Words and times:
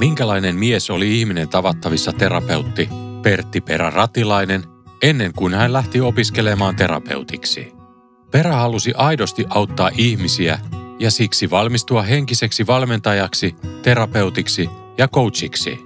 Minkälainen 0.00 0.56
mies 0.56 0.90
oli 0.90 1.20
ihminen 1.20 1.48
tavattavissa 1.48 2.12
terapeutti 2.12 2.88
Pertti 3.22 3.60
Perä 3.60 3.90
Ratilainen 3.90 4.64
ennen 5.02 5.32
kuin 5.32 5.54
hän 5.54 5.72
lähti 5.72 6.00
opiskelemaan 6.00 6.76
terapeutiksi? 6.76 7.72
Perä 8.30 8.52
halusi 8.52 8.92
aidosti 8.96 9.44
auttaa 9.48 9.90
ihmisiä 9.96 10.58
ja 10.98 11.10
siksi 11.10 11.50
valmistua 11.50 12.02
henkiseksi 12.02 12.66
valmentajaksi, 12.66 13.54
terapeutiksi 13.82 14.70
ja 14.98 15.08
coachiksi. 15.08 15.78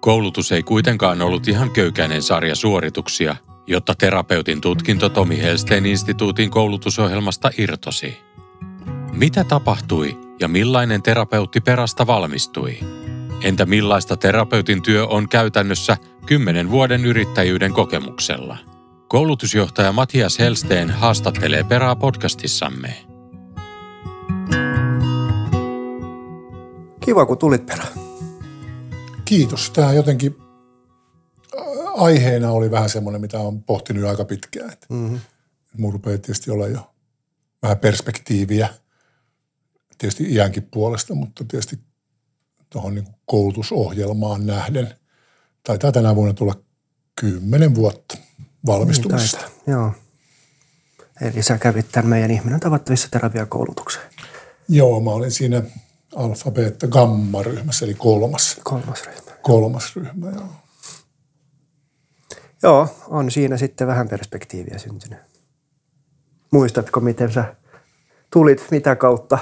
Koulutus 0.00 0.52
ei 0.52 0.62
kuitenkaan 0.62 1.22
ollut 1.22 1.48
ihan 1.48 1.70
köykäinen 1.70 2.22
sarja 2.22 2.54
suorituksia, 2.54 3.36
jotta 3.66 3.94
terapeutin 3.94 4.60
tutkinto 4.60 5.08
Tomi 5.08 5.42
Helsteen 5.42 5.86
instituutin 5.86 6.50
koulutusohjelmasta 6.50 7.50
irtosi. 7.58 8.18
Mitä 9.12 9.44
tapahtui 9.44 10.18
ja 10.40 10.48
millainen 10.48 11.02
terapeutti 11.02 11.60
perästä 11.60 12.06
valmistui? 12.06 12.99
Entä 13.42 13.66
millaista 13.66 14.16
terapeutin 14.16 14.82
työ 14.82 15.06
on 15.06 15.28
käytännössä 15.28 15.96
kymmenen 16.26 16.70
vuoden 16.70 17.04
yrittäjyyden 17.04 17.72
kokemuksella? 17.72 18.56
Koulutusjohtaja 19.08 19.92
Matias 19.92 20.38
Helsteen 20.38 20.90
haastattelee 20.90 21.64
perää 21.64 21.96
podcastissamme. 21.96 23.06
Kiva, 27.00 27.26
kun 27.26 27.38
tulit 27.38 27.66
perä. 27.66 27.84
Kiitos. 29.24 29.70
Tämä 29.70 29.92
jotenkin 29.92 30.36
aiheena 31.96 32.50
oli 32.50 32.70
vähän 32.70 32.90
semmoinen, 32.90 33.20
mitä 33.20 33.38
olen 33.38 33.62
pohtinut 33.62 34.04
aika 34.04 34.24
pitkään. 34.24 34.72
Mm-hmm. 34.88 35.20
Mun 35.78 35.92
rupeaa 35.92 36.18
tietysti 36.18 36.50
olla 36.50 36.66
jo 36.68 36.94
vähän 37.62 37.78
perspektiiviä 37.78 38.68
tietysti 39.98 40.24
iänkin 40.34 40.68
puolesta, 40.70 41.14
mutta 41.14 41.44
tietysti 41.44 41.89
tuohon 42.70 42.94
niin 42.94 43.08
koulutusohjelmaan 43.26 44.46
nähden. 44.46 44.94
Taitaa 45.64 45.92
tänä 45.92 46.16
vuonna 46.16 46.34
tulla 46.34 46.54
kymmenen 47.20 47.74
vuotta 47.74 48.18
valmistumisesta. 48.66 49.38
Niin, 49.66 49.72
joo. 49.72 49.92
Eli 51.20 51.42
sä 51.42 51.58
kävit 51.58 51.86
tämän 51.92 52.08
meidän 52.10 52.30
ihminen 52.30 52.60
tavattavissa 52.60 53.08
terapiakoulutukseen. 53.10 54.10
Joo, 54.68 55.00
mä 55.00 55.10
olin 55.10 55.30
siinä 55.30 55.62
alfa, 56.16 56.50
beta, 56.50 56.86
gamma 56.88 57.42
ryhmässä, 57.42 57.84
eli 57.84 57.94
kolmas. 57.94 58.60
Kolmas 58.64 59.04
ryhmä. 59.06 59.32
Kolmas 59.42 59.96
ryhmä, 59.96 60.30
joo. 60.30 60.48
Joo, 62.62 62.88
on 63.08 63.30
siinä 63.30 63.56
sitten 63.56 63.86
vähän 63.86 64.08
perspektiiviä 64.08 64.78
syntynyt. 64.78 65.18
Muistatko, 66.52 67.00
miten 67.00 67.32
sä 67.32 67.54
tulit, 68.32 68.66
mitä 68.70 68.96
kautta 68.96 69.38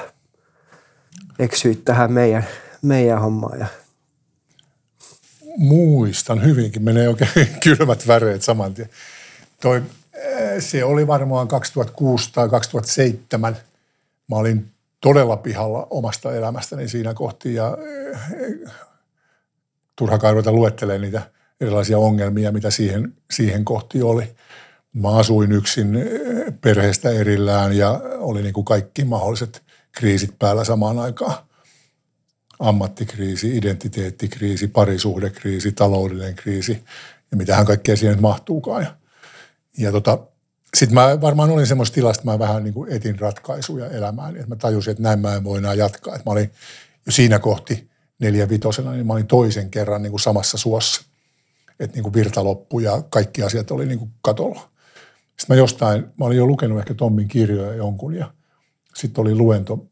eksyit 1.39 1.85
tähän 1.85 2.13
meidän 2.13 2.47
meidän 2.83 3.21
hommaa. 3.21 3.57
Ja... 3.57 3.67
Muistan 5.57 6.45
hyvinkin, 6.45 6.83
menee 6.85 7.09
oikein 7.09 7.31
kylmät 7.65 8.07
väreet 8.07 8.43
saman 8.43 8.75
tien. 8.75 8.91
Toi, 9.61 9.83
eh, 10.15 10.63
se 10.63 10.85
oli 10.85 11.07
varmaan 11.07 11.49
2006 11.49 12.33
tai 12.33 12.49
2007. 12.49 13.57
Mä 14.29 14.37
olin 14.37 14.71
todella 15.01 15.37
pihalla 15.37 15.87
omasta 15.91 16.35
elämästäni 16.35 16.89
siinä 16.89 17.15
kohti 17.15 17.55
ja 17.55 17.77
eh, 18.11 18.71
turha 19.97 20.19
kai 20.19 20.33
ruveta 20.33 20.53
luettelemaan 20.53 21.01
niitä 21.01 21.23
erilaisia 21.61 21.99
ongelmia, 21.99 22.53
mitä 22.53 22.71
siihen, 22.71 23.13
siihen 23.31 23.65
kohti 23.65 24.03
oli. 24.03 24.37
Mä 24.93 25.17
asuin 25.17 25.53
yksin 25.53 25.97
eh, 25.97 26.07
perheestä 26.61 27.11
erillään 27.11 27.77
ja 27.77 28.01
oli 28.19 28.43
niin 28.43 28.55
kuin 28.55 28.65
kaikki 28.65 29.05
mahdolliset 29.05 29.63
kriisit 29.93 30.39
päällä 30.39 30.65
samaan 30.65 30.99
aikaan 30.99 31.48
ammattikriisi, 32.59 33.57
identiteettikriisi, 33.57 34.69
parisuhdekriisi, 34.69 35.73
taloudellinen 35.73 36.35
kriisi 36.35 36.85
ja 37.31 37.37
mitähän 37.37 37.67
kaikkea 37.67 37.97
siihen 37.97 38.15
nyt 38.15 38.23
mahtuukaan. 38.23 38.83
Ja, 38.83 38.95
ja 39.79 39.93
tota, 39.93 40.19
sitten 40.77 40.95
mä 40.95 41.21
varmaan 41.21 41.51
olin 41.51 41.67
semmoisessa 41.67 41.95
tilassa, 41.95 42.21
että 42.21 42.31
mä 42.31 42.39
vähän 42.39 42.65
niin 42.65 42.75
kuin 42.75 42.93
etin 42.93 43.19
ratkaisuja 43.19 43.87
elämään. 43.87 44.37
Että 44.37 44.49
mä 44.49 44.57
tajusin, 44.57 44.91
että 44.91 45.03
näin 45.03 45.21
mä 45.21 45.35
en 45.35 45.45
voi 45.45 45.59
enää 45.59 45.75
jatkaa. 45.75 46.15
Että 46.15 46.31
mä 46.31 46.33
olin 46.33 46.51
jo 47.07 47.13
siinä 47.13 47.39
kohti 47.39 47.89
neljä 48.19 48.49
vitosena, 48.49 48.93
niin 48.93 49.07
mä 49.07 49.13
olin 49.13 49.27
toisen 49.27 49.71
kerran 49.71 50.03
niin 50.03 50.11
kuin 50.11 50.21
samassa 50.21 50.59
suossa. 50.59 51.03
Että 51.81 51.97
niin 51.97 52.03
kuin 52.03 52.15
virta 52.15 52.45
loppui 52.45 52.85
ja 52.85 53.03
kaikki 53.09 53.43
asiat 53.43 53.71
oli 53.71 53.87
niin 53.87 53.99
kuin 53.99 54.11
katolla. 54.21 54.71
Sitten 55.27 55.57
mä 55.57 55.57
jostain, 55.57 56.07
mä 56.17 56.25
olin 56.25 56.39
jo 56.39 56.47
lukenut 56.47 56.79
ehkä 56.79 56.95
Tommin 56.95 57.29
kirjoja 57.29 57.75
jonkun 57.75 58.15
ja 58.15 58.33
sitten 58.95 59.23
oli 59.23 59.35
luento 59.35 59.87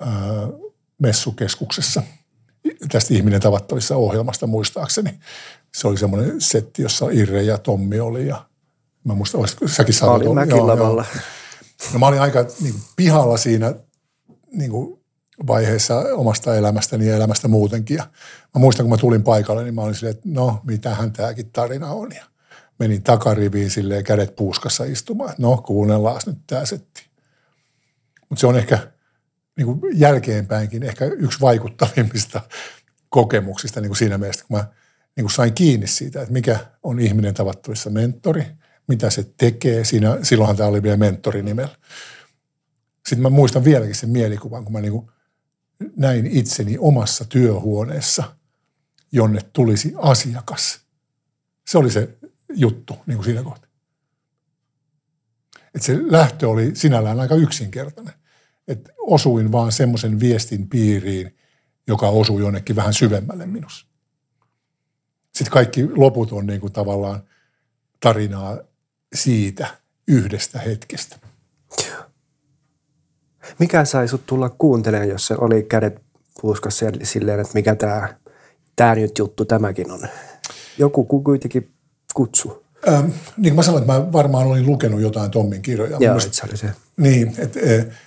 ää, 0.00 0.08
messukeskuksessa 1.02 2.02
tästä 2.88 3.14
ihminen 3.14 3.40
tavattavissa 3.40 3.96
ohjelmasta 3.96 4.46
muistaakseni. 4.46 5.18
Se 5.74 5.88
oli 5.88 5.98
semmoinen 5.98 6.40
setti, 6.40 6.82
jossa 6.82 7.06
Irre 7.10 7.42
ja 7.42 7.58
Tommi 7.58 8.00
oli 8.00 8.26
ja 8.26 8.46
mä 9.04 9.14
muistan, 9.14 9.40
olisiko 9.40 9.68
säkin 9.68 9.94
saanut 9.94 10.22
Olin 10.22 10.34
mäkin 10.34 10.66
lavalla. 10.66 11.04
No 11.92 11.98
mä 11.98 12.06
olin 12.06 12.20
aika 12.20 12.46
niin 12.60 12.72
kuin, 12.72 12.82
pihalla 12.96 13.36
siinä 13.36 13.74
niin 14.52 14.70
kuin, 14.70 14.98
vaiheessa 15.46 15.98
omasta 15.98 16.56
elämästäni 16.56 17.06
ja 17.06 17.16
elämästä 17.16 17.48
muutenkin. 17.48 17.96
Ja 17.96 18.04
mä 18.54 18.58
muistan, 18.58 18.84
kun 18.84 18.90
mä 18.90 18.96
tulin 18.96 19.22
paikalle, 19.22 19.64
niin 19.64 19.74
mä 19.74 19.82
olin 19.82 19.94
silleen, 19.94 20.16
että 20.16 20.28
no, 20.28 20.60
mitähän 20.64 21.12
tämäkin 21.12 21.50
tarina 21.52 21.90
on. 21.92 22.12
Ja 22.12 22.24
menin 22.78 23.02
takariviin 23.02 23.70
silleen 23.70 24.04
kädet 24.04 24.36
puuskassa 24.36 24.84
istumaan. 24.84 25.34
No, 25.38 25.56
kuunnellaan 25.56 26.20
nyt 26.26 26.38
tämä 26.46 26.64
setti. 26.64 27.06
Mutta 28.28 28.40
se 28.40 28.46
on 28.46 28.56
ehkä– 28.56 28.78
niin 29.56 29.66
kuin 29.66 30.00
jälkeenpäinkin 30.00 30.82
ehkä 30.82 31.04
yksi 31.04 31.40
vaikuttavimmista 31.40 32.40
kokemuksista 33.08 33.80
niin 33.80 33.88
kuin 33.88 33.96
siinä 33.96 34.18
mielessä, 34.18 34.44
kun 34.48 34.56
mä 34.56 34.64
niin 35.16 35.24
kuin 35.24 35.30
sain 35.32 35.52
kiinni 35.54 35.86
siitä, 35.86 36.20
että 36.20 36.32
mikä 36.32 36.66
on 36.82 37.00
ihminen 37.00 37.34
tavattavissa 37.34 37.90
mentori, 37.90 38.46
mitä 38.88 39.10
se 39.10 39.32
tekee. 39.36 39.84
Siinä, 39.84 40.18
silloinhan 40.22 40.56
tämä 40.56 40.68
oli 40.68 40.82
vielä 40.82 40.96
mentorinimellä. 40.96 41.76
Sitten 43.08 43.22
mä 43.22 43.30
muistan 43.30 43.64
vieläkin 43.64 43.94
sen 43.94 44.10
mielikuvan, 44.10 44.64
kun 44.64 44.72
mä 44.72 44.80
niin 44.80 44.92
kuin 44.92 45.10
näin 45.96 46.26
itseni 46.26 46.76
omassa 46.78 47.24
työhuoneessa, 47.24 48.36
jonne 49.12 49.40
tulisi 49.52 49.92
asiakas. 49.96 50.80
Se 51.68 51.78
oli 51.78 51.90
se 51.90 52.18
juttu 52.54 52.96
niin 53.06 53.16
kuin 53.16 53.24
siinä 53.24 53.42
kohtaa. 53.42 53.70
Että 55.74 55.86
se 55.86 55.98
lähtö 56.02 56.48
oli 56.48 56.70
sinällään 56.74 57.20
aika 57.20 57.34
yksinkertainen 57.34 58.14
että 58.72 58.92
osuin 58.98 59.52
vaan 59.52 59.72
semmoisen 59.72 60.20
viestin 60.20 60.68
piiriin, 60.68 61.36
joka 61.86 62.08
osui 62.08 62.40
jonnekin 62.40 62.76
vähän 62.76 62.94
syvemmälle 62.94 63.46
minussa. 63.46 63.86
Sitten 65.34 65.52
kaikki 65.52 65.88
loput 65.96 66.32
on 66.32 66.46
niin 66.46 66.60
kuin 66.60 66.72
tavallaan 66.72 67.22
tarinaa 68.00 68.58
siitä 69.14 69.66
yhdestä 70.08 70.58
hetkestä. 70.58 71.16
Mikä 73.58 73.84
sai 73.84 74.08
sut 74.08 74.26
tulla 74.26 74.48
kuuntelemaan, 74.48 75.08
jos 75.08 75.26
se 75.26 75.34
oli 75.38 75.62
kädet 75.62 76.02
puuskassa 76.40 76.86
silleen, 77.02 77.40
että 77.40 77.54
mikä 77.54 77.74
tämä 77.74 78.14
tää 78.76 78.94
nyt 78.94 79.18
juttu 79.18 79.44
tämäkin 79.44 79.90
on? 79.90 80.08
Joku 80.78 81.04
kuitenkin 81.04 81.70
kutsu. 82.14 82.64
Ähm, 82.88 83.04
niin 83.04 83.14
kuin 83.36 83.54
mä 83.54 83.62
sanoin, 83.62 83.82
että 83.82 83.92
mä 83.92 84.12
varmaan 84.12 84.46
olin 84.46 84.66
lukenut 84.66 85.00
jotain 85.00 85.30
Tommin 85.30 85.62
kirjoja. 85.62 85.96
Joo, 86.00 86.20
se 86.20 86.46
oli 86.48 86.56
se. 86.56 86.70
Niin, 86.96 87.34
että 87.38 87.60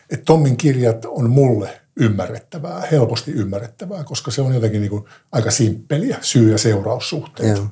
et 0.09 0.25
Tommin 0.25 0.57
kirjat 0.57 1.05
on 1.05 1.29
mulle 1.29 1.81
ymmärrettävää, 1.95 2.87
helposti 2.91 3.31
ymmärrettävää, 3.31 4.03
koska 4.03 4.31
se 4.31 4.41
on 4.41 4.53
jotenkin 4.53 4.81
niin 4.81 4.89
kuin 4.89 5.05
aika 5.31 5.51
simppeliä, 5.51 6.17
syy- 6.21 6.51
ja 6.51 6.57
seuraussuhteet. 6.57 7.57
Joo. 7.57 7.67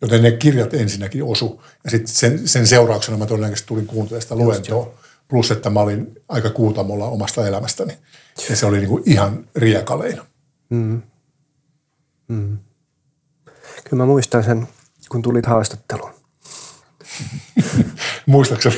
Joten 0.00 0.22
ne 0.22 0.30
kirjat 0.30 0.74
ensinnäkin 0.74 1.24
osu, 1.24 1.62
ja 1.84 1.90
sitten 1.90 2.14
sen, 2.14 2.48
sen 2.48 2.66
seurauksena 2.66 3.18
mä 3.18 3.26
todennäköisesti 3.26 3.68
tulin 3.68 3.86
kuuntelemaan 3.86 4.22
sitä 4.22 4.36
luentoa. 4.36 4.94
Plus, 5.28 5.50
että 5.50 5.70
mä 5.70 5.80
olin 5.80 6.22
aika 6.28 6.50
kuutamolla 6.50 7.06
omasta 7.06 7.48
elämästäni. 7.48 7.98
Ja 8.50 8.56
se 8.56 8.66
oli 8.66 8.78
niin 8.78 8.88
kuin 8.88 9.02
ihan 9.06 9.44
riekaleina. 9.56 10.26
Mm. 10.70 11.02
Mm. 12.28 12.58
Kyllä 13.84 14.02
mä 14.02 14.06
muistan 14.06 14.44
sen 14.44 14.68
kun 15.08 15.22
tulit 15.22 15.46
haastatteluun? 15.46 16.12
Muistaakseni? 18.28 18.76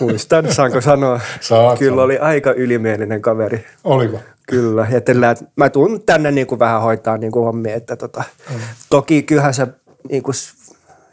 Muistan, 0.00 0.52
saanko 0.52 0.80
sanoa? 0.80 1.20
Saat 1.40 1.78
Kyllä 1.78 1.90
sanoa. 1.90 2.04
oli 2.04 2.18
aika 2.18 2.52
ylimielinen 2.52 3.22
kaveri. 3.22 3.66
Oliko? 3.84 4.20
Kyllä, 4.48 4.86
ja 4.90 5.00
tällä, 5.00 5.30
että 5.30 5.44
mä 5.56 5.70
tuun 5.70 6.02
tänne 6.02 6.30
niin 6.30 6.46
kuin 6.46 6.58
vähän 6.58 6.82
hoitaa 6.82 7.18
niin 7.18 7.32
kuin 7.32 7.44
hommia, 7.44 7.74
että 7.74 7.96
tota, 7.96 8.24
mm. 8.50 8.60
toki 8.90 9.22
kyllähän 9.22 9.54
sä 9.54 9.66
niin 10.10 10.22
kuin 10.22 10.34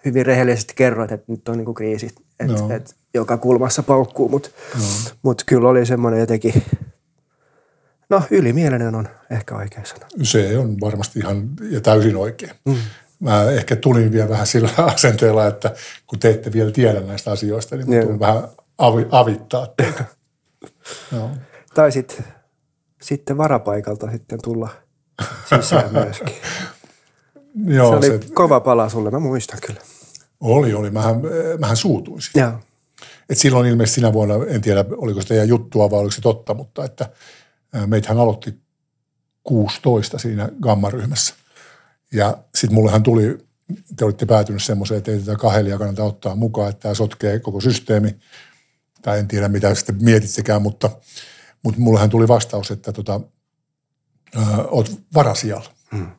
hyvin 0.05 0.25
rehellisesti 0.25 0.73
kerroit, 0.75 1.11
että 1.11 1.31
nyt 1.31 1.49
on 1.49 1.57
niin 1.57 1.65
kuin 1.65 1.75
kriisi, 1.75 2.09
että 2.39 2.61
no. 2.61 2.75
et 2.75 2.95
joka 3.13 3.37
kulmassa 3.37 3.83
paukkuu, 3.83 4.29
mutta 4.29 4.49
no. 4.75 4.83
mut 5.21 5.43
kyllä 5.45 5.69
oli 5.69 5.85
semmoinen 5.85 6.19
jotenkin, 6.19 6.63
no 8.09 8.21
ylimielinen 8.31 8.95
on 8.95 9.07
ehkä 9.31 9.55
oikea 9.55 9.85
sana. 9.85 10.05
Se 10.23 10.57
on 10.57 10.77
varmasti 10.81 11.19
ihan 11.19 11.49
ja 11.69 11.81
täysin 11.81 12.15
oikein. 12.15 12.51
Mm. 12.65 12.75
Mä 13.19 13.51
ehkä 13.51 13.75
tulin 13.75 14.11
vielä 14.11 14.29
vähän 14.29 14.47
sillä 14.47 14.69
asenteella, 14.95 15.47
että 15.47 15.73
kun 16.07 16.19
te 16.19 16.29
ette 16.29 16.51
vielä 16.51 16.71
tiedä 16.71 16.99
näistä 16.99 17.31
asioista, 17.31 17.75
niin 17.75 17.89
mä 17.89 18.01
tulen 18.01 18.19
vähän 18.19 18.47
avi, 18.77 19.07
avittaa 19.11 19.67
teitä. 19.77 20.05
no. 21.11 21.29
Tai 21.73 21.91
sitten 21.91 22.25
sitten 23.01 23.37
varapaikalta 23.37 24.11
sitten 24.11 24.39
tulla 24.43 24.69
sisään 25.49 25.93
myöskin. 26.03 26.35
Joo, 27.65 27.89
se 27.89 27.97
oli 27.97 28.07
se, 28.07 28.33
kova 28.33 28.59
pala 28.59 28.89
sulle, 28.89 29.11
mä 29.11 29.19
muistan 29.19 29.59
kyllä. 29.67 29.81
Oli, 30.39 30.73
oli. 30.73 30.91
Mähän, 30.91 31.15
mähän 31.59 31.77
suutuisin. 31.77 32.41
Joo. 32.41 32.51
Et 33.29 33.37
silloin 33.37 33.67
ilmeisesti 33.67 33.95
sinä 33.95 34.13
vuonna, 34.13 34.35
en 34.47 34.61
tiedä 34.61 34.85
oliko 34.97 35.21
se 35.21 35.27
teidän 35.27 35.47
juttua 35.47 35.91
vai 35.91 35.99
oliko 35.99 36.11
se 36.11 36.21
totta, 36.21 36.53
mutta 36.53 36.85
että 36.85 37.09
meitähän 37.85 38.17
aloitti 38.17 38.59
16 39.43 40.17
siinä 40.17 40.49
gammaryhmässä. 40.61 41.33
Ja 42.13 42.37
sitten 42.55 42.75
mullehan 42.75 43.03
tuli, 43.03 43.37
te 43.95 44.05
olitte 44.05 44.25
päätynyt 44.25 44.63
semmoiseen, 44.63 44.97
että 44.97 45.11
ei 45.11 45.19
tätä 45.19 45.35
kahelia 45.35 45.77
kannata 45.77 46.03
ottaa 46.03 46.35
mukaan, 46.35 46.69
että 46.69 46.81
tämä 46.81 46.93
sotkee 46.93 47.39
koko 47.39 47.61
systeemi. 47.61 48.15
Tai 49.01 49.19
en 49.19 49.27
tiedä, 49.27 49.47
mitä 49.47 49.75
sitten 49.75 50.03
mietittekään, 50.03 50.61
mutta– 50.61 50.89
mutta 51.65 51.81
mullehan 51.81 52.09
tuli 52.09 52.27
vastaus, 52.27 52.71
että 52.71 52.91
tota, 52.91 53.21
ö, 54.35 54.39
oot 54.67 54.91
varasijalla. 55.13 55.69
Hmm. 55.91 56.11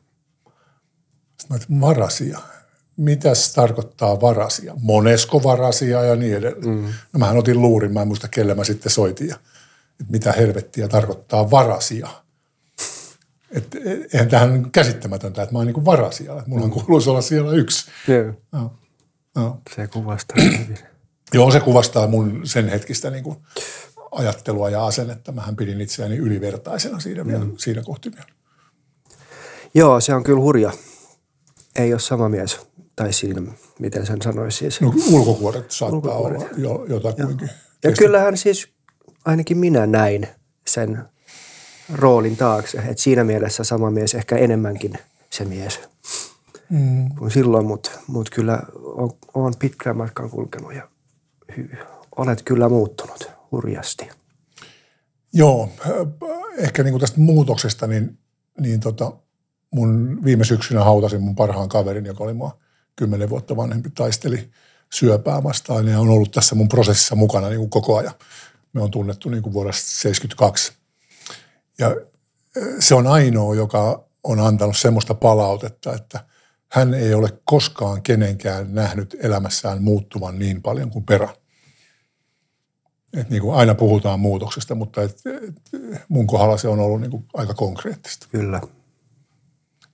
Sitten 1.41 1.77
mä 1.77 1.81
varasia. 1.81 2.39
Mitäs 2.97 3.53
tarkoittaa 3.53 4.21
varasia? 4.21 4.73
Monesko 4.81 5.43
varasia 5.43 6.03
ja 6.03 6.15
niin 6.15 6.37
edelleen. 6.37 6.63
Hmm. 6.63 6.93
No 7.13 7.19
mähän 7.19 7.37
otin 7.37 7.61
luurin, 7.61 7.93
mä 7.93 8.01
en 8.01 8.07
muista 8.07 8.27
kelle 8.27 8.53
mä 8.53 8.63
sitten 8.63 8.91
soitin. 8.91 9.27
Ja, 9.27 9.35
että 9.99 10.11
mitä 10.11 10.31
helvettiä 10.31 10.87
tarkoittaa 10.87 11.51
varasia. 11.51 12.07
Että 13.51 13.77
eihän 14.13 14.29
tähän 14.29 14.71
käsittämätöntä, 14.71 15.43
että 15.43 15.53
mä 15.53 15.59
oon 15.59 15.67
niin 15.67 15.85
varasia. 15.85 16.33
Että 16.33 16.49
mulla 16.49 16.65
mm. 16.67 16.71
kuuluisi 16.71 17.09
olla 17.09 17.21
siellä 17.21 17.51
yksi. 17.51 17.91
Yeah. 18.09 18.35
No. 18.51 18.73
No. 19.35 19.61
Se 19.75 19.87
kuvastaa 19.87 20.37
hyvin. 20.43 20.77
Joo, 21.33 21.51
se 21.51 21.59
kuvastaa 21.59 22.07
mun 22.07 22.41
sen 22.43 22.69
hetkistä 22.69 23.09
niin 23.09 23.23
kuin 23.23 23.37
ajattelua 24.11 24.69
ja 24.69 24.85
asennetta. 24.85 25.31
Mähän 25.31 25.55
pidin 25.55 25.81
itseäni 25.81 26.17
ylivertaisena 26.17 26.99
siinä, 26.99 27.23
mm. 27.23 27.27
vielä, 27.27 27.45
siinä 27.57 27.83
kohti 27.83 28.11
vielä. 28.11 28.27
Joo, 29.73 29.99
se 29.99 30.15
on 30.15 30.23
kyllä 30.23 30.41
hurja. 30.41 30.71
Ei 31.75 31.93
ole 31.93 31.99
sama 31.99 32.29
mies. 32.29 32.59
Tai 32.95 33.13
siinä, 33.13 33.41
miten 33.79 34.05
sen 34.05 34.21
sanoisi 34.21 34.57
siis. 34.57 34.81
No, 34.81 34.93
ulkokuoret 35.11 35.71
saattaa 35.71 35.97
ulkokuoret. 35.97 36.41
olla 36.41 36.49
jo, 36.57 36.85
jotakuinkin. 36.89 37.49
Ja, 37.83 37.89
ja 37.89 37.95
kyllähän 37.95 38.37
siis 38.37 38.67
ainakin 39.25 39.57
minä 39.57 39.87
näin 39.87 40.27
sen 40.67 41.05
roolin 41.93 42.37
taakse. 42.37 42.77
Että 42.77 43.03
siinä 43.03 43.23
mielessä 43.23 43.63
sama 43.63 43.91
mies, 43.91 44.15
ehkä 44.15 44.37
enemmänkin 44.37 44.93
se 45.29 45.45
mies 45.45 45.79
mm. 46.69 47.09
kuin 47.15 47.31
silloin, 47.31 47.65
mutta 47.65 47.91
mut 48.07 48.29
kyllä 48.29 48.63
on, 48.75 49.11
on 49.33 49.53
pitkään 49.59 49.97
matkan 49.97 50.29
kulkenut 50.29 50.75
ja 50.75 50.87
hy, 51.57 51.69
olet 52.15 52.41
kyllä 52.41 52.69
muuttunut 52.69 53.31
hurjasti. 53.51 54.09
Joo, 55.33 55.69
ehkä 56.57 56.83
niin 56.83 56.91
kuin 56.91 57.01
tästä 57.01 57.19
muutoksesta, 57.19 57.87
niin, 57.87 58.17
niin 58.59 58.79
tota, 58.79 59.11
mun 59.71 60.19
viime 60.23 60.43
syksynä 60.43 60.83
hautasin 60.83 61.21
mun 61.21 61.35
parhaan 61.35 61.69
kaverin, 61.69 62.05
joka 62.05 62.23
oli 62.23 62.33
mua 62.33 62.57
kymmenen 62.95 63.29
vuotta 63.29 63.55
vanhempi, 63.55 63.89
taisteli 63.89 64.49
syöpää 64.93 65.43
vastaan 65.43 65.87
ja 65.87 65.99
on 65.99 66.09
ollut 66.09 66.31
tässä 66.31 66.55
mun 66.55 66.69
prosessissa 66.69 67.15
mukana 67.15 67.49
niin 67.49 67.59
kuin 67.59 67.69
koko 67.69 67.97
ajan. 67.97 68.13
Me 68.73 68.81
on 68.81 68.91
tunnettu 68.91 69.29
niin 69.29 69.43
kuin 69.43 69.53
vuodesta 69.53 69.81
1972. 69.81 70.76
Ja 71.79 71.95
se 72.79 72.95
on 72.95 73.07
ainoa, 73.07 73.55
joka 73.55 74.07
on 74.23 74.39
antanut 74.39 74.77
semmoista 74.77 75.13
palautetta, 75.13 75.93
että 75.93 76.25
hän 76.71 76.93
ei 76.93 77.13
ole 77.13 77.29
koskaan 77.45 78.01
kenenkään 78.01 78.75
nähnyt 78.75 79.15
elämässään 79.19 79.83
muuttuvan 79.83 80.39
niin 80.39 80.61
paljon 80.61 80.89
kuin 80.89 81.05
perä. 81.05 81.29
Et 83.13 83.29
niin 83.29 83.41
kuin 83.41 83.55
aina 83.55 83.75
puhutaan 83.75 84.19
muutoksesta, 84.19 84.75
mutta 84.75 85.01
et, 85.03 85.21
et 85.47 85.55
mun 86.09 86.27
kohdalla 86.27 86.57
se 86.57 86.67
on 86.67 86.79
ollut 86.79 87.01
niin 87.01 87.11
kuin 87.11 87.25
aika 87.33 87.53
konkreettista. 87.53 88.27
Kyllä. 88.31 88.61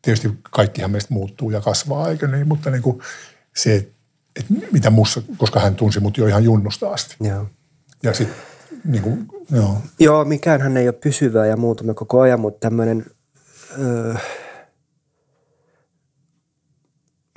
Tietysti 0.02 0.30
kaikkihan 0.42 0.92
meistä 0.92 1.14
muuttuu 1.14 1.52
ja 1.52 1.62
kasvaa, 1.62 2.10
eikö 2.10 2.28
niin? 2.28 2.48
Mutta 2.48 2.70
niin 2.70 2.82
kuin 2.82 3.00
se, 3.56 3.92
että 4.36 4.54
mitä 4.72 4.90
mussa, 4.90 5.22
koska 5.38 5.60
hän 5.60 5.76
tunsi 5.76 6.00
mut 6.00 6.18
jo 6.18 6.28
ihan 6.28 6.44
junnusta 6.44 6.90
asti. 6.90 7.16
Joo. 7.20 7.48
Ja 8.04 8.14
sitten 8.14 8.38
niin 8.86 9.04
kuin, 9.04 9.28
joo. 9.52 9.78
Joo, 10.00 10.26
mikään 10.26 10.62
hän 10.62 10.78
ei 10.78 10.88
ole 10.88 10.94
pysyvää 11.04 11.46
ja 11.46 11.58
muutumme 11.58 11.94
koko 11.94 12.20
ajan, 12.22 12.40
mutta 12.40 12.60
tämmöinen, 12.60 13.06
öö, 13.80 14.16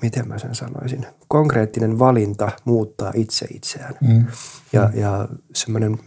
miten 0.02 0.28
mä 0.28 0.38
sen 0.38 0.54
sanoisin, 0.54 1.06
konkreettinen 1.28 1.98
valinta 1.98 2.52
muuttaa 2.64 3.12
itse 3.14 3.46
itseään. 3.50 3.94
Mm. 4.00 4.26
Ja, 4.72 4.90
mm. 4.92 5.00
ja 5.00 5.28
semmoinen, 5.54 5.98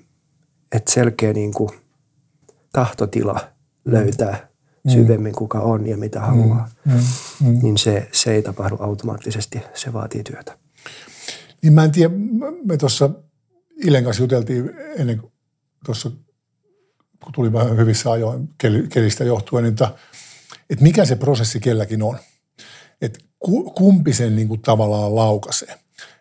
että 0.71 0.91
selkeä 0.91 1.33
niin 1.33 1.53
kuin 1.53 1.69
tahtotila 2.74 3.39
löytää 3.86 4.50
mm. 4.83 4.91
syvemmin 4.91 5.36
kuka 5.36 5.59
on 5.59 5.88
ja 5.88 5.97
mitä 5.97 6.19
haluaa, 6.19 6.69
mm. 6.86 6.94
Mm. 6.94 7.00
Mm. 7.47 7.59
niin 7.62 7.77
se, 7.77 8.09
se 8.12 8.31
ei 8.31 8.41
tapahdu 8.41 8.77
automaattisesti, 8.80 9.62
se 9.74 9.94
vaatii 9.94 10.24
työtä. 10.24 10.57
Niin 11.62 11.74
mä 11.74 11.83
en 11.83 11.91
tiedä, 11.91 12.13
me 12.65 12.77
tuossa 12.77 13.09
Ilen 13.84 14.04
kanssa 14.04 14.24
juteltiin 14.24 14.72
ennen 14.98 15.20
kuin 15.20 15.31
tuossa, 15.86 16.12
kun 17.24 17.34
tuli 17.34 17.54
vähän 17.54 17.78
hyvissä 17.78 18.12
ajoin 18.12 18.50
kelistä 18.90 19.24
johtuen, 19.24 19.64
niin 19.64 19.76
että 20.70 20.84
mikä 20.84 21.06
se 21.06 21.16
prosessi 21.16 21.60
kelläkin 21.60 22.04
on. 22.04 22.18
Että 23.02 23.20
kumpi 23.76 24.14
sen 24.14 24.36
niin 24.36 24.48
kuin 24.48 24.62
tavallaan 24.62 25.16
laukaisee. 25.16 25.80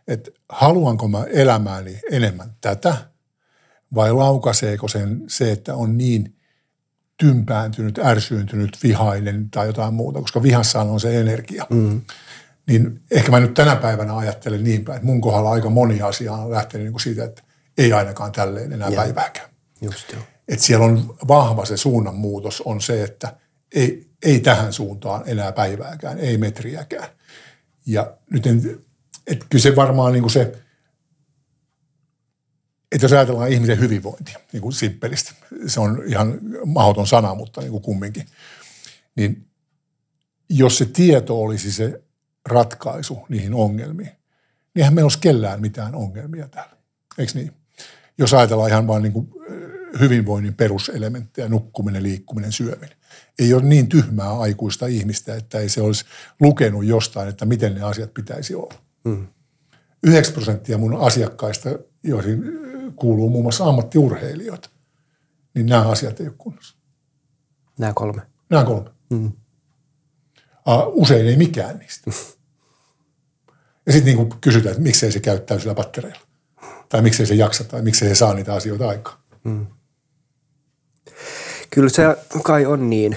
Että 0.09 0.31
haluanko 0.49 1.09
mä 1.09 1.25
elämääni 1.25 2.01
enemmän 2.11 2.57
tätä 2.61 2.97
vai 3.95 4.13
laukaseeko 4.13 4.89
sen 4.89 5.25
se, 5.29 5.53
että 5.53 5.75
on 5.75 5.99
niin 5.99 6.37
tympääntynyt, 7.17 7.99
ärsyyntynyt, 7.99 8.79
vihainen 8.83 9.51
tai 9.51 9.67
jotain 9.67 9.95
muuta, 9.95 10.21
koska 10.21 10.43
vihassaan 10.43 10.89
on 10.89 11.01
se 11.01 11.21
energia. 11.21 11.67
Mm. 11.71 12.01
Niin 12.67 13.01
ehkä 13.11 13.31
mä 13.31 13.41
nyt 13.41 13.55
tänä 13.55 13.77
päivänä 13.77 14.17
ajattelen 14.17 14.65
niin 14.65 14.85
päin, 14.85 14.97
että 14.97 15.07
mun 15.07 15.21
kohdalla 15.21 15.51
aika 15.51 15.71
moni 15.71 16.03
asia 16.03 16.33
on 16.33 16.51
lähtenyt 16.51 16.85
niin 16.85 16.93
kuin 16.93 17.03
siitä, 17.03 17.25
että 17.25 17.43
ei 17.79 17.93
ainakaan 17.93 18.33
tälleen 18.33 18.73
enää 18.73 18.89
ja. 18.89 18.97
päivääkään. 18.97 19.51
Just 19.81 20.13
jo. 20.13 20.19
Että 20.49 20.65
siellä 20.65 20.87
on 20.87 21.17
vahva 21.29 21.65
se 21.65 21.77
suunnanmuutos 21.77 22.61
on 22.61 22.81
se, 22.81 23.05
että 23.05 23.37
ei, 23.75 24.11
ei 24.23 24.41
tähän 24.41 24.73
suuntaan 24.73 25.23
enää 25.27 25.53
päivääkään, 25.53 26.19
ei 26.19 26.39
metriäkään. 26.39 27.09
Ja 27.87 28.17
nyt 28.31 28.47
en, 28.47 28.85
että 29.27 29.47
kyllä 29.51 29.63
se 29.63 29.77
varmaan 29.77 30.13
niin 30.13 30.23
kuin 30.23 30.31
se, 30.31 30.53
että 32.93 33.05
jos 33.05 33.13
ajatellaan 33.13 33.53
ihmisen 33.53 33.81
hyvinvointia, 33.81 34.39
niin 34.53 34.61
kuin 34.61 34.73
simppelisti, 34.73 35.35
se 35.67 35.81
on 35.81 36.03
ihan 36.07 36.39
mahdoton 36.65 37.07
sana, 37.07 37.35
mutta 37.35 37.61
niin 37.61 37.71
kuin 37.71 37.83
kumminkin, 37.83 38.27
niin 39.17 39.47
jos 40.51 40.79
se 40.79 40.85
tieto 40.85 41.43
olisi 41.43 41.73
se 41.73 42.03
ratkaisu 42.49 43.27
niihin 43.29 43.55
ongelmiin, 43.55 44.09
niin 44.09 44.19
eihän 44.77 44.95
meillä 44.95 45.07
olisi 45.07 45.19
kellään 45.19 45.61
mitään 45.61 45.95
ongelmia 45.95 46.49
täällä. 46.49 46.77
Eikö 47.19 47.33
niin? 47.35 47.53
Jos 48.19 48.35
ajatellaan 48.35 48.71
ihan 48.71 48.87
vain 48.87 49.03
niin 49.03 49.13
kuin 49.13 49.29
hyvinvoinnin 50.01 50.55
peruselementtejä, 50.55 51.49
nukkuminen, 51.49 52.03
liikkuminen, 52.03 52.53
syöminen. 52.53 52.97
Ei 53.39 53.55
ole 53.55 53.63
niin 53.63 53.89
tyhmää 53.89 54.39
aikuista 54.39 54.87
ihmistä, 54.87 55.35
että 55.35 55.59
ei 55.59 55.69
se 55.69 55.83
olisi 55.83 56.05
lukenut 56.41 56.85
jostain, 56.85 57.29
että 57.29 57.45
miten 57.45 57.75
ne 57.75 57.83
asiat 57.83 58.15
pitäisi 58.15 58.55
olla. 58.55 58.75
Hmm. 59.09 59.27
9 60.03 60.35
prosenttia 60.35 60.79
mun 60.79 61.01
asiakkaista, 61.01 61.71
joihin 62.03 62.43
kuuluu 62.97 63.31
muun 63.31 63.45
muassa 63.45 63.65
ammattiurheilijoita, 63.65 64.71
niin 65.55 65.67
nämä 65.67 65.89
asiat 65.89 66.21
ei 66.21 66.27
ole 66.27 66.35
kunnossa. 66.39 66.77
Nämä 67.79 67.93
kolme. 67.93 68.23
Nämä 68.51 68.65
kolme. 68.65 68.91
Hmm. 69.15 69.33
Usein 70.87 71.27
ei 71.27 71.37
mikään 71.37 71.79
niistä. 71.79 72.11
Ja 73.87 73.93
sitten 73.93 74.17
niin 74.17 74.31
kysytään, 74.41 74.73
että 74.73 74.83
miksei 74.83 75.13
se 75.13 75.21
käy 75.21 75.41
täysillä 75.41 75.75
pattereilla. 75.75 76.21
Tai 76.89 77.03
miksei 77.03 77.27
se 77.27 77.35
jaksa, 77.35 77.65
tai 77.65 77.83
miksei 77.83 78.09
se 78.09 78.15
saa 78.15 78.35
niitä 78.35 78.55
asioita 78.55 78.89
aikaan. 78.89 79.19
Hmm. 79.45 79.67
Kyllä 81.71 81.89
se 81.89 82.03
kai 82.43 82.67
on 82.67 82.91
niin. 82.91 83.17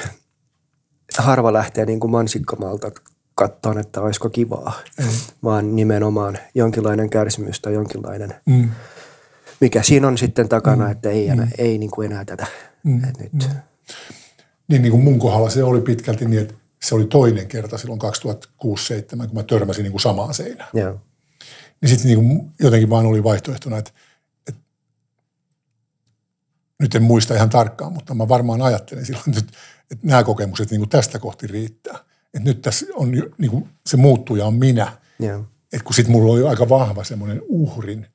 Harva 1.17 1.53
lähtee 1.53 1.85
niin 1.85 1.99
kuin 1.99 2.11
mansikkamalta 2.11 2.91
katsoa, 3.35 3.79
että 3.79 4.01
olisiko 4.01 4.29
kivaa, 4.29 4.79
mm. 4.99 5.05
vaan 5.43 5.75
nimenomaan 5.75 6.37
jonkinlainen 6.55 7.09
kärsimys 7.09 7.59
tai 7.59 7.73
jonkinlainen, 7.73 8.35
mm. 8.45 8.69
mikä 9.61 9.83
siinä 9.83 10.07
on 10.07 10.17
sitten 10.17 10.49
takana, 10.49 10.85
mm. 10.85 10.91
että 10.91 11.09
ei, 11.09 11.27
enää, 11.27 11.45
mm. 11.45 11.51
ei 11.57 11.77
niin 11.77 11.91
kuin 11.91 12.11
enää 12.11 12.25
tätä. 12.25 12.47
Mm. 12.83 13.03
Et 13.03 13.19
nyt. 13.19 13.31
Mm. 13.33 13.55
Niin, 14.67 14.81
niin 14.81 14.91
kuin 14.91 15.03
mun 15.03 15.19
kohdalla 15.19 15.49
se 15.49 15.63
oli 15.63 15.81
pitkälti 15.81 16.25
niin, 16.25 16.41
että 16.41 16.53
se 16.83 16.95
oli 16.95 17.05
toinen 17.05 17.47
kerta 17.47 17.77
silloin 17.77 18.01
2006-2007, 18.01 19.27
kun 19.27 19.29
mä 19.33 19.43
törmäsin 19.43 19.83
niin 19.83 19.91
kuin 19.91 20.01
samaan 20.01 20.33
seinään. 20.33 20.69
Joo. 20.73 20.99
Niin 21.81 21.89
sitten 21.89 22.07
niin 22.07 22.51
jotenkin 22.59 22.89
vaan 22.89 23.05
oli 23.05 23.23
vaihtoehtona, 23.23 23.77
että, 23.77 23.91
että 24.47 24.61
nyt 26.79 26.95
en 26.95 27.03
muista 27.03 27.35
ihan 27.35 27.49
tarkkaan, 27.49 27.93
mutta 27.93 28.13
mä 28.13 28.27
varmaan 28.27 28.61
ajattelin 28.61 29.05
silloin, 29.05 29.37
että, 29.37 29.53
että 29.91 30.07
nämä 30.07 30.23
kokemukset 30.23 30.71
niin 30.71 30.81
kuin 30.81 30.89
tästä 30.89 31.19
kohti 31.19 31.47
riittää. 31.47 31.99
Että 32.33 32.49
nyt 32.49 32.61
tässä 32.61 32.85
on 32.95 33.11
niin 33.11 33.51
kuin 33.51 33.69
se 33.85 33.97
muuttuja 33.97 34.45
on 34.45 34.53
minä. 34.53 34.97
Joo. 35.19 35.45
Että 35.73 35.83
kun 35.83 35.93
sitten 35.93 36.11
mulla 36.11 36.33
oli 36.33 36.47
aika 36.47 36.69
vahva 36.69 37.03
semmoinen 37.03 37.41
uhrin 37.47 38.07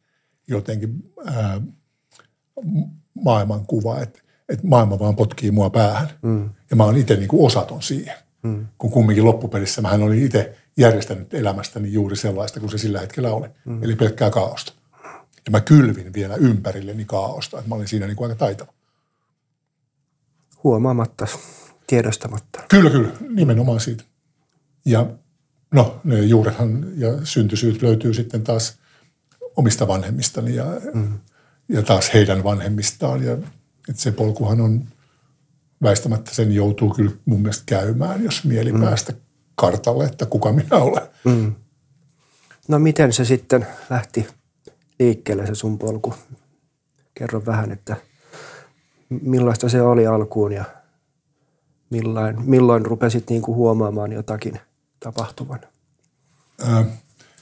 jotenkin 0.49 1.13
ää, 1.27 1.61
maailmankuva, 3.15 4.01
että, 4.01 4.21
että 4.49 4.67
maailma 4.67 4.99
vaan 4.99 5.17
potkii 5.17 5.51
mua 5.51 5.71
päähän. 5.71 6.09
Mm. 6.23 6.51
Ja 6.71 6.77
mä 6.77 6.85
oon 6.85 6.97
itse 6.97 7.17
niin 7.17 7.29
kuin 7.29 7.47
osaton 7.47 7.83
siihen. 7.83 8.15
Mm. 8.43 8.67
Kun 8.79 8.91
kumminkin 8.91 9.25
loppupelissä 9.25 9.83
mä 9.83 9.91
olin 9.91 10.23
itse 10.23 10.57
järjestänyt 10.77 11.35
elämästäni 11.35 11.93
juuri 11.93 12.17
sellaista 12.17 12.61
kuin 12.61 12.71
se 12.71 12.79
sillä 12.79 13.01
hetkellä 13.01 13.31
oli. 13.33 13.49
Mm. 13.65 13.83
Eli 13.83 13.97
pelkkää 13.97 14.31
kaaosta. 14.31 14.73
Ja 15.47 15.51
mä 15.51 15.61
kylvin 15.61 16.13
vielä 16.13 16.35
ympärilleni 16.35 17.05
kaaosta, 17.05 17.59
että 17.59 17.69
mä 17.69 17.75
olin 17.75 17.89
siinä 17.89 18.07
niin 18.07 18.17
kuin 18.17 18.31
aika 18.31 18.39
taitava. 18.39 18.73
Huomaamatta, 20.65 21.27
tiedostamatta. 21.87 22.63
Kyllä, 22.69 22.91
kyllä, 22.91 23.13
nimenomaan 23.29 23.81
siitä. 23.81 24.05
Ja 24.85 25.07
no, 25.75 26.01
ne 26.05 26.21
juurethan 26.21 26.87
ja 26.97 27.09
syntysyyt 27.25 27.83
löytyy 27.83 28.15
sitten 28.15 28.43
taas 28.43 28.79
omista 29.57 29.89
vanhemmistani 29.89 30.55
ja, 30.55 30.67
mm. 30.95 31.19
ja 31.69 31.83
taas 31.83 32.15
heidän 32.15 32.45
vanhemmistaan. 32.45 33.25
Ja 33.25 33.33
että 33.89 34.03
se 34.03 34.13
polkuhan 34.13 34.61
on 34.61 34.85
väistämättä 35.83 36.35
sen 36.35 36.53
joutuu 36.53 36.95
kyllä 36.95 37.13
mun 37.25 37.41
mielestä 37.41 37.63
käymään, 37.67 38.25
jos 38.25 38.45
mieli 38.45 38.73
mm. 38.73 38.81
päästä 38.81 39.13
kartalle, 39.57 40.05
että 40.05 40.27
kuka 40.27 40.53
minä 40.53 40.77
olen. 40.77 41.03
Mm. 41.25 41.55
No 42.69 42.79
miten 42.79 43.13
se 43.13 43.25
sitten 43.25 43.67
lähti 43.91 44.29
liikkeelle 44.99 45.47
se 45.47 45.55
sun 45.55 45.79
polku? 45.79 46.15
Kerro 47.15 47.47
vähän, 47.47 47.73
että 47.73 47.97
millaista 49.09 49.69
se 49.69 49.83
oli 49.83 50.07
alkuun 50.07 50.53
ja 50.53 50.65
milloin, 51.91 52.51
milloin 52.51 52.87
rupesit 52.87 53.31
niin 53.31 53.43
kuin 53.43 53.57
huomaamaan 53.57 54.13
jotakin 54.13 54.61
tapahtuvan? 55.01 55.61
Öö, 56.69 56.85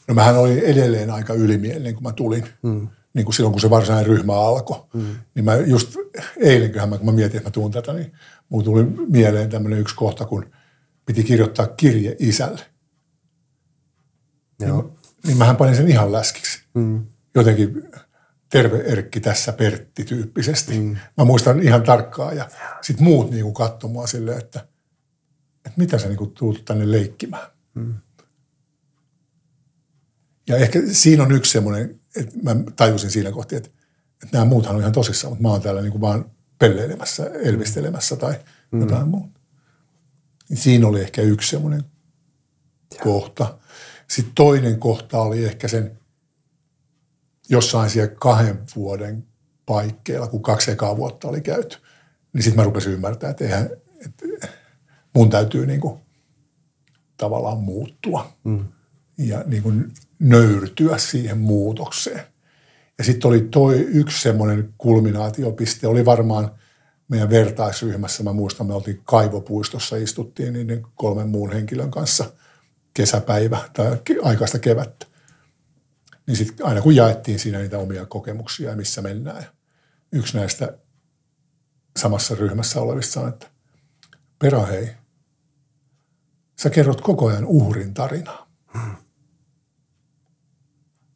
no 0.09 0.14
mähän 0.14 0.37
olin 0.37 0.59
edelleen 0.59 1.11
aika 1.11 1.35
ylimielinen, 1.35 1.94
kun 1.94 2.02
mä 2.02 2.12
tulin. 2.12 2.44
Mm. 2.62 2.88
Niin 3.14 3.25
kuin 3.25 3.35
silloin, 3.35 3.52
kun 3.52 3.61
se 3.61 3.71
varsinainen 3.71 4.06
ryhmä 4.06 4.35
alkoi. 4.35 4.85
Mm. 4.94 5.16
Niin 5.35 5.44
mä 5.44 5.56
just 5.56 5.97
eilenköhän, 6.37 6.88
mä, 6.88 6.97
kun 6.97 7.06
mä 7.06 7.12
mietin, 7.12 7.37
että 7.37 7.49
mä 7.49 7.52
tuun 7.52 7.71
tätä, 7.71 7.92
niin 7.92 8.12
mulla 8.49 8.64
tuli 8.64 8.85
mieleen 9.09 9.50
tämmöinen 9.50 9.78
yksi 9.78 9.97
kohta, 9.97 10.25
kun 10.25 10.47
piti 11.06 11.25
kirjoittaa 11.25 11.66
kirje 11.66 12.16
isälle. 12.18 12.61
Joo. 14.61 14.82
Niin, 14.82 14.92
niin 15.26 15.38
mähän 15.38 15.56
panin 15.56 15.76
sen 15.76 15.88
ihan 15.88 16.12
läskiksi. 16.12 16.64
Mm. 16.75 17.06
Jotenkin 17.34 17.82
terve 18.50 18.78
Erkki 18.78 19.20
tässä 19.20 19.52
Pertti 19.52 20.04
tyyppisesti. 20.04 20.80
Mm. 20.80 20.96
Mä 21.16 21.25
muistan 21.25 21.62
ihan 21.62 21.82
tarkkaan 21.82 22.37
ja 22.37 22.49
sitten 22.82 23.04
muut 23.04 23.30
niinku 23.30 23.52
katsoi 23.52 23.90
mua 23.90 24.06
silleen, 24.06 24.38
että, 24.38 24.66
että 25.56 25.76
mitä 25.76 25.99
sä 25.99 26.08
niinku 26.08 26.26
tuut 26.26 26.64
tänne 26.64 26.92
leikkimään. 26.92 27.46
Mm. 27.75 27.94
Ja 30.49 30.56
ehkä 30.56 30.82
siinä 30.92 31.23
on 31.23 31.32
yksi 31.32 31.52
semmoinen, 31.52 32.00
että 32.16 32.34
mä 32.42 32.56
tajusin 32.76 33.11
siinä 33.11 33.32
kohti, 33.32 33.56
että, 33.56 33.70
että 34.23 34.28
nämä 34.32 34.44
muuthan 34.44 34.75
on 34.75 34.80
ihan 34.80 34.92
tosissaan, 34.92 35.32
mutta 35.32 35.42
mä 35.42 35.49
oon 35.49 35.62
täällä 35.62 35.82
niinku 35.82 36.00
vaan 36.00 36.30
pelleilemässä, 36.58 37.26
elvistelemässä 37.26 38.16
tai 38.16 38.34
mm. 38.70 38.80
jotain 38.80 39.08
muuta. 39.08 39.40
Niin 40.48 40.56
siinä 40.56 40.86
oli 40.86 41.00
ehkä 41.00 41.22
yksi 41.22 41.50
semmoinen 41.50 41.84
kohta. 43.02 43.58
Sitten 44.08 44.34
toinen 44.34 44.80
kohta 44.80 45.18
oli 45.18 45.44
ehkä 45.44 45.68
sen 45.68 45.98
jossain 47.48 47.90
siellä 47.90 48.14
kahden 48.14 48.58
vuoden 48.76 49.26
paikkeilla, 49.66 50.26
kun 50.26 50.42
kaksi 50.42 50.70
ekaa 50.70 50.96
vuotta 50.96 51.28
oli 51.28 51.40
käyty. 51.40 51.76
Niin 52.32 52.42
sitten 52.42 52.60
mä 52.60 52.64
rupesin 52.64 52.92
ymmärtää, 52.92 53.30
että, 53.30 53.44
eihän, 53.44 53.70
että 54.06 54.48
mun 55.14 55.30
täytyy 55.30 55.66
niin 55.66 55.80
kuin 55.80 56.00
tavallaan 57.16 57.58
muuttua 57.58 58.32
mm. 58.44 58.64
ja 59.18 59.44
niin 59.46 59.62
kuin 59.62 59.92
nöyrtyä 60.18 60.98
siihen 60.98 61.38
muutokseen. 61.38 62.20
Ja 62.98 63.04
sitten 63.04 63.28
oli 63.28 63.40
toi 63.40 63.80
yksi 63.80 64.22
semmoinen 64.22 64.74
kulminaatiopiste, 64.78 65.86
oli 65.86 66.04
varmaan 66.04 66.50
meidän 67.08 67.30
vertaisryhmässä, 67.30 68.23
mä 68.23 68.32
muistan, 68.32 68.66
me 68.66 68.75
oltiin 68.75 69.00
Kaivopuistossa, 69.04 69.96
istuttiin 69.96 70.52
niiden 70.52 70.87
kolmen 70.94 71.28
muun 71.28 71.52
henkilön 71.52 71.90
kanssa 71.90 72.32
kesäpäivä 72.94 73.68
tai 73.73 73.99
aikaista 74.23 74.58
kevättä. 74.58 75.06
Niin 76.26 76.37
sitten 76.37 76.66
aina 76.66 76.82
kun 76.82 76.96
jaettiin 76.96 77.38
siinä 77.38 77.58
niitä 77.58 77.78
omia 77.78 78.06
kokemuksia 78.06 78.70
ja 78.70 78.76
missä 78.76 79.02
mennään. 79.02 79.44
Yksi 80.12 80.37
näistä 80.37 80.78
samassa 81.96 82.34
ryhmässä 82.34 82.80
olevista 82.80 83.12
sanoi, 83.12 83.28
että 83.28 83.46
Pera 84.38 84.66
hei, 84.66 84.90
sä 86.61 86.70
kerrot 86.70 87.00
koko 87.00 87.26
ajan 87.26 87.46
uhrin 87.46 87.94
tarinaa. 87.94 88.50
Hmm 88.73 88.96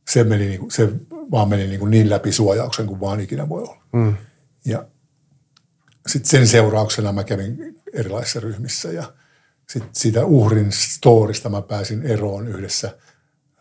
se, 0.09 0.25
meni 0.25 0.47
niin 0.47 0.61
kuin, 0.61 0.71
se 0.71 0.93
vaan 1.31 1.49
meni 1.49 1.67
niin, 1.67 1.81
kuin 1.81 1.91
niin 1.91 2.11
läpi 2.11 2.33
suojauksen 2.33 2.87
kuin 2.87 3.01
vaan 3.01 3.21
ikinä 3.21 3.49
voi 3.49 3.63
olla. 3.63 3.83
Mm. 3.93 4.17
Ja 4.65 4.85
sitten 6.09 6.31
sen 6.31 6.49
seurauksena 6.49 7.13
mä 7.13 7.25
kävin 7.25 7.81
erilaisissa 7.93 8.41
ryhmissä 8.41 8.93
ja 8.93 9.13
sitten 9.69 9.91
siitä 9.93 10.25
uhrin 10.25 10.73
storista 10.73 11.49
mä 11.49 11.63
pääsin 11.63 12.03
eroon 12.03 12.49
yhdessä 12.49 12.99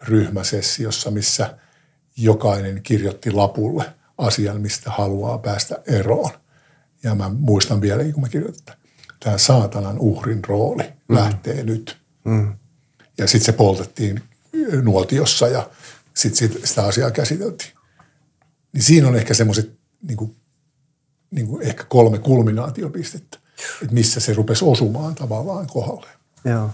ryhmäsessiossa, 0.01 1.11
missä 1.11 1.57
jokainen 2.17 2.83
kirjoitti 2.83 3.31
lapulle 3.31 3.85
asian, 4.17 4.61
mistä 4.61 4.91
haluaa 4.91 5.37
päästä 5.37 5.81
eroon. 5.87 6.31
Ja 7.03 7.15
mä 7.15 7.29
muistan 7.29 7.81
vielä, 7.81 8.03
kun 8.03 8.21
mä 8.21 8.29
kirjoitin, 8.29 8.59
että 8.59 8.77
tämä 9.19 9.37
saatanan 9.37 9.99
uhrin 9.99 10.43
rooli 10.45 10.83
mm. 10.83 11.15
lähtee 11.15 11.63
nyt. 11.63 11.97
Mm. 12.23 12.53
Ja 13.17 13.27
sitten 13.27 13.45
se 13.45 13.51
poltettiin 13.51 14.23
nuotiossa 14.81 15.47
ja 15.47 15.69
sitten 16.13 16.37
sit 16.37 16.65
sitä 16.65 16.83
asiaa 16.83 17.11
käsiteltiin. 17.11 17.71
Niin 18.73 18.83
siinä 18.83 19.07
on 19.07 19.15
ehkä 19.15 19.33
semmoiset 19.33 19.77
niin 20.01 20.35
niin 21.31 21.47
kuin 21.47 21.61
ehkä 21.61 21.83
kolme 21.83 22.19
kulminaatiopistettä, 22.19 23.37
että 23.81 23.93
missä 23.93 24.19
se 24.19 24.33
rupesi 24.33 24.65
osumaan 24.65 25.15
tavallaan 25.15 25.67
kohdalle. 25.67 26.07
Joo. 26.45 26.69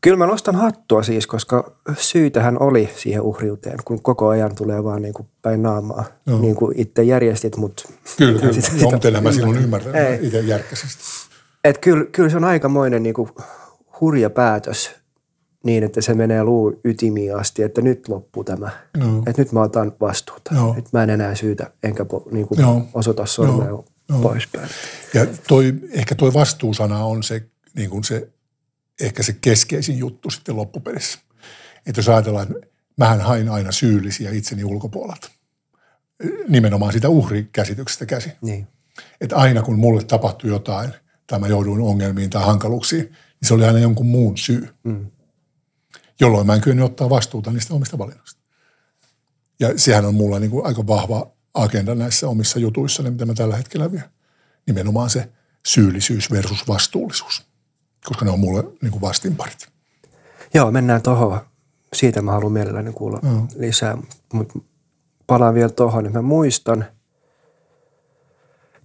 Kyllä 0.00 0.16
mä 0.16 0.26
nostan 0.26 0.54
hattua 0.54 1.02
siis, 1.02 1.26
koska 1.26 1.72
syytähän 1.98 2.62
oli 2.62 2.90
siihen 2.96 3.22
uhriuteen, 3.22 3.78
kun 3.84 4.02
koko 4.02 4.28
ajan 4.28 4.54
tulee 4.54 4.84
vaan 4.84 5.02
niin 5.02 5.14
kuin 5.14 5.28
päin 5.42 5.62
naamaa. 5.62 6.04
Joo. 6.26 6.40
Niin 6.40 6.54
kuin 6.54 6.80
itse 6.80 7.02
järjestit, 7.02 7.56
mutta... 7.56 7.88
Kyllä, 8.18 8.40
kyllä. 8.40 8.52
Sitä, 8.52 8.68
Joo, 8.80 8.90
mutta 8.90 9.20
mä 9.20 9.32
silloin 9.32 9.58
ymmärrän, 9.58 9.94
itse 10.20 10.40
järkkäsin 10.40 10.90
Että 11.64 11.80
kyllä, 11.80 12.04
kyllä 12.04 12.28
se 12.28 12.36
on 12.36 12.44
aikamoinen 12.44 13.02
niin 13.02 13.14
kuin 13.14 13.30
hurja 14.00 14.30
päätös 14.30 14.90
niin, 15.64 15.84
että 15.84 16.00
se 16.00 16.14
menee 16.14 16.44
luu 16.44 16.80
ytimiin 16.84 17.36
asti, 17.36 17.62
että 17.62 17.80
nyt 17.80 18.08
loppuu 18.08 18.44
tämä. 18.44 18.70
No. 18.96 19.22
Että 19.26 19.42
nyt 19.42 19.52
mä 19.52 19.62
otan 19.62 19.92
vastuuta. 20.00 20.54
No. 20.54 20.74
Että 20.78 20.90
mä 20.92 21.02
en 21.02 21.10
enää 21.10 21.34
syytä, 21.34 21.70
enkä 21.82 22.04
po, 22.04 22.28
niin 22.30 22.48
kuin 22.48 22.60
no. 22.60 22.86
osoita 22.94 23.26
sormea 23.26 23.68
no. 23.68 23.84
no. 24.08 24.18
poispäin. 24.20 24.68
Ja 25.14 25.26
toi, 25.48 25.74
ehkä 25.90 26.14
toi 26.14 26.34
vastuusana 26.34 27.04
on 27.04 27.22
se, 27.22 27.42
niin 27.76 27.90
kuin 27.90 28.04
se, 28.04 28.28
ehkä 29.00 29.22
se 29.22 29.36
keskeisin 29.40 29.98
juttu 29.98 30.30
sitten 30.30 30.56
loppupelissä. 30.56 31.18
Että 31.86 31.98
jos 31.98 32.08
ajatellaan, 32.08 32.46
että 32.46 32.66
mähän 32.96 33.20
hain 33.20 33.48
aina 33.48 33.72
syyllisiä 33.72 34.30
itseni 34.30 34.64
ulkopuolelta. 34.64 35.30
Nimenomaan 36.48 36.92
sitä 36.92 37.08
uhrikäsityksestä 37.08 38.06
käsin. 38.06 38.32
Niin. 38.42 38.66
Että 39.20 39.36
aina 39.36 39.62
kun 39.62 39.78
mulle 39.78 40.04
tapahtui 40.04 40.50
jotain 40.50 40.90
tai 41.26 41.38
mä 41.38 41.48
jouduin 41.48 41.80
ongelmiin 41.80 42.30
tai 42.30 42.44
hankaluuksiin, 42.44 43.04
niin 43.04 43.48
se 43.48 43.54
oli 43.54 43.64
aina 43.64 43.78
jonkun 43.78 44.06
muun 44.06 44.36
syy. 44.36 44.68
Mm 44.84 45.06
jolloin 46.20 46.46
mä 46.46 46.54
en 46.54 46.60
kyennyt 46.60 46.84
ottaa 46.84 47.10
vastuuta 47.10 47.52
niistä 47.52 47.74
omista 47.74 47.98
valinnoista. 47.98 48.40
Ja 49.60 49.78
sehän 49.78 50.04
on 50.04 50.14
mulla 50.14 50.38
niin 50.38 50.50
kuin 50.50 50.66
aika 50.66 50.86
vahva 50.86 51.30
agenda 51.54 51.94
näissä 51.94 52.28
omissa 52.28 52.58
jutuissa, 52.58 53.02
mitä 53.02 53.26
mä 53.26 53.34
tällä 53.34 53.56
hetkellä 53.56 53.92
vien. 53.92 54.04
Nimenomaan 54.66 55.10
se 55.10 55.28
syyllisyys 55.66 56.30
versus 56.30 56.68
vastuullisuus, 56.68 57.46
koska 58.04 58.24
ne 58.24 58.30
on 58.30 58.40
mulle 58.40 58.64
niin 58.82 58.90
kuin 58.92 59.00
vastinparit. 59.00 59.68
Joo, 60.54 60.70
mennään 60.70 61.02
tuohon. 61.02 61.40
Siitä 61.92 62.22
mä 62.22 62.32
haluan 62.32 62.52
mielelläni 62.52 62.92
kuulla 62.92 63.18
no. 63.22 63.48
lisää, 63.56 63.98
mutta 64.32 64.58
palaan 65.26 65.54
vielä 65.54 65.68
tuohon. 65.68 66.12
Mä 66.12 66.22
muistan 66.22 66.84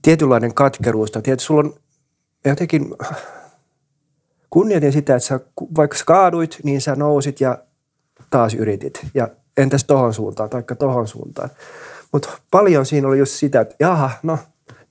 tietynlainen 0.01 0.53
katkeruus. 0.53 1.11
Tietysti 1.11 1.45
sulla 1.45 1.63
on 1.63 1.73
jotenkin 2.45 2.95
kunnioitin 4.51 4.93
sitä, 4.93 5.15
että 5.15 5.27
sä, 5.27 5.39
vaikka 5.77 5.97
sä 5.97 6.05
kaaduit, 6.05 6.57
niin 6.63 6.81
sä 6.81 6.95
nousit 6.95 7.41
ja 7.41 7.57
taas 8.29 8.53
yritit. 8.53 9.05
Ja 9.13 9.27
entäs 9.57 9.83
tohon 9.83 10.13
suuntaan, 10.13 10.49
taikka 10.49 10.75
tohon 10.75 11.07
suuntaan. 11.07 11.49
Mutta 12.13 12.29
paljon 12.51 12.85
siinä 12.85 13.07
oli 13.07 13.19
just 13.19 13.31
sitä, 13.31 13.61
että 13.61 13.75
jaha, 13.79 14.11
no 14.23 14.37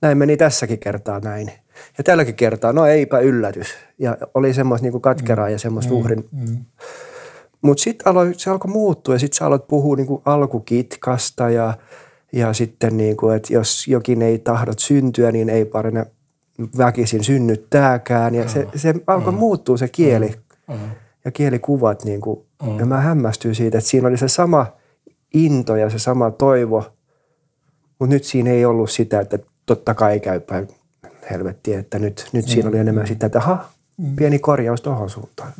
näin 0.01 0.17
meni 0.17 0.37
tässäkin 0.37 0.79
kertaa 0.79 1.19
näin. 1.19 1.51
Ja 1.97 2.03
tälläkin 2.03 2.35
kertaa, 2.35 2.73
no 2.73 2.85
eipä 2.85 3.19
yllätys. 3.19 3.67
Ja 3.99 4.17
oli 4.33 4.53
semmoista 4.53 4.87
niin 4.87 5.01
katkeraa 5.01 5.49
ja 5.49 5.59
semmoista 5.59 5.91
Mm, 5.93 5.97
uhrin. 5.99 6.29
mm, 6.31 6.57
Mutta 7.61 7.83
sitten 7.83 8.13
se 8.37 8.49
alkoi 8.49 8.71
muuttua 8.71 9.15
ja 9.15 9.19
sitten 9.19 9.37
sä 9.37 9.45
aloit 9.45 9.67
puhua 9.67 9.95
niin 9.95 10.07
kuin 10.07 10.21
alkukitkasta 10.25 11.49
ja, 11.49 11.73
ja 12.33 12.53
sitten 12.53 12.97
niin 12.97 13.17
kuin, 13.17 13.35
että 13.35 13.53
jos 13.53 13.87
jokin 13.87 14.21
ei 14.21 14.39
tahdot 14.39 14.79
syntyä, 14.79 15.31
niin 15.31 15.49
ei 15.49 15.65
parina 15.65 16.05
väkisin 16.77 17.23
synnyttääkään. 17.23 18.35
Ja 18.35 18.49
se, 18.49 18.67
se 18.75 18.93
alkoi 19.07 19.33
muuttua 19.33 19.77
se 19.77 19.87
kieli 19.87 20.35
mm. 20.67 20.75
ja 21.25 21.31
kielikuvat. 21.31 22.05
Niin 22.05 22.21
kuin, 22.21 22.39
ja 22.79 22.85
mä 22.85 23.01
hämmästyin 23.01 23.55
siitä, 23.55 23.77
että 23.77 23.89
siinä 23.89 24.07
oli 24.07 24.17
se 24.17 24.27
sama 24.27 24.67
into 25.33 25.75
ja 25.75 25.89
se 25.89 25.99
sama 25.99 26.31
toivo, 26.31 26.93
mutta 27.99 28.13
nyt 28.13 28.23
siinä 28.23 28.49
ei 28.49 28.65
ollut 28.65 28.91
sitä, 28.91 29.19
että 29.19 29.39
totta 29.65 29.93
kai 29.93 30.19
käypä 30.19 30.63
helvettiä, 31.31 31.79
että 31.79 31.99
nyt, 31.99 32.29
nyt 32.31 32.47
siinä 32.47 32.69
oli 32.69 32.77
enemmän 32.77 33.07
sitä, 33.07 33.25
että 33.25 33.39
aha, 33.39 33.69
pieni 34.15 34.39
korjaus 34.39 34.81
tuohon 34.81 35.09
suuntaan, 35.09 35.53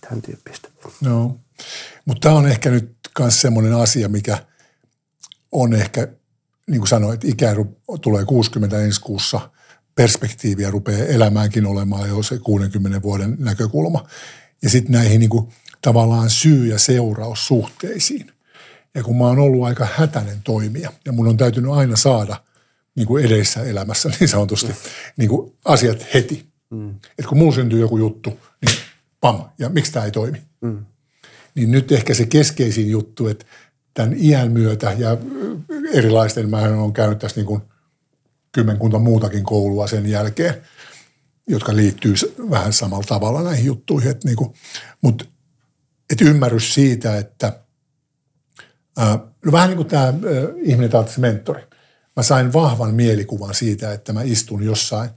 tämän 0.00 0.22
tyyppistä. 0.22 0.68
Joo. 1.02 1.36
Mutta 2.04 2.28
tämä 2.28 2.38
on 2.38 2.46
ehkä 2.46 2.70
nyt 2.70 2.96
myös 3.18 3.40
semmoinen 3.40 3.74
asia, 3.74 4.08
mikä 4.08 4.38
on 5.52 5.74
ehkä, 5.74 6.08
niin 6.66 6.80
kuin 6.80 6.88
sanoit, 6.88 7.24
ikä 7.24 7.54
ru- 7.54 7.98
tulee 8.00 8.24
60 8.24 8.80
ensi 8.80 9.00
kuussa, 9.00 9.50
perspektiiviä 9.98 10.70
rupeaa 10.70 11.06
elämäänkin 11.06 11.66
olemaan 11.66 12.08
jo 12.08 12.22
se 12.22 12.38
60 12.38 13.02
vuoden 13.02 13.36
näkökulma. 13.38 14.06
Ja 14.62 14.70
sitten 14.70 14.92
näihin 14.92 15.20
niin 15.20 15.30
kuin, 15.30 15.48
tavallaan 15.80 16.30
syy- 16.30 16.66
ja 16.66 16.78
seuraussuhteisiin. 16.78 18.32
Ja 18.94 19.02
kun 19.02 19.18
mä 19.18 19.24
oon 19.24 19.38
ollut 19.38 19.64
aika 19.64 19.88
hätäinen 19.96 20.42
toimija 20.44 20.92
ja 21.04 21.12
mun 21.12 21.28
on 21.28 21.36
täytynyt 21.36 21.72
aina 21.72 21.96
saada 21.96 22.36
niin 22.94 23.06
kuin 23.06 23.24
edessä 23.24 23.62
elämässä 23.62 24.10
niin 24.20 24.28
sanotusti 24.28 24.72
niin 25.16 25.28
kuin 25.28 25.52
asiat 25.64 26.06
heti. 26.14 26.46
Mm. 26.70 26.90
Että 26.90 27.28
kun 27.28 27.38
mulla 27.38 27.54
syntyy 27.54 27.80
joku 27.80 27.98
juttu, 27.98 28.30
niin 28.66 28.76
pam, 29.20 29.44
ja 29.58 29.68
miksi 29.68 29.92
tämä 29.92 30.04
ei 30.04 30.10
toimi? 30.10 30.42
Mm. 30.60 30.86
niin 31.54 31.70
nyt 31.70 31.92
ehkä 31.92 32.14
se 32.14 32.26
keskeisin 32.26 32.90
juttu, 32.90 33.28
että 33.28 33.46
tämän 33.94 34.14
iän 34.16 34.52
myötä 34.52 34.96
ja 34.98 35.16
erilaisten, 35.92 36.50
mä 36.50 36.56
olen 36.56 36.92
käynyt 36.92 37.18
tässä 37.18 37.40
niin 37.40 37.46
kuin 37.46 37.62
kymmenkunta 38.52 38.98
muutakin 38.98 39.44
koulua 39.44 39.86
sen 39.86 40.06
jälkeen, 40.06 40.54
jotka 41.46 41.76
liittyy 41.76 42.14
vähän 42.50 42.72
samalla 42.72 43.06
tavalla 43.08 43.42
näihin 43.42 43.66
juttuihin. 43.66 44.10
Että 44.10 44.28
niin 44.28 44.36
kuin, 44.36 44.54
mutta 45.00 45.24
et 46.12 46.20
ymmärrys 46.20 46.74
siitä, 46.74 47.16
että 47.16 47.60
ää, 48.96 49.18
no 49.44 49.52
vähän 49.52 49.68
niin 49.68 49.76
kuin 49.76 49.88
tämä 49.88 50.14
ihminen 50.62 50.90
taatisi 50.90 51.20
mentori. 51.20 51.62
Mä 52.16 52.22
sain 52.22 52.52
vahvan 52.52 52.94
mielikuvan 52.94 53.54
siitä, 53.54 53.92
että 53.92 54.12
mä 54.12 54.22
istun 54.22 54.62
jossain, 54.62 55.10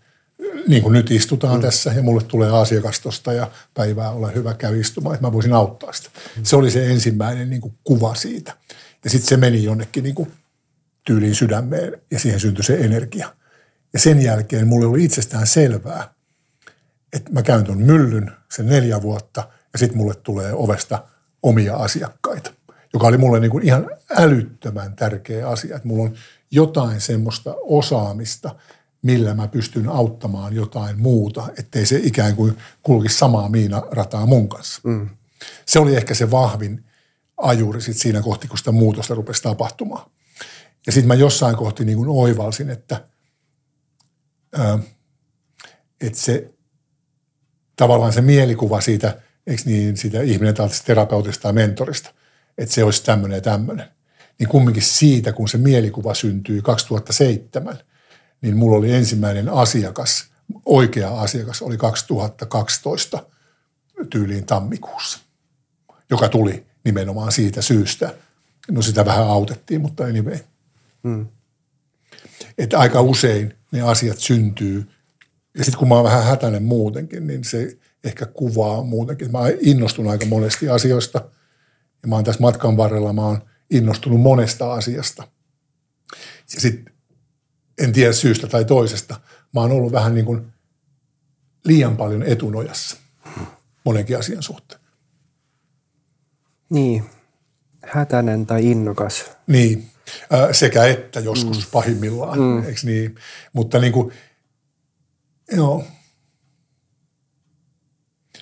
niin 0.67 0.83
kuin 0.83 0.93
nyt 0.93 1.11
istutaan 1.11 1.55
mm. 1.55 1.61
tässä 1.61 1.93
ja 1.93 2.03
mulle 2.03 2.23
tulee 2.23 2.49
asiakas 2.51 2.99
tosta 2.99 3.33
ja 3.33 3.51
päivää 3.73 4.11
ole 4.11 4.35
hyvä 4.35 4.53
käy 4.53 4.79
istumaan, 4.79 5.15
että 5.15 5.27
mä 5.27 5.33
voisin 5.33 5.53
auttaa 5.53 5.93
sitä. 5.93 6.09
Mm. 6.37 6.43
Se 6.43 6.55
oli 6.55 6.71
se 6.71 6.91
ensimmäinen 6.91 7.49
niin 7.49 7.61
kuin 7.61 7.73
kuva 7.83 8.15
siitä. 8.15 8.57
Ja 9.03 9.09
sitten 9.09 9.29
se 9.29 9.37
meni 9.37 9.63
jonnekin 9.63 10.03
niin 10.03 10.15
kuin 10.15 10.31
tyyliin 11.03 11.35
sydämeen 11.35 12.01
ja 12.11 12.19
siihen 12.19 12.39
syntyi 12.39 12.63
se 12.63 12.77
energia. 12.77 13.35
Ja 13.93 13.99
sen 13.99 14.21
jälkeen 14.21 14.67
mulle 14.67 14.85
oli 14.85 15.03
itsestään 15.03 15.47
selvää, 15.47 16.13
että 17.13 17.31
mä 17.31 17.43
käyn 17.43 17.63
tuon 17.63 17.81
myllyn 17.81 18.31
sen 18.51 18.65
neljä 18.65 19.01
vuotta 19.01 19.49
ja 19.73 19.79
sitten 19.79 19.97
mulle 19.97 20.13
tulee 20.15 20.53
ovesta 20.53 21.03
omia 21.43 21.75
asiakkaita, 21.75 22.53
joka 22.93 23.07
oli 23.07 23.17
mulle 23.17 23.39
niin 23.39 23.51
kuin 23.51 23.65
ihan 23.65 23.89
älyttömän 24.17 24.95
tärkeä 24.95 25.49
asia, 25.49 25.75
että 25.75 25.87
mulla 25.87 26.03
on 26.03 26.15
jotain 26.51 27.01
semmoista 27.01 27.55
osaamista, 27.61 28.55
millä 29.01 29.33
mä 29.33 29.47
pystyn 29.47 29.89
auttamaan 29.89 30.53
jotain 30.55 31.01
muuta, 31.01 31.47
ettei 31.59 31.85
se 31.85 31.99
ikään 32.03 32.35
kuin 32.35 32.57
kulkisi 32.83 33.17
samaa 33.17 33.49
miinarataa 33.49 34.25
mun 34.25 34.49
kanssa. 34.49 34.81
Mm. 34.83 35.09
Se 35.65 35.79
oli 35.79 35.95
ehkä 35.95 36.13
se 36.13 36.31
vahvin 36.31 36.85
ajuri 37.37 37.81
sit 37.81 37.97
siinä 37.97 38.21
kohti, 38.21 38.47
kun 38.47 38.57
sitä 38.57 38.71
muutosta 38.71 39.15
rupesi 39.15 39.43
tapahtumaan. 39.43 40.11
Ja 40.85 40.91
sitten 40.91 41.07
mä 41.07 41.15
jossain 41.15 41.55
kohti 41.55 41.85
niin 41.85 41.97
kuin 41.97 42.09
oivalsin, 42.09 42.69
että, 42.69 43.05
ää, 44.57 44.79
että 46.01 46.19
se 46.19 46.53
tavallaan 47.75 48.13
se 48.13 48.21
mielikuva 48.21 48.81
siitä, 48.81 49.21
eikö 49.47 49.61
niin, 49.65 49.97
siitä 49.97 50.21
ihminen 50.21 50.55
tällaisesta 50.55 50.85
terapeutista 50.85 51.47
ja 51.47 51.53
mentorista, 51.53 52.13
että 52.57 52.75
se 52.75 52.83
olisi 52.83 53.03
tämmöinen 53.03 53.35
ja 53.35 53.41
tämmöinen. 53.41 53.87
Niin 54.39 54.49
kumminkin 54.49 54.83
siitä, 54.83 55.33
kun 55.33 55.49
se 55.49 55.57
mielikuva 55.57 56.13
syntyi 56.13 56.61
2007, 56.61 57.77
niin 58.41 58.57
mulla 58.57 58.77
oli 58.77 58.93
ensimmäinen 58.93 59.49
asiakas, 59.49 60.25
oikea 60.65 61.21
asiakas 61.21 61.61
oli 61.61 61.77
2012 61.77 63.25
tyyliin 64.09 64.45
tammikuussa, 64.45 65.19
joka 66.09 66.29
tuli 66.29 66.65
nimenomaan 66.83 67.31
siitä 67.31 67.61
syystä. 67.61 68.13
No 68.71 68.81
sitä 68.81 69.05
vähän 69.05 69.27
autettiin, 69.27 69.81
mutta 69.81 70.03
anyway. 70.03 70.39
Mm. 71.03 71.27
Että 72.57 72.79
aika 72.79 73.01
usein 73.01 73.53
ne 73.71 73.81
asiat 73.81 74.19
syntyy. 74.19 74.89
Ja 75.57 75.63
sitten 75.63 75.79
kun 75.79 75.87
mä 75.87 75.95
oon 75.95 76.03
vähän 76.03 76.23
hätäinen 76.23 76.63
muutenkin, 76.63 77.27
niin 77.27 77.43
se 77.43 77.77
ehkä 78.03 78.25
kuvaa 78.25 78.83
muutenkin. 78.83 79.31
Mä 79.31 79.39
innostun 79.59 80.07
aika 80.07 80.25
monesti 80.25 80.69
asioista. 80.69 81.29
Ja 82.01 82.07
mä 82.07 82.15
oon 82.15 82.23
tässä 82.23 82.41
matkan 82.41 82.77
varrella, 82.77 83.13
mä 83.13 83.25
oon 83.25 83.41
innostunut 83.69 84.21
monesta 84.21 84.73
asiasta. 84.73 85.27
Ja 86.53 86.61
sitten 86.61 86.93
en 87.77 87.93
tiedä 87.93 88.13
syystä 88.13 88.47
tai 88.47 88.65
toisesta, 88.65 89.19
mä 89.53 89.61
oon 89.61 89.71
ollut 89.71 89.91
vähän 89.91 90.13
niin 90.13 90.25
kuin 90.25 90.53
liian 91.65 91.97
paljon 91.97 92.23
etunojassa 92.23 92.97
monenkin 93.85 94.17
asian 94.17 94.43
suhteen. 94.43 94.81
Niin, 96.69 97.03
hätäinen 97.83 98.45
tai 98.45 98.71
innokas. 98.71 99.31
Niin, 99.47 99.90
sekä 100.51 100.85
että 100.85 101.19
joskus 101.19 101.57
mm. 101.57 101.71
pahimmillaan, 101.71 102.39
mm. 102.39 102.65
eikö 102.65 102.79
niin? 102.83 103.15
Mutta 103.53 103.79
niin 103.79 103.93
kuin, 103.93 104.13
joo. 105.51 105.83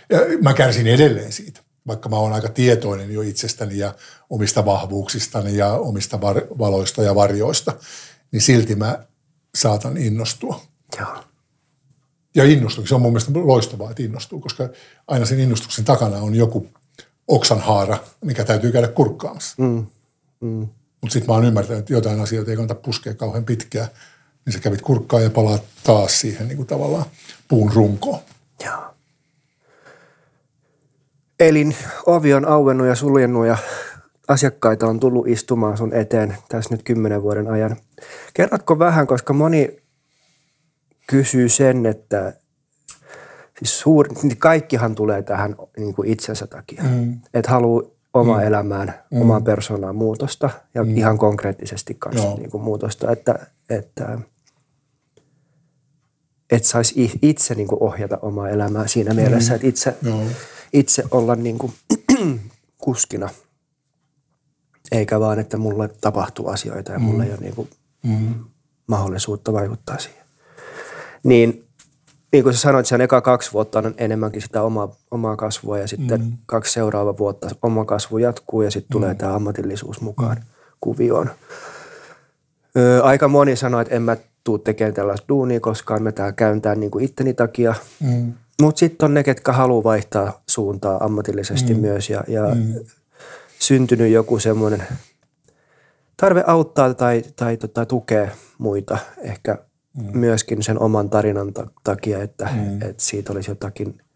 Ja 0.10 0.19
mä 0.41 0.53
kärsin 0.53 0.88
edelleen 0.88 1.32
siitä, 1.32 1.62
vaikka 1.88 2.10
mä 2.10 2.15
oon 2.15 2.34
aika 2.34 2.49
tietoinen 2.49 3.12
jo 3.12 3.21
itsestäni 3.21 3.77
ja 3.77 3.95
omista 4.29 4.65
vahvuuksistani 4.65 5.58
ja 5.58 5.73
omista 5.73 6.21
var- 6.21 6.47
valoista 6.60 7.03
ja 7.03 7.15
varjoista, 7.15 7.73
niin 8.32 8.41
silti 8.41 8.75
mä 8.75 9.05
saatan 9.55 9.97
innostua. 9.97 10.62
Joo. 10.99 11.23
Ja 12.36 12.45
innostuu. 12.45 12.86
Se 12.86 12.95
on 12.95 13.01
mun 13.01 13.12
mielestä 13.12 13.32
loistavaa, 13.36 13.89
että 13.89 14.03
innostuu, 14.03 14.39
koska 14.39 14.69
aina 15.08 15.25
sen 15.25 15.39
innostuksen 15.39 15.86
takana 15.86 16.17
on 16.17 16.36
joku 16.36 16.69
oksanhaara, 17.27 17.97
mikä 18.25 18.43
täytyy 18.43 18.71
käydä 18.71 18.88
kurkkaamassa. 18.88 19.55
Mm. 19.58 19.86
Mm. 20.41 20.67
Mutta 21.02 21.14
sitten 21.14 21.30
mä 21.30 21.34
oon 21.34 21.46
ymmärtänyt, 21.46 21.80
että 21.80 21.94
jotain 21.94 22.20
asioita 22.20 22.52
ei 22.52 22.58
kannata 22.58 22.82
puskea 22.82 23.14
kauhean 23.14 23.46
pitkään, 23.46 23.88
niin 24.46 24.54
sä 24.54 24.60
kävit 24.60 24.82
kurkkaan 24.82 25.24
ja 25.24 25.30
palaat 25.30 25.64
taas 25.84 26.20
siihen 26.20 26.48
niin 26.48 26.58
kuin 26.58 26.68
tavallaan 26.68 27.06
puun 27.48 27.72
runkoon. 27.74 28.20
Joo. 28.66 28.96
Eli 31.40 31.70
ovi 32.06 32.34
on 32.34 32.46
auennut 32.46 32.88
ja 32.88 32.96
suljennut 32.96 33.48
ja 33.48 33.58
asiakkaita 34.28 34.88
on 34.88 35.00
tullut 35.00 35.28
istumaan 35.28 35.78
sun 35.78 35.94
eteen 35.94 36.38
tässä 36.50 36.74
nyt 36.74 36.84
kymmenen 36.84 37.22
vuoden 37.22 37.48
ajan. 37.48 37.78
Kerrotko 38.34 38.80
vähän, 38.80 39.08
koska 39.08 39.34
moni 39.34 39.78
kysyy 41.08 41.50
sen, 41.50 41.86
että 41.86 42.34
siis 43.58 43.80
suur, 43.80 44.08
niin 44.24 44.38
kaikkihan 44.38 44.96
tulee 44.96 45.22
tähän 45.22 45.56
niin 45.78 45.94
kuin 45.94 46.10
itsensä 46.10 46.48
takia. 46.48 46.84
Mm. 46.84 47.20
Että 47.34 47.52
haluaa 47.52 47.99
omaan 48.13 48.41
mm. 48.41 48.48
elämään, 48.48 48.93
mm. 49.12 49.22
omaan 49.22 49.43
persoonaan 49.43 49.95
muutosta 49.95 50.50
ja 50.74 50.84
mm. 50.84 50.98
ihan 50.98 51.17
konkreettisesti 51.17 51.95
kanssa 52.00 52.26
Joo. 52.26 52.38
niin 52.38 52.52
kuin 52.52 52.63
muutosta, 52.63 53.12
että, 53.12 53.48
että 53.69 54.19
et 56.52 56.63
saisi 56.63 57.12
itse 57.22 57.56
niin 57.56 57.67
kuin 57.67 57.84
ohjata 57.84 58.17
omaa 58.22 58.50
elämää 58.50 58.88
siinä 58.88 59.13
mielessä, 59.13 59.56
että 59.56 59.67
itse, 59.67 59.95
Joo. 60.02 60.24
itse 60.74 61.04
olla 61.12 61.36
niin 61.36 61.58
kuin 61.58 61.74
kuskina, 62.78 63.30
eikä 64.91 65.19
vaan, 65.19 65.39
että 65.39 65.58
mulle 65.58 65.89
tapahtuu 66.02 66.48
asioita 66.48 66.91
ja 66.91 67.00
mulla 67.00 67.24
ei 67.24 67.32
ole 67.32 67.39
niin 67.39 67.56
kuin 67.56 67.69
Mm. 68.04 68.45
mahdollisuutta 68.88 69.54
vaikuttaa 69.54 69.98
siihen. 69.98 70.24
Niin, 71.24 71.68
niin 72.32 72.44
kuin 72.44 72.54
sä 72.54 72.60
sanoit, 72.60 72.86
sen 72.86 73.02
eka 73.02 73.22
kaksi 73.22 73.54
vuotta 73.54 73.80
on 73.80 73.94
enemmänkin 73.98 74.42
sitä 74.42 74.62
omaa, 74.62 74.96
omaa 75.12 75.36
kasvua 75.36 75.78
ja 75.78 75.88
sitten 75.88 76.22
mm. 76.22 76.32
kaksi 76.46 76.74
seuraavaa 76.74 77.18
vuotta 77.18 77.50
oma 77.62 77.86
kasvu 77.86 78.18
jatkuu 78.18 78.62
ja 78.62 78.72
sitten 78.72 78.89
mm. 78.89 78.92
tulee 78.92 79.15
tämä 79.15 79.36
ammatillisuus 79.36 80.02
mukaan 80.02 80.38
mm. 80.38 80.44
kuvioon. 80.82 81.30
Ö, 82.78 83.04
aika 83.04 83.28
moni 83.28 83.56
sanoi, 83.56 83.82
että 83.82 83.96
en 83.96 84.02
mä 84.02 84.18
tuu 84.44 84.58
tekemään 84.58 84.94
tällaista 84.94 85.28
duunia 85.30 85.60
koskaan, 85.60 86.04
mä 86.04 86.12
tää 86.12 86.32
käyn 86.32 86.62
tämän 86.62 86.80
niin 86.80 86.92
kuin 86.92 87.06
itteni 87.06 87.34
takia. 87.34 87.76
Mm. 88.00 88.34
Mutta 88.62 88.80
sitten 88.80 89.06
on 89.06 89.13
ne, 89.13 89.24
ketkä 89.24 89.52
haluaa 89.52 89.84
vaihtaa 89.84 90.42
suuntaa 90.50 91.04
ammatillisesti 91.04 91.74
mm. 91.74 91.80
myös 91.80 92.10
ja, 92.10 92.24
ja 92.28 92.44
mm. 92.56 92.74
syntynyt 93.60 94.12
joku 94.12 94.39
semmoinen 94.39 94.84
tarve 96.18 96.44
auttaa 96.48 96.94
tai, 96.94 97.24
tai 97.36 97.58
tota, 97.58 97.86
tukea 97.86 98.28
muita 98.58 98.98
ehkä 99.22 99.58
mm. 100.02 100.20
myöskin 100.20 100.64
sen 100.64 100.80
oman 100.80 101.10
tarinan 101.10 101.54
takia, 101.84 102.22
että, 102.22 102.50
mm. 102.56 102.82
että 102.82 103.04
siitä 103.04 103.34
olisi 103.34 103.52
jotakin– 103.52 103.98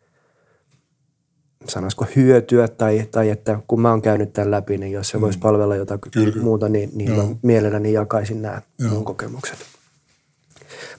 sanoisiko 1.69 2.06
hyötyä 2.15 2.67
tai, 2.67 3.08
tai 3.12 3.30
että 3.30 3.60
kun 3.67 3.82
mä 3.82 3.89
oon 3.89 4.02
käynyt 4.02 4.34
tämän 4.34 4.52
läpi, 4.52 4.78
niin 4.78 4.91
jos 4.91 5.10
se 5.10 5.17
mm. 5.17 5.22
voisi 5.22 5.39
palvella 5.39 5.76
jotakin 5.76 6.12
Kyllä. 6.12 6.43
muuta, 6.43 6.69
niin, 6.69 6.89
niin 6.93 7.12
mä 7.12 7.24
mielelläni 7.41 7.93
jakaisin 7.93 8.41
nämä 8.41 8.62
Joo. 8.80 8.89
mun 8.89 9.06
kokemukset. 9.06 9.58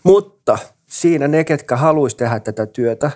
Mutta 0.03 0.59
siinä 0.87 1.29
ne, 1.29 1.45
ketkä 1.45 1.77
haluaisi 1.77 2.17
tehdä 2.17 2.41
tätä 2.41 2.67
työtä 2.67 3.11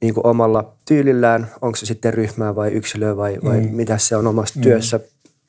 niin 0.00 0.14
kuin 0.14 0.26
omalla 0.26 0.72
tyylillään, 0.84 1.50
onko 1.60 1.76
se 1.76 1.86
sitten 1.86 2.14
ryhmää 2.14 2.54
vai 2.54 2.72
yksilöä 2.72 3.16
vai, 3.16 3.38
vai 3.44 3.60
mm. 3.60 3.74
mitä 3.74 3.98
se 3.98 4.16
on 4.16 4.26
omassa 4.26 4.58
mm. 4.58 4.62
työssä, 4.62 5.00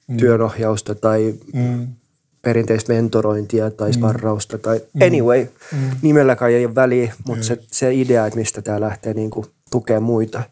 mm. 0.08 0.17
työnohjausta 0.17 0.95
tai 0.95 1.34
mm. 1.54 1.88
Perinteistä 2.41 2.93
mentorointia 2.93 3.71
tai 3.71 3.89
mm. 3.89 3.93
sparrausta 3.93 4.58
tai 4.58 4.82
mm. 4.93 5.02
anyway, 5.02 5.47
mm. 5.71 5.89
nimelläkään 6.02 6.52
ei 6.52 6.65
ole 6.65 6.75
väliä, 6.75 7.13
mutta 7.28 7.45
se, 7.45 7.60
se 7.71 7.93
idea, 7.93 8.25
että 8.25 8.39
mistä 8.39 8.62
tämä 8.62 8.82
lähtee 8.82 9.13
niin 9.13 9.30
kuin 9.30 9.45
tukemaan 9.71 10.04
muita– 10.04 10.43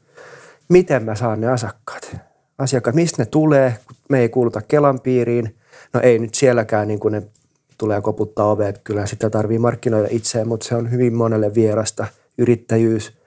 miten 0.70 1.04
mä 1.04 1.16
saan 1.16 1.42
ne 1.42 1.48
asiakkaat. 1.48 2.18
Asiakkaat, 2.58 2.96
mistä 2.96 3.22
ne 3.22 3.26
tulee, 3.26 3.78
me 4.10 4.20
ei 4.20 4.30
kuuluta 4.30 4.62
Kelan 4.62 5.00
piiriin. 5.00 5.56
No 5.94 6.00
ei 6.02 6.20
nyt 6.20 6.34
sielläkään 6.34 6.88
niin 6.88 7.00
kuin 7.00 7.12
ne 7.12 7.24
tulee 7.78 8.02
koputtaa 8.02 8.52
oveet, 8.52 8.82
kyllä 8.84 9.06
sitä 9.06 9.30
tarvii 9.30 9.60
markkinoida 9.60 10.08
itseään, 10.12 10.48
mutta 10.48 10.68
se 10.68 10.76
on 10.76 10.92
hyvin 10.92 11.14
monelle 11.14 11.54
vierasta. 11.54 12.08
Yrittäjyys, 12.38 13.18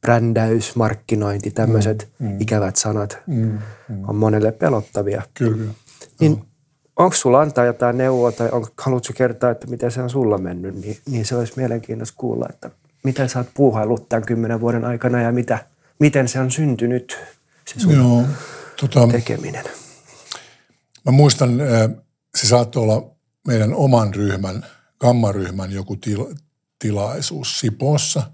brändäys, 0.00 0.76
markkinointi, 0.76 1.50
tämmöiset 1.50 2.08
mm, 2.18 2.28
mm. 2.28 2.40
ikävät 2.40 2.76
sanat 2.76 3.18
mm, 3.26 3.58
mm. 3.88 4.08
on 4.08 4.16
monelle 4.16 4.52
pelottavia. 4.52 5.22
Kyllä. 5.34 5.72
Niin 6.20 6.44
onko 6.98 7.16
sulla 7.16 7.40
antaa 7.40 7.64
jotain 7.64 7.98
neuvoa 7.98 8.32
tai 8.32 8.48
on, 8.52 8.66
haluatko 8.78 9.12
kertoa, 9.16 9.50
että 9.50 9.66
miten 9.66 9.90
se 9.90 10.02
on 10.02 10.10
sulla 10.10 10.38
mennyt, 10.38 10.74
niin, 10.74 10.98
niin 11.10 11.24
se 11.24 11.36
olisi 11.36 11.52
mielenkiintoista 11.56 12.14
kuulla, 12.18 12.46
että 12.50 12.70
miten 13.04 13.28
sä 13.28 13.38
oot 13.38 13.48
puuhaillut 13.54 14.08
tämän 14.08 14.26
kymmenen 14.26 14.60
vuoden 14.60 14.84
aikana 14.84 15.22
ja 15.22 15.32
mitä– 15.32 15.58
miten 16.00 16.28
se 16.28 16.40
on 16.40 16.50
syntynyt, 16.50 17.18
se 17.66 17.80
sun 17.80 17.94
Joo, 17.94 18.24
tota, 18.80 19.08
tekeminen? 19.12 19.64
Mä 21.04 21.12
muistan, 21.12 21.60
se 22.36 22.46
saattoi 22.46 22.82
olla 22.82 23.10
meidän 23.46 23.74
oman 23.74 24.14
ryhmän, 24.14 24.66
gammaryhmän 25.00 25.72
joku 25.72 25.96
til, 25.96 26.24
tilaisuus 26.78 27.60
Sipossa 27.60 28.30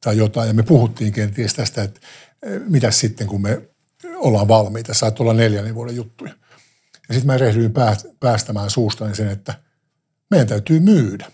tai 0.00 0.16
jotain. 0.16 0.48
Ja 0.48 0.54
me 0.54 0.62
puhuttiin 0.62 1.12
kenties 1.12 1.54
tästä, 1.54 1.82
että 1.82 2.00
mitä 2.68 2.90
sitten, 2.90 3.26
kun 3.26 3.42
me 3.42 3.62
ollaan 4.16 4.48
valmiita. 4.48 4.94
Saattoi 4.94 5.24
olla 5.24 5.34
neljännen 5.34 5.74
vuoden 5.74 5.96
juttuja. 5.96 6.34
Ja 7.08 7.14
sitten 7.14 7.26
mä 7.26 7.38
rehdyin 7.38 7.72
päästämään 8.20 8.70
suustani 8.70 9.14
sen, 9.14 9.28
että 9.28 9.54
meidän 10.30 10.46
täytyy 10.46 10.80
myydä. 10.80 11.32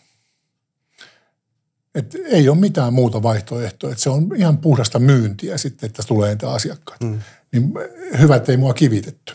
Et 1.94 2.16
ei 2.24 2.48
ole 2.48 2.58
mitään 2.58 2.94
muuta 2.94 3.22
vaihtoehtoa, 3.22 3.90
että 3.90 4.02
se 4.02 4.10
on 4.10 4.28
ihan 4.37 4.58
puhdasta 4.58 4.98
myyntiä 4.98 5.58
sitten, 5.58 5.87
että 5.87 6.02
tulee 6.06 6.30
niitä 6.30 6.50
asiakkaita. 6.50 7.04
Mm. 7.06 7.20
Niin 7.52 7.72
hyvä, 8.18 8.37
että 8.37 8.52
ei 8.52 8.58
mua 8.58 8.74
kivitetty. 8.74 9.34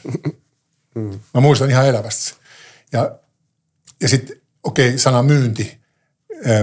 Mm. 0.95 1.19
Mä 1.33 1.41
muistan 1.41 1.69
ihan 1.69 1.87
elävästi 1.87 2.33
Ja, 2.91 3.19
ja 4.01 4.09
sitten, 4.09 4.37
okei, 4.63 4.87
okay, 4.87 4.97
sana 4.97 5.23
myynti, 5.23 5.79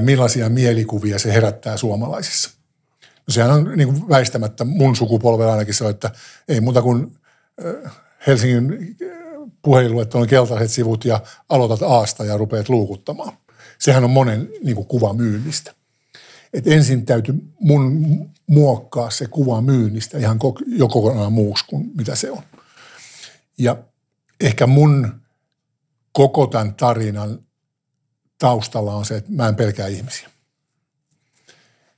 millaisia 0.00 0.48
mielikuvia 0.48 1.18
se 1.18 1.32
herättää 1.32 1.76
suomalaisissa. 1.76 2.50
No 3.02 3.32
sehän 3.32 3.50
on 3.50 3.72
niin 3.76 3.88
kuin 3.88 4.08
väistämättä 4.08 4.64
mun 4.64 4.96
sukupolvella 4.96 5.52
ainakin 5.52 5.74
se, 5.74 5.88
että 5.88 6.10
ei 6.48 6.60
muuta 6.60 6.82
kuin 6.82 7.18
Helsingin 8.26 8.96
puhelinluettelon 9.66 10.26
keltaiset 10.26 10.70
sivut 10.70 11.04
ja 11.04 11.20
aloitat 11.48 11.82
aasta 11.82 12.24
ja 12.24 12.36
rupeat 12.36 12.68
luukuttamaan. 12.68 13.32
Sehän 13.78 14.04
on 14.04 14.10
monen 14.10 14.48
niin 14.64 14.76
kuin, 14.76 14.86
kuva 14.86 15.12
myynnistä 15.12 15.74
että 16.56 16.70
ensin 16.70 17.06
täytyy 17.06 17.34
mun 17.60 18.06
muokkaa 18.46 19.10
se 19.10 19.26
kuva 19.26 19.60
myynnistä 19.60 20.18
ihan 20.18 20.38
jo 20.66 20.88
kokonaan 20.88 21.32
muuksi 21.32 21.64
kuin 21.66 21.90
mitä 21.96 22.14
se 22.14 22.30
on. 22.30 22.42
Ja 23.58 23.76
ehkä 24.40 24.66
mun 24.66 25.20
koko 26.12 26.46
tämän 26.46 26.74
tarinan 26.74 27.38
taustalla 28.38 28.94
on 28.94 29.04
se, 29.04 29.16
että 29.16 29.32
mä 29.32 29.48
en 29.48 29.56
pelkää 29.56 29.86
ihmisiä. 29.86 30.30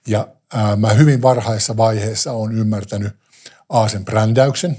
Ja 0.06 0.28
ää, 0.54 0.76
mä 0.76 0.88
hyvin 0.88 1.22
varhaisessa 1.22 1.76
vaiheessa 1.76 2.32
on 2.32 2.52
ymmärtänyt 2.52 3.12
Aasen 3.68 4.04
brändäyksen. 4.04 4.76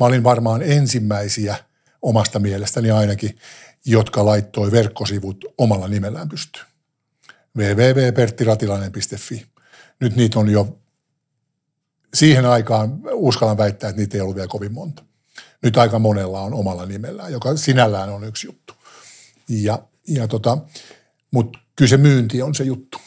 Mä 0.00 0.06
olin 0.06 0.24
varmaan 0.24 0.62
ensimmäisiä 0.62 1.56
omasta 2.02 2.38
mielestäni 2.38 2.90
ainakin, 2.90 3.38
jotka 3.84 4.24
laittoi 4.24 4.72
verkkosivut 4.72 5.44
omalla 5.58 5.88
nimellään 5.88 6.28
pystyyn 6.28 6.66
www.perttiratilainen.fi. 7.56 9.46
Nyt 10.00 10.16
niitä 10.16 10.38
on 10.38 10.48
jo, 10.48 10.78
siihen 12.14 12.46
aikaan 12.46 13.00
uskallan 13.12 13.58
väittää, 13.58 13.90
että 13.90 14.00
niitä 14.00 14.16
ei 14.16 14.20
ollut 14.20 14.36
vielä 14.36 14.48
kovin 14.48 14.72
monta. 14.72 15.04
Nyt 15.62 15.76
aika 15.76 15.98
monella 15.98 16.40
on 16.40 16.54
omalla 16.54 16.86
nimellään, 16.86 17.32
joka 17.32 17.56
sinällään 17.56 18.10
on 18.10 18.24
yksi 18.24 18.46
juttu. 18.46 18.74
Ja, 19.48 19.78
ja 20.08 20.28
tota, 20.28 20.58
mutta 21.30 21.58
kyllä 21.76 21.88
se 21.88 21.96
myynti 21.96 22.42
on 22.42 22.54
se 22.54 22.64
juttu. 22.64 22.98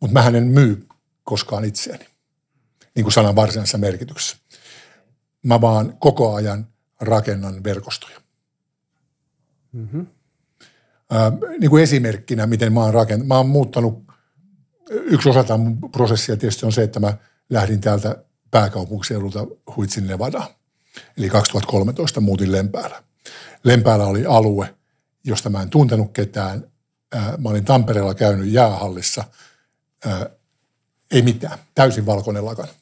Mutta 0.00 0.12
mä 0.12 0.38
en 0.38 0.46
myy 0.46 0.86
koskaan 1.24 1.64
itseäni, 1.64 2.06
niin 2.94 3.04
kuin 3.04 3.12
sanan 3.12 3.36
varsinaisessa 3.36 3.78
merkityksessä. 3.78 4.36
Mä 5.42 5.60
vaan 5.60 5.96
koko 5.98 6.34
ajan 6.34 6.69
rakennan 7.00 7.64
verkostoja. 7.64 8.20
Mm-hmm 9.72 10.06
niin 11.58 11.70
kuin 11.70 11.82
esimerkkinä, 11.82 12.46
miten 12.46 12.72
mä 12.72 12.80
oon 12.80 12.94
rakentanut. 12.94 13.28
Mä 13.28 13.36
oon 13.36 13.48
muuttanut, 13.48 14.04
yksi 14.90 15.28
osa 15.28 15.44
tämän 15.44 15.78
prosessia 15.92 16.36
tietysti 16.36 16.66
on 16.66 16.72
se, 16.72 16.82
että 16.82 17.00
mä 17.00 17.16
lähdin 17.50 17.80
täältä 17.80 18.24
pääkaupunkiseudulta 18.50 19.46
Huitsin 19.76 20.06
Nevada. 20.06 20.50
Eli 21.18 21.28
2013 21.28 22.20
muutin 22.20 22.52
Lempäällä. 22.52 23.02
Lempäällä 23.64 24.06
oli 24.06 24.26
alue, 24.26 24.74
josta 25.24 25.50
mä 25.50 25.62
en 25.62 25.70
tuntenut 25.70 26.12
ketään. 26.12 26.64
Mä 27.38 27.48
olin 27.48 27.64
Tampereella 27.64 28.14
käynyt 28.14 28.52
jäähallissa. 28.52 29.24
Ei 31.10 31.22
mitään, 31.22 31.58
täysin 31.74 32.06
valkoinen 32.06 32.44
lakana. 32.44 32.72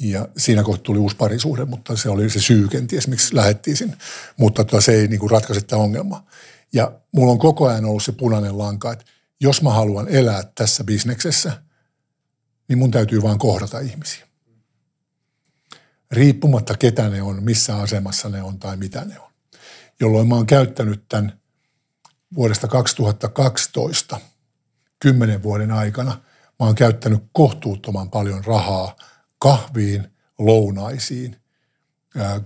Ja 0.00 0.28
siinä 0.36 0.62
kohta 0.62 0.82
tuli 0.82 0.98
uusi 0.98 1.16
parisuhde, 1.16 1.64
mutta 1.64 1.96
se 1.96 2.08
oli 2.08 2.30
se 2.30 2.40
syy 2.40 2.68
kenties, 2.68 3.08
miksi 3.08 3.36
lähettiin 3.36 3.76
sinne. 3.76 3.96
Mutta 4.36 4.64
tota, 4.64 4.80
se 4.80 4.92
ei 4.92 5.08
niin 5.08 5.20
kuin 5.20 5.30
ratkaise 5.30 5.60
tätä 5.60 5.76
ongelmaa. 5.76 6.26
Ja 6.72 6.92
mulla 7.12 7.32
on 7.32 7.38
koko 7.38 7.68
ajan 7.68 7.84
ollut 7.84 8.02
se 8.02 8.12
punainen 8.12 8.58
lanka, 8.58 8.92
että 8.92 9.04
jos 9.40 9.62
mä 9.62 9.70
haluan 9.70 10.08
elää 10.08 10.42
tässä 10.54 10.84
bisneksessä, 10.84 11.62
niin 12.68 12.78
mun 12.78 12.90
täytyy 12.90 13.22
vaan 13.22 13.38
kohdata 13.38 13.78
ihmisiä. 13.78 14.26
Riippumatta 16.10 16.76
ketä 16.76 17.08
ne 17.08 17.22
on, 17.22 17.42
missä 17.42 17.76
asemassa 17.76 18.28
ne 18.28 18.42
on 18.42 18.58
tai 18.58 18.76
mitä 18.76 19.04
ne 19.04 19.20
on. 19.20 19.30
Jolloin 20.00 20.28
mä 20.28 20.34
oon 20.34 20.46
käyttänyt 20.46 21.04
tämän 21.08 21.40
vuodesta 22.34 22.68
2012 22.68 24.20
kymmenen 24.98 25.42
vuoden 25.42 25.72
aikana, 25.72 26.10
mä 26.60 26.66
oon 26.66 26.74
käyttänyt 26.74 27.22
kohtuuttoman 27.32 28.10
paljon 28.10 28.44
rahaa– 28.44 28.96
kahviin, 29.40 30.08
lounaisiin, 30.38 31.36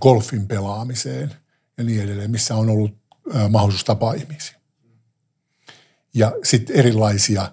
golfin 0.01 0.47
pelaamiseen 0.47 1.35
ja 1.77 1.83
niin 1.83 2.03
edelleen, 2.03 2.31
missä 2.31 2.55
on 2.55 2.69
ollut 2.69 2.97
mahdollisuus 3.49 3.83
tapaa 3.83 4.13
ihmisiä. 4.13 4.55
Ja 6.13 6.31
sitten 6.43 6.75
erilaisia 6.75 7.51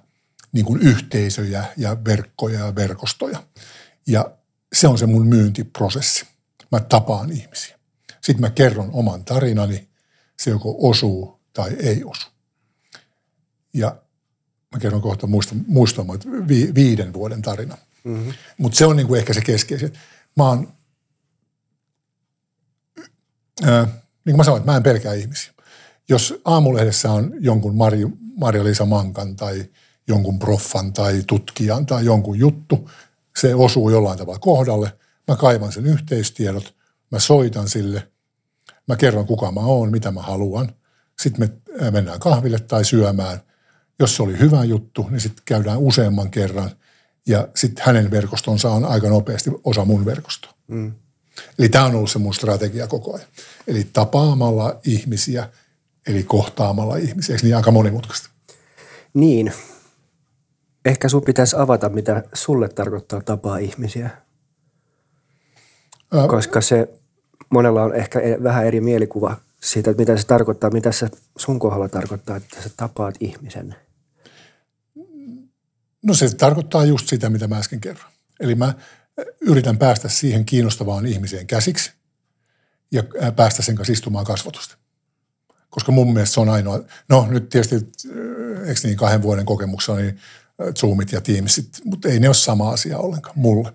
niin 0.52 0.64
kuin 0.64 0.81
yhteisöjä 0.81 1.64
ja 1.76 2.05
verkkoja 2.05 2.59
ja 2.59 2.74
verkostoja. 2.74 3.42
Ja 4.07 4.37
se 4.72 4.88
on 4.88 4.98
se 4.98 5.07
mun 5.07 5.26
myyntiprosessi. 5.26 6.26
Mä 6.72 6.81
tapaan 6.81 7.31
ihmisiä. 7.31 7.78
Sitten 8.20 8.40
mä 8.40 8.50
kerron 8.50 8.90
oman 8.92 9.24
tarinani, 9.24 9.88
se 10.40 10.50
joko 10.50 10.76
osuu 10.78 11.40
tai 11.52 11.76
ei 11.78 12.05
osu. 12.05 12.28
Ja 13.74 14.02
mä 14.72 14.78
kerron 14.78 15.02
kohta 15.02 15.26
muistamaan, 15.66 16.14
että 16.14 16.28
viiden 16.74 17.12
vuoden 17.12 17.42
tarina. 17.42 17.78
Mm-hmm. 18.05 18.33
Mutta 18.59 18.79
se 18.79 18.87
on 18.87 18.97
niinku 18.97 19.15
ehkä 19.15 19.33
se 19.33 19.41
keskeisin. 19.41 19.93
Mä 20.37 20.49
oon, 20.49 20.73
ää, 23.62 23.85
niin 23.85 23.93
kuin 24.25 24.37
mä 24.37 24.45
sanoin, 24.45 24.65
mä 24.65 24.77
en 24.77 24.83
pelkää 24.83 25.15
ihmisiä. 25.15 25.53
Jos 26.09 26.41
aamulehdessä 26.45 27.11
on 27.11 27.33
jonkun 27.41 27.77
Marju, 27.77 28.12
Marja-Liisa 28.37 28.87
Mankan 28.87 29.37
tai 29.37 29.65
jonkun 30.09 30.38
proffan 30.38 30.93
tai 30.93 31.23
tutkijan 31.27 31.87
tai 31.87 32.05
jonkun 32.05 32.38
juttu, 32.38 32.91
se 33.37 33.55
osuu 33.55 33.91
jollain 33.91 34.19
tavalla 34.19 34.38
kohdalle. 34.38 34.99
Mä 35.29 35.37
kaivan 35.37 35.73
sen 35.73 35.87
yhteistiedot, 35.87 36.75
mä 37.11 37.19
soitan 37.19 37.69
sille, 37.69 38.09
mä 38.88 38.97
kerron 38.97 39.27
kuka 39.27 39.53
mä 39.53 39.61
oon, 39.61 39.91
mitä 39.91 40.11
mä 40.11 40.23
haluan. 40.23 40.73
Sitten 41.21 41.49
me 41.81 41.91
mennään 41.91 42.21
kahville 42.21 42.59
tai 42.59 42.85
syömään. 42.85 43.41
Jos 43.99 44.17
se 44.17 44.23
oli 44.23 44.38
hyvä 44.38 44.65
juttu, 44.65 45.09
niin 45.11 45.21
sitten 45.21 45.43
käydään 45.45 45.79
useamman 45.79 46.31
kerran– 46.31 46.71
ja 47.27 47.49
sitten 47.57 47.85
hänen 47.87 48.11
verkostonsa 48.11 48.71
on 48.71 48.85
aika 48.85 49.09
nopeasti 49.09 49.51
osa 49.65 49.85
mun 49.85 50.05
verkostoa. 50.05 50.53
Mm. 50.69 50.93
Eli 51.59 51.69
tämä 51.69 51.85
on 51.85 51.95
ollut 51.95 52.11
se 52.11 52.19
mun 52.19 52.35
strategia 52.35 52.87
koko 52.87 53.15
ajan. 53.15 53.29
Eli 53.67 53.89
tapaamalla 53.93 54.81
ihmisiä 54.85 55.49
eli 56.07 56.23
kohtaamalla 56.23 56.97
ihmisiä. 56.97 57.35
Eikö 57.35 57.47
niin 57.47 57.57
aika 57.57 57.71
monimutkaista? 57.71 58.29
Niin. 59.15 59.53
Ehkä 60.85 61.09
sun 61.09 61.23
pitäisi 61.23 61.57
avata, 61.57 61.89
mitä 61.89 62.23
sulle 62.35 62.69
tarkoittaa 62.69 63.21
tapaa 63.21 63.59
ihmisiä. 63.59 64.11
Ää... 66.13 66.29
Koska 66.29 66.61
se 66.61 66.89
monella 67.51 67.83
on 67.83 67.95
ehkä 67.95 68.21
e- 68.21 68.43
vähän 68.43 68.67
eri 68.67 68.81
mielikuva 68.81 69.37
siitä, 69.63 69.91
että 69.91 70.01
mitä 70.01 70.17
se 70.17 70.27
tarkoittaa, 70.27 70.71
mitä 70.71 70.93
se 70.93 71.09
sun 71.39 71.59
kohdalla 71.59 71.89
tarkoittaa, 71.89 72.37
että 72.37 72.63
sä 72.63 72.71
tapaat 72.77 73.15
ihmisen. 73.21 73.75
No 76.03 76.15
se 76.15 76.35
tarkoittaa 76.35 76.85
just 76.85 77.09
sitä, 77.09 77.31
mitä 77.31 77.49
mä 77.49 77.59
äsken 77.59 77.81
kerron. 77.81 78.11
Eli 78.41 78.55
mä 78.55 78.75
yritän 79.41 79.79
päästä 79.79 80.09
siihen 80.09 80.45
kiinnostavaan 80.45 81.07
ihmiseen 81.07 81.47
käsiksi 81.47 81.93
ja 82.93 83.03
päästä 83.37 83.62
sen 83.62 83.77
kanssa 83.77 83.93
istumaan 83.93 84.25
kasvatusta. 84.25 84.77
Koska 85.71 85.93
mun 85.93 86.12
mielestä 86.12 86.35
se 86.35 86.41
on 86.41 86.49
ainoa, 86.49 86.81
no 87.09 87.27
nyt 87.31 87.49
tietysti, 87.49 87.75
eikö 88.67 88.81
niin 88.83 88.97
kahden 88.97 89.23
vuoden 89.23 89.47
kokemuksella, 89.47 90.01
niin 90.01 90.19
Zoomit 90.79 91.12
ja 91.12 91.21
Teamsit, 91.21 91.81
mutta 91.85 92.09
ei 92.09 92.21
ne 92.21 92.29
ole 92.29 92.35
sama 92.35 92.71
asia 92.71 92.99
ollenkaan 92.99 93.38
mulle. 93.38 93.73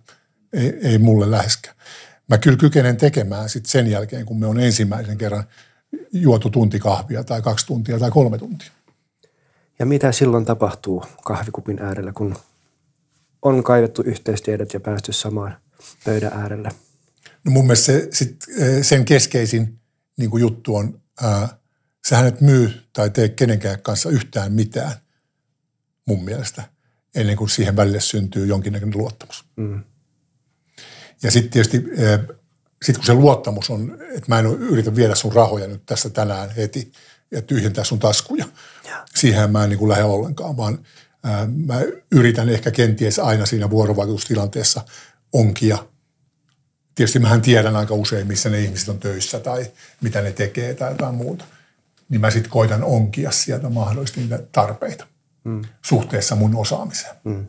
Ei, 0.54 0.78
ei 0.82 0.98
mulle 0.98 1.32
läheskään. 1.32 1.76
Mä 2.30 2.38
kyllä 2.38 2.58
kykenen 2.58 2.98
tekemään 2.98 3.50
sitten 3.50 3.72
sen 3.72 3.88
jälkeen, 3.88 4.26
kun 4.26 4.40
me 4.40 4.48
on 4.48 4.60
ensimmäisen 4.60 5.18
kerran 5.18 5.44
juotu 6.14 6.50
tunti 6.50 6.80
kahvia 6.80 7.24
tai 7.24 7.42
kaksi 7.42 7.66
tuntia 7.66 8.00
tai 8.00 8.12
kolme 8.12 8.38
tuntia. 8.38 8.72
Ja 9.80 9.86
mitä 9.86 10.12
silloin 10.12 10.46
tapahtuu 10.46 11.04
kahvikupin 11.24 11.82
äärellä, 11.82 12.14
kun 12.14 12.36
on 13.42 13.64
kaivettu 13.64 14.02
yhteistiedot 14.02 14.74
ja 14.74 14.80
päästy 14.80 15.14
samaan 15.14 15.58
pöydän 16.04 16.34
äärelle? 16.34 16.70
No 17.44 17.52
mun 17.52 17.66
mielestä 17.66 17.86
se, 17.86 18.08
sit, 18.12 18.46
sen 18.82 19.06
keskeisin 19.06 19.80
niin 20.18 20.30
kuin 20.30 20.42
juttu 20.42 20.76
on, 20.76 21.02
ää, 21.22 21.58
sähän 22.08 22.28
et 22.28 22.42
myy 22.42 22.74
tai 22.94 23.10
tee 23.10 23.30
kenenkään 23.30 23.82
kanssa 23.82 24.10
yhtään 24.10 24.54
mitään 24.54 24.92
mun 26.06 26.24
mielestä, 26.24 26.64
ennen 27.16 27.38
kuin 27.38 27.50
siihen 27.50 27.76
välille 27.76 28.00
syntyy 28.00 28.46
jonkinnäköinen 28.46 28.98
luottamus. 28.98 29.46
Mm. 29.56 29.84
Ja 31.24 31.32
sitten 31.32 31.52
tietysti 31.52 31.86
sit 32.86 32.98
kun 32.98 33.06
se 33.06 33.14
luottamus 33.14 33.70
on, 33.70 33.98
että 34.02 34.26
mä 34.28 34.40
en 34.40 34.46
yritä 34.46 34.96
viedä 34.96 35.16
sun 35.16 35.34
rahoja 35.34 35.68
nyt 35.68 35.86
tässä 35.86 36.10
tänään 36.10 36.50
heti 36.50 36.92
ja 37.32 37.42
tyhjentää 37.42 37.84
sun 37.84 38.00
taskuja. 38.00 38.46
Ja. 38.88 39.06
Siihen 39.16 39.52
mä 39.52 39.64
en 39.64 39.70
niin 39.70 39.80
kuin 39.80 39.90
lähde 39.90 40.04
ollenkaan, 40.04 40.58
vaan 40.58 40.80
ää, 41.24 41.48
mä 41.66 41.82
yritän 42.12 42.50
ehkä 42.50 42.72
kenties 42.72 43.20
aina 43.20 43.46
siinä 43.46 43.70
vuorovaikutustilanteessa 43.70 44.82
onkia. 45.34 45.78
Tietysti 46.96 47.20
mähän 47.20 47.42
tiedän 47.42 47.76
aika 47.76 47.94
usein, 47.94 48.28
missä 48.28 48.50
ne 48.50 48.60
ihmiset 48.60 48.90
on 48.90 49.00
töissä 49.00 49.40
tai 49.40 49.72
mitä 50.02 50.22
ne 50.22 50.32
tekee 50.32 50.74
tai 50.74 50.92
jotain 50.92 51.16
muuta. 51.16 51.46
Niin 52.10 52.22
mä 52.22 52.32
sitten 52.32 52.52
koitan 52.52 52.84
onkia 52.84 53.32
sieltä 53.32 53.70
mahdollisesti 53.70 54.20
niitä 54.20 54.40
tarpeita 54.52 55.08
mm. 55.44 55.62
suhteessa 55.82 56.36
mun 56.36 56.56
osaamiseen. 56.56 57.16
Mm. 57.24 57.48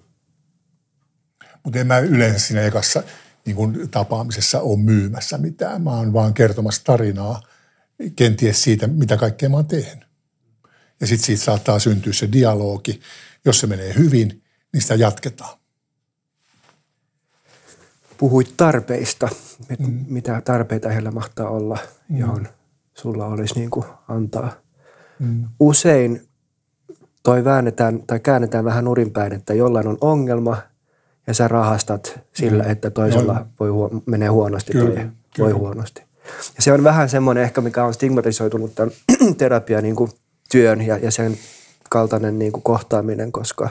Mutta 1.62 1.78
en 1.78 1.86
mä 1.86 1.98
yleensä 1.98 2.38
siinä 2.38 2.62
ekassa– 2.62 3.02
niin 3.56 3.90
tapaamisessa 3.90 4.60
ole 4.60 4.78
myymässä 4.78 5.38
mitään. 5.38 5.82
Mä 5.82 5.90
oon 5.90 6.12
vaan 6.12 6.34
kertomassa 6.34 6.84
tarinaa 6.84 7.42
kenties 8.16 8.62
siitä, 8.62 8.86
mitä 8.86 9.16
kaikkea 9.16 9.48
mä 9.48 9.56
oon 9.56 9.66
tehnyt. 9.66 10.08
Ja 11.00 11.06
sitten 11.06 11.26
siitä 11.26 11.42
saattaa 11.42 11.78
syntyä 11.78 12.12
se 12.12 12.32
dialogi. 12.32 13.00
Jos 13.44 13.60
se 13.60 13.66
menee 13.66 13.94
hyvin, 13.94 14.42
niin 14.72 14.82
sitä 14.82 14.94
jatketaan. 14.94 15.58
Puhuit 18.18 18.54
tarpeista. 18.56 19.28
Mm. 19.78 20.04
Mitä 20.08 20.42
tarpeita 20.44 20.88
heillä 20.88 21.10
mahtaa 21.10 21.48
olla, 21.48 21.78
mm. 22.08 22.18
johon 22.18 22.48
sulla 22.94 23.26
olisi 23.26 23.54
niin 23.54 23.70
kuin 23.70 23.86
antaa. 24.08 24.52
Mm. 25.18 25.48
Usein 25.60 26.28
toi 27.22 27.44
väännetään 27.44 28.02
tai 28.06 28.20
käännetään 28.20 28.64
vähän 28.64 28.84
nurinpäin, 28.84 29.32
että 29.32 29.54
jollain 29.54 29.86
on 29.86 29.98
ongelma– 30.00 30.62
ja 31.28 31.34
sä 31.34 31.48
rahastat 31.48 32.20
sillä, 32.34 32.64
mm. 32.64 32.70
että 32.70 32.90
toisella 32.90 33.34
no. 33.34 33.46
voi 33.60 33.68
huo- 33.68 34.02
menee 34.06 34.28
huonosti 34.28 34.72
kyllä, 34.72 34.94
tai 34.94 35.04
kyllä. 35.04 35.12
voi 35.38 35.52
huonosti. 35.52 36.02
Ja 36.56 36.62
se 36.62 36.72
on 36.72 36.84
vähän 36.84 37.08
semmoinen 37.08 37.44
ehkä, 37.44 37.60
mikä 37.60 37.84
on 37.84 37.94
stigmatisoitunut 37.94 38.74
tämän 38.74 38.94
terapia 39.38 39.80
niin 39.80 39.96
kuin 39.96 40.10
työn 40.50 40.82
ja, 40.82 40.98
ja 40.98 41.10
sen 41.10 41.38
kaltainen 41.90 42.38
niin 42.38 42.52
kuin 42.52 42.62
kohtaaminen, 42.62 43.32
koska 43.32 43.70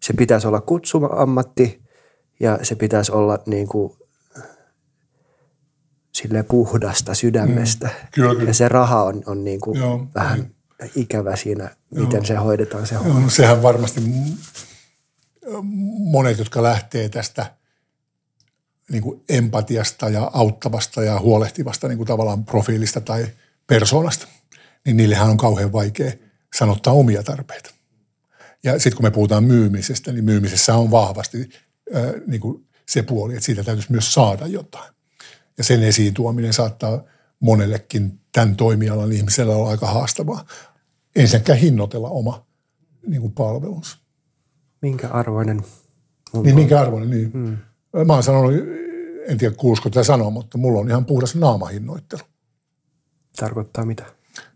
se 0.00 0.12
pitäisi 0.12 0.46
olla 0.46 0.60
kutsuma 0.60 1.06
ammatti 1.06 1.82
ja 2.40 2.58
se 2.62 2.74
pitäisi 2.74 3.12
olla 3.12 3.38
niin 3.46 3.68
kuin, 3.68 3.92
sille 6.12 6.42
puhdasta 6.42 7.14
sydämestä. 7.14 7.86
Mm, 7.86 8.08
kyllä, 8.14 8.34
kyllä. 8.34 8.50
Ja 8.50 8.54
se 8.54 8.68
raha 8.68 9.02
on, 9.02 9.22
on 9.26 9.44
niin 9.44 9.60
kuin 9.60 9.78
Joo, 9.78 10.06
vähän 10.14 10.50
ei. 10.80 10.90
ikävä 10.96 11.36
siinä, 11.36 11.70
miten 11.90 12.12
Joo. 12.12 12.24
se 12.24 12.34
hoidetaan 12.34 12.86
se 12.86 12.94
homma. 12.94 13.20
No 13.20 13.30
sehän 13.30 13.62
varmasti 13.62 14.00
monet, 15.98 16.38
jotka 16.38 16.62
lähtee 16.62 17.08
tästä 17.08 17.46
niin 18.90 19.02
kuin 19.02 19.22
empatiasta 19.28 20.08
ja 20.08 20.30
auttavasta 20.34 21.02
ja 21.02 21.20
huolehtivasta 21.20 21.88
niin 21.88 21.96
kuin 21.96 22.06
tavallaan 22.06 22.44
profiilista 22.44 23.00
tai 23.00 23.26
persoonasta, 23.66 24.28
niin 24.84 24.96
niillehän 24.96 25.30
on 25.30 25.36
kauhean 25.36 25.72
vaikea 25.72 26.12
sanottaa 26.54 26.92
omia 26.92 27.22
tarpeita. 27.22 27.70
Ja 28.64 28.72
sitten 28.72 28.96
kun 28.96 29.06
me 29.06 29.10
puhutaan 29.10 29.44
myymisestä, 29.44 30.12
niin 30.12 30.24
myymisessä 30.24 30.74
on 30.74 30.90
vahvasti 30.90 31.48
ää, 31.94 32.12
niin 32.26 32.40
kuin 32.40 32.66
se 32.88 33.02
puoli, 33.02 33.32
että 33.32 33.44
siitä 33.44 33.64
täytyisi 33.64 33.92
myös 33.92 34.14
saada 34.14 34.46
jotain. 34.46 34.94
Ja 35.58 35.64
sen 35.64 35.82
esiin 35.82 36.14
tuominen 36.14 36.52
saattaa 36.52 37.02
monellekin 37.40 38.20
tämän 38.32 38.56
toimialan 38.56 39.12
ihmisellä 39.12 39.56
olla 39.56 39.70
aika 39.70 39.86
haastavaa. 39.86 40.44
Ensinnäkään 41.16 41.58
hinnoitella 41.58 42.08
oma 42.08 42.46
niin 43.06 43.20
kuin 43.20 43.32
palvelunsa. 43.32 43.98
Minkä 44.82 45.08
arvoinen? 45.08 45.62
Niin, 46.42 46.54
minkä 46.54 46.80
arvoinen, 46.80 47.10
niin. 47.10 47.32
Hmm. 47.32 47.56
Mä 48.04 48.12
oon 48.12 48.22
sanonut, 48.22 48.54
en 49.28 49.38
tiedä 49.38 49.54
kuuluisiko 49.54 49.90
tätä 49.90 50.04
sanoa, 50.04 50.30
mutta 50.30 50.58
mulla 50.58 50.80
on 50.80 50.88
ihan 50.88 51.04
puhdas 51.04 51.34
naamahinnoittelu. 51.34 52.22
Tarkoittaa 53.36 53.84
mitä? 53.84 54.04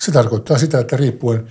Se 0.01 0.12
tarkoittaa 0.12 0.59
sitä, 0.59 0.79
että 0.79 0.96
riippuen 0.96 1.51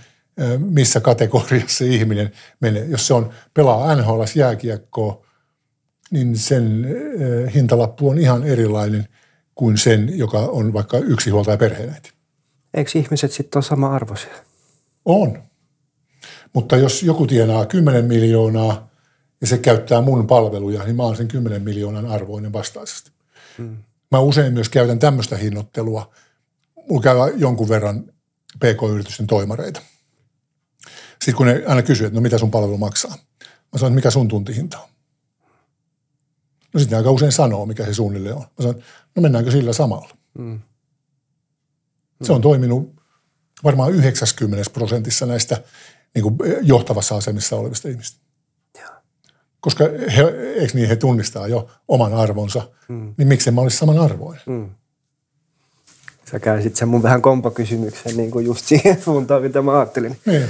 missä 0.59 0.99
kategoriassa 0.99 1.85
ihminen 1.85 2.31
menee. 2.59 2.85
Jos 2.85 3.07
se 3.07 3.13
on 3.13 3.29
pelaa 3.53 3.95
NHL 3.95 4.23
jääkiekkoa, 4.35 5.25
niin 6.11 6.37
sen 6.37 6.87
hintalappu 7.53 8.09
on 8.09 8.19
ihan 8.19 8.43
erilainen 8.43 9.07
kuin 9.55 9.77
sen, 9.77 10.17
joka 10.17 10.39
on 10.39 10.73
vaikka 10.73 10.97
yksi 10.97 11.29
huoltaja 11.29 11.57
perheenäiti. 11.57 12.11
Eikö 12.73 12.91
ihmiset 12.95 13.31
sitten 13.31 13.57
ole 13.57 13.63
sama 13.63 13.95
arvoisia? 13.95 14.33
On. 15.05 15.43
Mutta 16.53 16.77
jos 16.77 17.03
joku 17.03 17.27
tienaa 17.27 17.65
10 17.65 18.05
miljoonaa 18.05 18.86
ja 19.41 19.47
se 19.47 19.57
käyttää 19.57 20.01
mun 20.01 20.27
palveluja, 20.27 20.83
niin 20.83 20.95
mä 20.95 21.03
oon 21.03 21.15
sen 21.15 21.27
10 21.27 21.61
miljoonan 21.61 22.05
arvoinen 22.05 22.53
vastaisesti. 22.53 23.11
Hmm. 23.57 23.77
Mä 24.11 24.19
usein 24.19 24.53
myös 24.53 24.69
käytän 24.69 24.99
tämmöistä 24.99 25.37
hinnoittelua. 25.37 26.13
Mulla 26.89 27.01
käy 27.01 27.17
jonkun 27.35 27.69
verran 27.69 28.03
PK-yritysten 28.59 29.27
toimareita. 29.27 29.81
Sitten 31.09 31.35
kun 31.35 31.45
ne 31.45 31.63
aina 31.67 31.81
kysyy, 31.81 32.07
että 32.07 32.17
no 32.17 32.21
mitä 32.21 32.37
sun 32.37 32.51
palvelu 32.51 32.77
maksaa. 32.77 33.15
Mä 33.41 33.79
sanon, 33.79 33.91
että 33.91 33.95
mikä 33.95 34.11
sun 34.11 34.27
tuntihinta 34.27 34.79
on. 34.79 34.89
No 36.73 36.79
sitten 36.79 36.97
aika 36.97 37.11
usein 37.11 37.31
sanoo, 37.31 37.65
mikä 37.65 37.85
se 37.85 37.93
suunnilleen 37.93 38.35
on. 38.35 38.41
Mä 38.41 38.61
sanon, 38.61 38.83
no 39.15 39.21
mennäänkö 39.21 39.51
sillä 39.51 39.73
samalla. 39.73 40.09
Hmm. 40.37 40.59
Se 42.23 42.33
on 42.33 42.41
toiminut 42.41 42.95
varmaan 43.63 43.93
90 43.93 44.71
prosentissa 44.73 45.25
näistä 45.25 45.63
niin 46.15 46.23
kuin 46.23 46.35
johtavassa 46.61 47.17
asemissa 47.17 47.55
olevista 47.55 47.89
ihmistä. 47.89 48.26
Koska 49.67 49.83
he, 50.17 50.23
eikö 50.55 50.73
niin, 50.73 50.87
he 50.87 50.95
tunnistaa 50.95 51.47
jo 51.47 51.69
oman 51.87 52.13
arvonsa, 52.13 52.61
mm. 52.87 53.13
niin 53.17 53.27
miksi 53.27 53.51
mä 53.51 53.61
olisi 53.61 53.77
saman 53.77 53.99
arvoinen? 53.99 54.43
Mm. 54.45 54.69
Sä 56.31 56.39
käänsit 56.39 56.75
sen 56.75 56.87
mun 56.87 57.03
vähän 57.03 57.21
kompakysymyksen 57.21 58.17
niin 58.17 58.31
kuin 58.31 58.45
just 58.45 58.65
siihen 58.65 59.01
suuntaan, 59.05 59.41
mitä 59.41 59.61
mä 59.61 59.77
ajattelin. 59.77 60.17
Niin. 60.25 60.43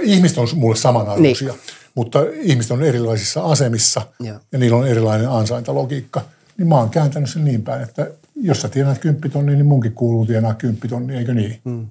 Ihmiset 0.00 0.38
on 0.38 0.48
mulle 0.54 0.76
samanarvoisia, 0.76 1.52
niin. 1.52 1.60
mutta 1.94 2.18
ihmiset 2.34 2.70
on 2.70 2.82
erilaisissa 2.82 3.42
asemissa 3.42 4.02
ja. 4.20 4.40
ja 4.52 4.58
niillä 4.58 4.76
on 4.76 4.86
erilainen 4.86 5.28
ansaintalogiikka. 5.28 6.20
Niin 6.56 6.68
mä 6.68 6.74
oon 6.74 6.90
kääntänyt 6.90 7.30
sen 7.30 7.44
niin 7.44 7.62
päin, 7.62 7.82
että 7.82 8.10
jos 8.36 8.60
sä 8.60 8.68
tienaat 8.68 8.98
kymppitonni, 8.98 9.54
niin 9.54 9.66
munkin 9.66 9.92
kuuluu 9.92 10.26
tienaa 10.26 10.54
kymppitonni, 10.54 11.16
eikö 11.16 11.34
niin? 11.34 11.60
Mm. 11.64 11.86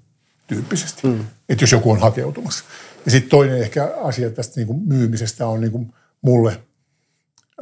Tyyppisesti. 0.48 1.08
Mm. 1.08 1.26
Että 1.50 1.64
jos 1.64 1.72
joku 1.72 1.92
on 1.92 2.00
hakeutumassa. 2.00 2.64
Ja 3.06 3.12
sitten 3.12 3.30
toinen 3.30 3.58
ehkä 3.58 3.94
asia 4.04 4.30
tästä 4.30 4.54
niin 4.56 4.68
kuin 4.68 4.80
myymisestä 4.86 5.48
on 5.48 5.62
niin 5.62 5.72
kuin 5.72 5.94
mulle 6.22 6.62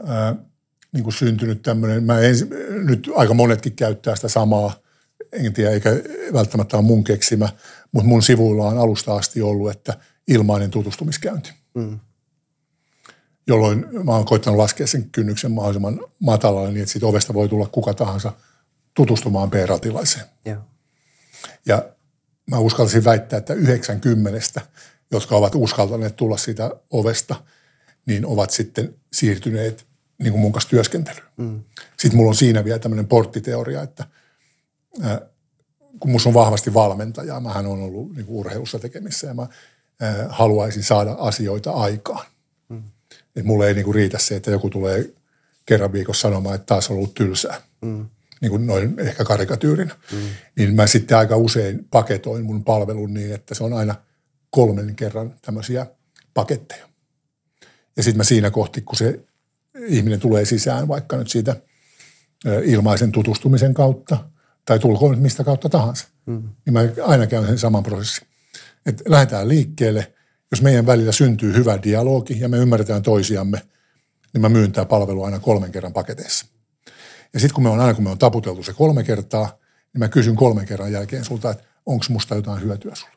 ää, 0.05 0.35
niin 0.91 1.03
kuin 1.03 1.13
syntynyt 1.13 1.61
tämmöinen, 1.61 2.03
mä 2.03 2.19
ensi, 2.19 2.45
nyt 2.69 3.09
aika 3.15 3.33
monetkin 3.33 3.75
käyttää 3.75 4.15
sitä 4.15 4.27
samaa, 4.27 4.75
en 5.31 5.53
tiedä, 5.53 5.71
eikä 5.71 5.89
välttämättä 6.33 6.77
ole 6.77 6.85
mun 6.85 7.03
keksimä, 7.03 7.49
mutta 7.91 8.07
mun 8.07 8.23
sivuilla 8.23 8.67
on 8.67 8.77
alusta 8.77 9.15
asti 9.15 9.41
ollut, 9.41 9.71
että 9.71 9.97
ilmainen 10.27 10.71
tutustumiskäynti. 10.71 11.53
Mm. 11.73 11.99
Jolloin 13.47 13.85
mä 14.03 14.11
oon 14.11 14.25
koittanut 14.25 14.57
laskea 14.57 14.87
sen 14.87 15.09
kynnyksen 15.09 15.51
mahdollisimman 15.51 15.99
matalalle, 16.19 16.71
niin 16.71 16.81
että 16.81 16.91
siitä 16.91 17.07
ovesta 17.07 17.33
voi 17.33 17.49
tulla 17.49 17.67
kuka 17.67 17.93
tahansa 17.93 18.33
tutustumaan 18.93 19.49
P-ratilaiseen. 19.49 20.25
Yeah. 20.47 20.61
Ja 21.65 21.89
mä 22.51 22.59
uskaltaisin 22.59 23.05
väittää, 23.05 23.37
että 23.37 23.53
90, 23.53 24.61
jotka 25.11 25.35
ovat 25.35 25.55
uskaltaneet 25.55 26.15
tulla 26.15 26.37
siitä 26.37 26.71
ovesta, 26.91 27.35
niin 28.05 28.25
ovat 28.25 28.49
sitten 28.49 28.95
siirtyneet 29.13 29.85
niin 30.17 30.31
kuin 30.31 30.41
mun 30.41 30.51
kanssa 30.51 30.69
työskentelyyn. 30.69 31.27
Mm. 31.37 31.63
Sitten 31.97 32.17
mulla 32.17 32.29
on 32.29 32.35
siinä 32.35 32.65
vielä 32.65 32.79
tämmöinen 32.79 33.07
porttiteoria, 33.07 33.81
että 33.81 34.05
äh, 35.05 35.19
kun 35.99 36.11
musta 36.11 36.29
on 36.29 36.33
vahvasti 36.33 36.73
valmentaja, 36.73 37.39
mähän 37.39 37.65
on 37.65 37.81
ollut 37.81 38.15
niin 38.15 38.25
kuin 38.25 38.37
urheilussa 38.37 38.79
tekemissä 38.79 39.27
ja 39.27 39.33
mä 39.33 39.41
äh, 39.41 39.49
haluaisin 40.29 40.83
saada 40.83 41.11
asioita 41.11 41.71
aikaan. 41.71 42.25
Mm. 42.69 42.83
Että 43.35 43.43
mulle 43.43 43.67
ei 43.67 43.73
niin 43.73 43.85
kuin 43.85 43.95
riitä 43.95 44.19
se, 44.19 44.35
että 44.35 44.51
joku 44.51 44.69
tulee 44.69 45.13
kerran 45.65 45.93
viikossa 45.93 46.21
sanomaan, 46.21 46.55
että 46.55 46.65
taas 46.65 46.89
on 46.89 46.97
ollut 46.97 47.13
tylsää. 47.13 47.61
Mm. 47.81 48.05
Niin 48.41 48.49
kuin 48.49 48.67
noin 48.67 48.99
ehkä 48.99 49.23
karikatyyrinä. 49.23 49.95
Mm. 50.11 50.17
Niin 50.55 50.75
mä 50.75 50.87
sitten 50.87 51.17
aika 51.17 51.37
usein 51.37 51.87
paketoin 51.91 52.45
mun 52.45 52.63
palvelun 52.63 53.13
niin, 53.13 53.33
että 53.33 53.55
se 53.55 53.63
on 53.63 53.73
aina 53.73 53.95
kolmen 54.49 54.95
kerran 54.95 55.35
tämmöisiä 55.41 55.85
paketteja. 56.33 56.87
Ja 57.97 58.03
sitten 58.03 58.17
mä 58.17 58.23
siinä 58.23 58.51
kohti, 58.51 58.81
kun 58.81 58.97
se 58.97 59.19
ihminen 59.87 60.19
tulee 60.19 60.45
sisään 60.45 60.87
vaikka 60.87 61.17
nyt 61.17 61.29
siitä 61.29 61.55
ilmaisen 62.63 63.11
tutustumisen 63.11 63.73
kautta 63.73 64.29
tai 64.65 64.79
tulkoon 64.79 65.19
mistä 65.19 65.43
kautta 65.43 65.69
tahansa, 65.69 66.07
mm. 66.25 66.49
niin 66.65 66.73
mä 66.73 66.79
aina 67.03 67.27
käyn 67.27 67.45
sen 67.45 67.57
saman 67.57 67.83
prosessin. 67.83 68.27
Että 68.85 69.03
lähdetään 69.07 69.47
liikkeelle, 69.47 70.13
jos 70.51 70.61
meidän 70.61 70.85
välillä 70.85 71.11
syntyy 71.11 71.53
hyvä 71.53 71.79
dialogi 71.83 72.39
ja 72.39 72.49
me 72.49 72.57
ymmärretään 72.57 73.01
toisiamme, 73.01 73.61
niin 74.33 74.41
mä 74.41 74.49
myyn 74.49 74.71
tämä 74.71 74.85
palvelu 74.85 75.23
aina 75.23 75.39
kolmen 75.39 75.71
kerran 75.71 75.93
paketeissa. 75.93 76.45
Ja 77.33 77.39
sitten 77.39 77.53
kun 77.53 77.63
me 77.63 77.69
on 77.69 77.79
aina 77.79 77.93
kun 77.93 78.03
me 78.03 78.09
on 78.09 78.17
taputeltu 78.17 78.63
se 78.63 78.73
kolme 78.73 79.03
kertaa, 79.03 79.57
niin 79.93 79.99
mä 79.99 80.09
kysyn 80.09 80.35
kolmen 80.35 80.65
kerran 80.65 80.91
jälkeen 80.91 81.25
sulta, 81.25 81.51
että 81.51 81.63
onko 81.85 82.05
musta 82.09 82.35
jotain 82.35 82.61
hyötyä 82.61 82.95
sulle. 82.95 83.15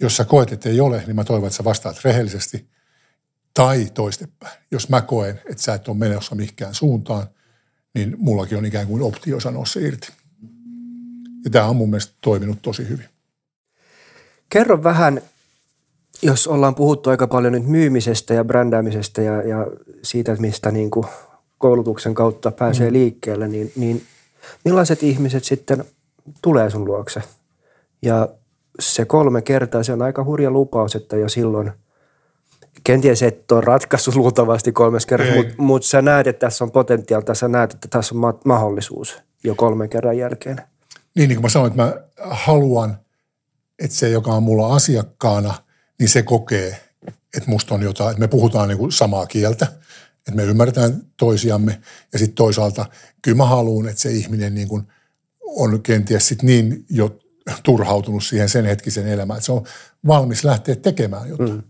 Jos 0.00 0.16
sä 0.16 0.24
koet, 0.24 0.52
että 0.52 0.68
ei 0.68 0.80
ole, 0.80 1.02
niin 1.06 1.16
mä 1.16 1.24
toivon, 1.24 1.46
että 1.46 1.56
sä 1.56 1.64
vastaat 1.64 2.04
rehellisesti 2.04 2.68
tai 3.56 3.86
toistepäin. 3.94 4.58
Jos 4.70 4.88
mä 4.88 5.00
koen, 5.00 5.40
että 5.50 5.62
sä 5.62 5.74
et 5.74 5.88
ole 5.88 5.96
menossa 5.96 6.34
mihinkään 6.34 6.74
suuntaan, 6.74 7.26
niin 7.94 8.14
mullakin 8.18 8.58
on 8.58 8.64
ikään 8.64 8.86
kuin 8.86 9.02
optio 9.02 9.40
sanoa 9.40 9.66
se 9.66 9.80
irti. 9.80 10.08
Ja 11.44 11.50
tämä 11.50 11.66
on 11.66 11.76
mun 11.76 11.90
mielestä 11.90 12.14
toiminut 12.20 12.58
tosi 12.62 12.88
hyvin. 12.88 13.08
Kerro 14.48 14.82
vähän, 14.82 15.20
jos 16.22 16.46
ollaan 16.46 16.74
puhuttu 16.74 17.10
aika 17.10 17.26
paljon 17.26 17.52
nyt 17.52 17.66
myymisestä 17.66 18.34
ja 18.34 18.44
brändäämisestä 18.44 19.22
ja, 19.22 19.42
ja 19.42 19.66
siitä, 20.02 20.32
että 20.32 20.40
mistä 20.40 20.70
niin 20.70 20.90
kuin 20.90 21.06
koulutuksen 21.58 22.14
kautta 22.14 22.50
pääsee 22.50 22.90
mm. 22.90 22.92
liikkeelle, 22.92 23.48
niin, 23.48 23.72
niin 23.76 24.02
millaiset 24.64 25.02
ihmiset 25.02 25.44
sitten 25.44 25.84
tulee 26.42 26.70
sun 26.70 26.84
luokse? 26.84 27.22
Ja 28.02 28.28
se 28.80 29.04
kolme 29.04 29.42
kertaa, 29.42 29.82
se 29.82 29.92
on 29.92 30.02
aika 30.02 30.24
hurja 30.24 30.50
lupaus, 30.50 30.96
että 30.96 31.16
jo 31.16 31.28
silloin– 31.28 31.72
kenties 32.84 33.22
et 33.22 33.52
ole 33.52 33.60
ratkaissut 33.60 34.14
luultavasti 34.14 34.72
kolmes 34.72 35.06
kerran, 35.06 35.36
mutta 35.36 35.54
mut 35.58 35.84
sä 35.84 36.02
näet, 36.02 36.26
että 36.26 36.46
tässä 36.46 36.64
on 36.64 36.70
potentiaalia, 36.70 37.34
sä 37.34 37.48
näet, 37.48 37.74
että 37.74 37.88
tässä 37.90 38.14
on 38.14 38.20
ma- 38.20 38.40
mahdollisuus 38.44 39.16
jo 39.44 39.54
kolmen 39.54 39.88
kerran 39.88 40.18
jälkeen. 40.18 40.56
Niin, 41.16 41.28
niin 41.28 41.36
kuin 41.36 41.42
mä 41.42 41.48
sanoin, 41.48 41.70
että 41.72 41.82
mä 41.82 41.94
haluan, 42.30 42.98
että 43.78 43.96
se, 43.96 44.08
joka 44.08 44.32
on 44.32 44.42
mulla 44.42 44.74
asiakkaana, 44.74 45.54
niin 45.98 46.08
se 46.08 46.22
kokee, 46.22 46.80
että 47.36 47.50
musta 47.50 47.74
on 47.74 47.82
jotain, 47.82 48.10
että 48.10 48.20
me 48.20 48.28
puhutaan 48.28 48.68
niin 48.68 48.78
kuin 48.78 48.92
samaa 48.92 49.26
kieltä, 49.26 49.66
että 50.18 50.34
me 50.34 50.44
ymmärretään 50.44 51.02
toisiamme. 51.16 51.80
Ja 52.12 52.18
sitten 52.18 52.34
toisaalta 52.34 52.86
kyllä 53.22 53.36
mä 53.36 53.46
haluan, 53.46 53.88
että 53.88 54.00
se 54.00 54.10
ihminen 54.10 54.54
niin 54.54 54.68
kuin 54.68 54.82
on 55.46 55.82
kenties 55.82 56.28
sit 56.28 56.42
niin 56.42 56.84
jo 56.90 57.18
turhautunut 57.62 58.24
siihen 58.24 58.48
sen 58.48 58.64
hetkisen 58.64 59.06
elämään, 59.08 59.38
että 59.38 59.46
se 59.46 59.52
on 59.52 59.66
valmis 60.06 60.44
lähteä 60.44 60.76
tekemään 60.76 61.28
jotain. 61.28 61.50
Mm. 61.50 61.62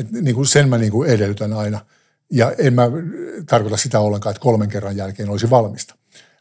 Et 0.00 0.12
niin 0.12 0.34
kuin 0.34 0.46
sen 0.46 0.68
mä 0.68 0.78
niin 0.78 0.92
kuin 0.92 1.10
edellytän 1.10 1.52
aina. 1.52 1.86
Ja 2.32 2.52
en 2.58 2.74
mä 2.74 2.90
tarkoita 3.46 3.76
sitä 3.76 4.00
ollenkaan, 4.00 4.30
että 4.30 4.42
kolmen 4.42 4.68
kerran 4.68 4.96
jälkeen 4.96 5.30
olisi 5.30 5.50
valmista, 5.50 5.94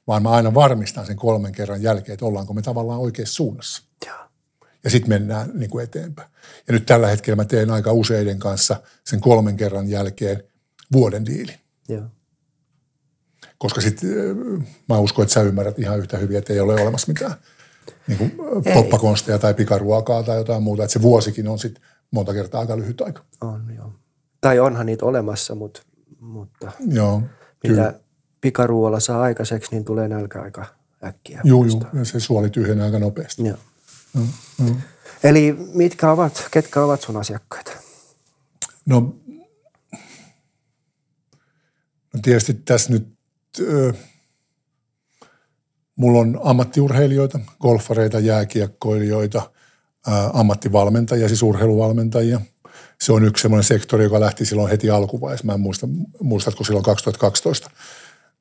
vaan 0.07 0.23
mä 0.23 0.29
aina 0.29 0.53
varmistan 0.53 1.05
sen 1.05 1.15
kolmen 1.15 1.51
kerran 1.51 1.81
jälkeen, 1.81 2.13
että 2.13 2.25
ollaanko 2.25 2.53
me 2.53 2.61
tavallaan 2.61 2.99
oikeassa 2.99 3.33
suunnassa. 3.33 3.83
Ja, 4.05 4.29
ja 4.83 4.89
sitten 4.89 5.09
mennään 5.09 5.51
niin 5.53 5.69
kuin 5.69 5.83
eteenpäin. 5.83 6.29
Ja 6.67 6.73
nyt 6.73 6.85
tällä 6.85 7.07
hetkellä 7.07 7.35
mä 7.35 7.45
teen 7.45 7.71
aika 7.71 7.91
useiden 7.91 8.39
kanssa 8.39 8.81
sen 9.05 9.21
kolmen 9.21 9.57
kerran 9.57 9.89
jälkeen 9.89 10.43
vuoden 10.91 11.25
diili. 11.25 11.55
Koska 13.57 13.81
sitten 13.81 14.09
mä 14.89 14.97
uskon, 14.99 15.23
että 15.23 15.33
sä 15.33 15.41
ymmärrät 15.41 15.79
ihan 15.79 15.99
yhtä 15.99 16.17
hyvin, 16.17 16.37
että 16.37 16.53
ei 16.53 16.59
ole 16.59 16.81
olemassa 16.81 17.07
mitään 17.07 17.33
niin 18.07 18.17
kuin 18.17 18.31
poppakonsteja 18.73 19.39
tai 19.39 19.53
pikaruokaa 19.53 20.23
tai 20.23 20.37
jotain 20.37 20.63
muuta. 20.63 20.83
Että 20.83 20.93
se 20.93 21.01
vuosikin 21.01 21.47
on 21.47 21.59
sitten 21.59 21.83
monta 22.11 22.33
kertaa 22.33 22.61
aika 22.61 22.77
lyhyt 22.77 23.01
aika. 23.01 23.23
On, 23.41 23.73
joo. 23.75 23.93
Tai 24.41 24.59
onhan 24.59 24.85
niitä 24.85 25.05
olemassa, 25.05 25.55
mutta, 25.55 25.81
mutta 26.19 26.71
joo, 26.87 27.19
mitä 27.63 27.75
kyllä. 27.75 27.93
pikaruoalla 28.41 28.99
saa 28.99 29.21
aikaiseksi, 29.21 29.71
niin 29.71 29.85
tulee 29.85 30.07
nälkä 30.07 30.41
aika 30.41 30.65
äkkiä. 31.03 31.41
Joo, 31.43 31.65
joo. 31.65 31.81
Ja 31.93 32.05
se 32.05 32.19
suoli 32.19 32.49
tyhjenee 32.49 32.85
aika 32.85 32.99
nopeasti. 32.99 33.47
Joo. 33.47 33.57
No, 34.13 34.21
no. 34.59 34.75
Eli 35.23 35.55
mitkä 35.73 36.11
ovat, 36.11 36.47
ketkä 36.51 36.83
ovat 36.83 37.01
sun 37.01 37.17
asiakkaita? 37.17 37.71
No, 38.85 39.15
no 42.13 42.19
tietysti 42.21 42.53
tässä 42.53 42.91
nyt, 42.91 43.07
ö, 43.59 43.93
mulla 45.95 46.19
on 46.19 46.39
ammattiurheilijoita, 46.43 47.39
golfareita, 47.59 48.19
jääkiekkoilijoita– 48.19 49.41
ammattivalmentajia, 50.33 51.27
siis 51.27 51.43
urheiluvalmentajia. 51.43 52.41
Se 53.01 53.13
on 53.13 53.23
yksi 53.23 53.41
semmoinen 53.41 53.63
sektori, 53.63 54.03
joka 54.03 54.19
lähti 54.19 54.45
silloin 54.45 54.69
heti 54.69 54.89
alkuvaiheessa. 54.89 55.45
Mä 55.45 55.53
en 55.53 55.59
muista, 55.59 55.87
muistatko 56.21 56.63
silloin 56.63 56.83
2012, 56.83 57.69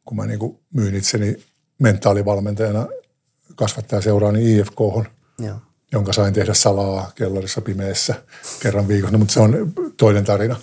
kun 0.05 0.17
mä 0.17 0.27
niin 0.27 0.39
kuin 0.39 0.59
myin 0.75 0.95
itseni 0.95 1.45
mentaalivalmentajana 1.79 2.87
kasvattaja 3.55 4.03
seuraani 4.03 4.57
IFK, 4.57 4.81
jonka 5.93 6.13
sain 6.13 6.35
tehdä 6.35 6.55
salaa 6.55 7.13
kellarissa 7.15 7.61
pimeässä 7.61 8.15
kerran 8.61 8.89
viikossa, 8.89 9.13
no, 9.13 9.19
mutta 9.19 9.35
se 9.35 9.41
on 9.41 9.73
toinen 9.97 10.25
tarina. 10.25 10.57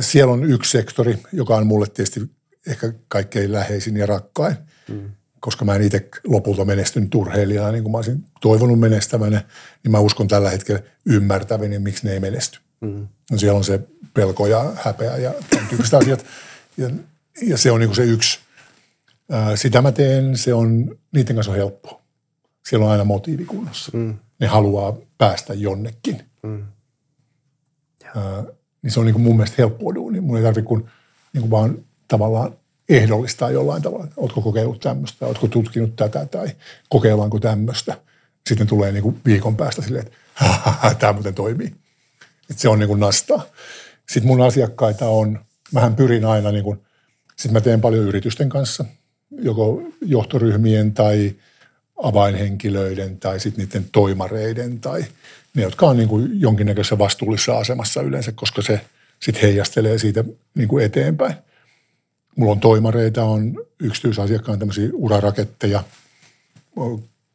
Siellä 0.00 0.32
on 0.32 0.44
yksi 0.44 0.70
sektori, 0.70 1.18
joka 1.32 1.56
on 1.56 1.66
mulle 1.66 1.86
tietysti 1.86 2.20
ehkä 2.66 2.92
kaikkein 3.08 3.52
läheisin 3.52 3.96
ja 3.96 4.06
rakkain. 4.06 4.56
Mm 4.88 5.10
koska 5.42 5.64
mä 5.64 5.74
en 5.74 5.82
itse 5.82 6.08
lopulta 6.24 6.64
menestynyt 6.64 7.14
urheilijana 7.14 7.72
niin 7.72 7.82
kuin 7.82 7.92
mä 7.92 7.98
olisin 7.98 8.24
toivonut 8.40 8.80
menestävänä, 8.80 9.44
niin 9.84 9.92
mä 9.92 9.98
uskon 9.98 10.28
tällä 10.28 10.50
hetkellä 10.50 10.82
ymmärtäväni, 11.06 11.78
miksi 11.78 12.06
ne 12.06 12.12
ei 12.12 12.20
menesty. 12.20 12.58
Mm. 12.80 13.08
No 13.30 13.38
siellä 13.38 13.56
on 13.56 13.64
se 13.64 13.80
pelko 14.14 14.46
ja 14.46 14.72
häpeä 14.76 15.16
ja 15.16 15.34
tämän 15.50 15.66
tyyppiset 15.68 15.94
asiat. 15.94 16.24
Ja, 16.76 16.90
ja 17.42 17.58
se 17.58 17.70
on 17.70 17.80
niin 17.80 17.88
kuin 17.88 17.96
se 17.96 18.04
yksi. 18.04 18.38
Ää, 19.30 19.56
sitä 19.56 19.82
mä 19.82 19.92
teen, 19.92 20.36
se 20.36 20.54
on, 20.54 20.96
niiden 21.12 21.34
kanssa 21.34 21.52
on 21.52 21.58
helppo. 21.58 22.02
Siellä 22.68 22.86
on 22.86 22.92
aina 22.92 23.04
motiivi 23.04 23.44
kunnossa. 23.44 23.98
Mm. 23.98 24.14
Ne 24.40 24.46
haluaa 24.46 24.96
päästä 25.18 25.54
jonnekin. 25.54 26.22
Mm. 26.42 26.62
Ää, 28.16 28.44
niin 28.82 28.90
se 28.90 29.00
on 29.00 29.06
niin 29.06 29.14
kuin 29.14 29.22
mun 29.22 29.36
mielestä 29.36 29.56
helppoa 29.58 29.94
duuni. 29.94 30.20
Mun 30.20 30.36
ei 30.36 30.42
tarvitse 30.42 30.68
kuin, 30.68 30.84
niin 31.32 31.40
kuin 31.40 31.50
vaan 31.50 31.84
tavallaan 32.08 32.56
ehdollistaa 32.96 33.50
jollain 33.50 33.82
tavalla. 33.82 34.06
Oletko 34.16 34.40
kokeillut 34.40 34.80
tämmöistä, 34.80 35.26
oletko 35.26 35.48
tutkinut 35.48 35.96
tätä 35.96 36.26
tai 36.26 36.48
kokeillaanko 36.88 37.40
tämmöistä. 37.40 37.98
Sitten 38.46 38.66
tulee 38.66 38.92
niin 38.92 39.02
kuin 39.02 39.20
viikon 39.24 39.56
päästä 39.56 39.82
silleen, 39.82 40.06
että 40.06 40.16
tämä 40.98 41.12
muuten 41.12 41.34
toimii. 41.34 41.66
Että 42.50 42.62
se 42.62 42.68
on 42.68 42.78
niin 42.78 42.88
kuin 42.88 43.00
nastaa. 43.00 43.46
Sitten 44.08 44.26
mun 44.26 44.40
asiakkaita 44.40 45.08
on, 45.08 45.40
mähän 45.72 45.96
pyrin 45.96 46.24
aina 46.24 46.52
niin 46.52 46.64
kuin, 46.64 46.80
sitten 47.28 47.52
mä 47.52 47.60
teen 47.60 47.80
paljon 47.80 48.08
yritysten 48.08 48.48
kanssa, 48.48 48.84
joko 49.30 49.82
johtoryhmien 50.00 50.92
tai 50.92 51.34
avainhenkilöiden 52.02 53.18
tai 53.18 53.40
sitten 53.40 53.64
niiden 53.64 53.86
toimareiden 53.92 54.80
tai 54.80 55.04
ne, 55.54 55.62
jotka 55.62 55.86
on 55.86 55.96
niin 55.96 56.08
kuin 56.08 56.40
jonkinnäköisessä 56.40 56.98
vastuullisessa 56.98 57.58
asemassa 57.58 58.02
yleensä, 58.02 58.32
koska 58.32 58.62
se 58.62 58.80
sitten 59.20 59.42
heijastelee 59.42 59.98
siitä 59.98 60.24
niin 60.54 60.68
kuin 60.68 60.84
eteenpäin– 60.84 61.34
Mulla 62.36 62.52
on 62.52 62.60
toimareita, 62.60 63.24
on 63.24 63.64
yksityisasiakkaan 63.80 64.58
tämmöisiä 64.58 64.88
uraraketteja 64.92 65.84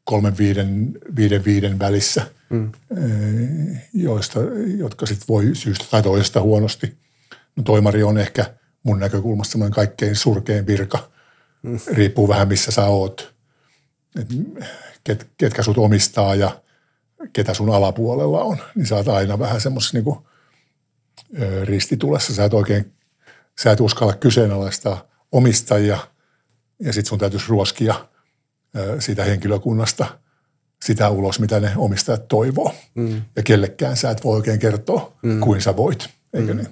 kolmen 0.04 0.38
viiden, 0.38 0.91
viiden, 1.16 1.45
viiden 1.45 1.80
välissä, 1.80 2.28
mm. 2.50 2.72
joista, 3.93 4.39
jotka 4.78 5.06
sitten 5.06 5.28
voi 5.28 5.50
syystä 5.54 5.86
tai 5.91 6.04
toisesta 6.04 6.41
huonosti. 6.41 6.98
No 7.56 7.64
toimari 7.64 8.04
on 8.04 8.18
ehkä 8.18 8.54
mun 8.84 9.00
näkökulmasta 9.00 9.52
semmoinen 9.52 9.76
kaikkein 9.76 10.16
surkein 10.16 10.68
virka. 10.68 11.10
Mm. 11.64 11.80
Riippuu 11.93 12.28
vähän 12.28 12.48
missä 12.48 12.72
sä 12.72 12.86
oot, 12.86 13.34
Et 14.20 14.28
ket, 15.04 15.28
ketkä 15.38 15.64
sut 15.64 15.78
omistaa 15.78 16.36
ja 16.36 16.62
ketä 17.34 17.54
sun 17.54 17.70
alapuolella 17.70 18.43
on. 18.43 18.58
Niin 18.76 18.86
sä 18.86 18.95
oot 18.95 19.08
aina 19.08 19.39
vähän 19.39 19.62
semmoisessa 19.62 19.98
niinku, 19.98 20.28
ristitulessa. 21.64 22.36
Sä 22.36 22.45
et 22.45 22.54
oikein 22.54 22.93
sä 23.62 23.72
et 23.72 23.80
uskalla 23.80 24.14
kyseenalaistaa 24.14 25.08
omistajia 25.32 25.97
ja 26.80 26.93
sitten 26.93 27.10
sun 27.10 27.20
täytyisi 27.20 27.45
ruoskia 27.49 28.08
siitä 28.99 29.24
henkilökunnasta 29.24 30.20
sitä 30.86 31.10
ulos, 31.10 31.39
mitä 31.39 31.60
ne 31.60 31.72
omistajat 31.76 32.28
toivoo. 32.28 32.76
Mm. 32.95 33.22
Ja 33.36 33.43
kellekään 33.43 33.97
sä 33.97 34.12
et 34.12 34.24
voi 34.24 34.36
oikein 34.36 34.60
kertoa, 34.60 35.14
mm. 35.24 35.39
kuin 35.39 35.62
sä 35.62 35.78
voit, 35.78 36.10
eikö 36.34 36.53
mm. 36.53 36.58
niin? 36.58 36.70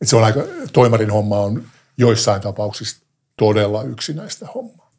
Et 0.00 0.08
se 0.08 0.16
on 0.16 0.24
aika, 0.24 0.44
toimarin 0.72 1.10
homma 1.10 1.40
on 1.40 1.64
joissain 1.98 2.42
tapauksissa 2.42 3.06
todella 3.38 3.82
yksinäistä 3.82 4.46
hommaa. 4.54 4.90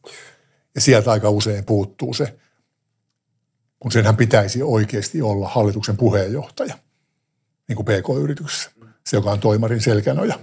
Ja 0.75 0.81
sieltä 0.81 1.11
aika 1.11 1.29
usein 1.29 1.65
puuttuu 1.65 2.13
se, 2.13 2.37
kun 3.79 3.91
senhän 3.91 4.17
pitäisi 4.17 4.63
oikeasti 4.63 5.21
olla 5.21 5.49
hallituksen 5.49 5.97
puheenjohtaja, 5.97 6.77
niin 7.67 7.75
kuin 7.75 7.85
PK-yrityksessä. 7.85 8.71
Se, 9.05 9.17
joka 9.17 9.31
on 9.31 9.39
toimarin 9.39 9.81
selkänoja, 9.81 10.39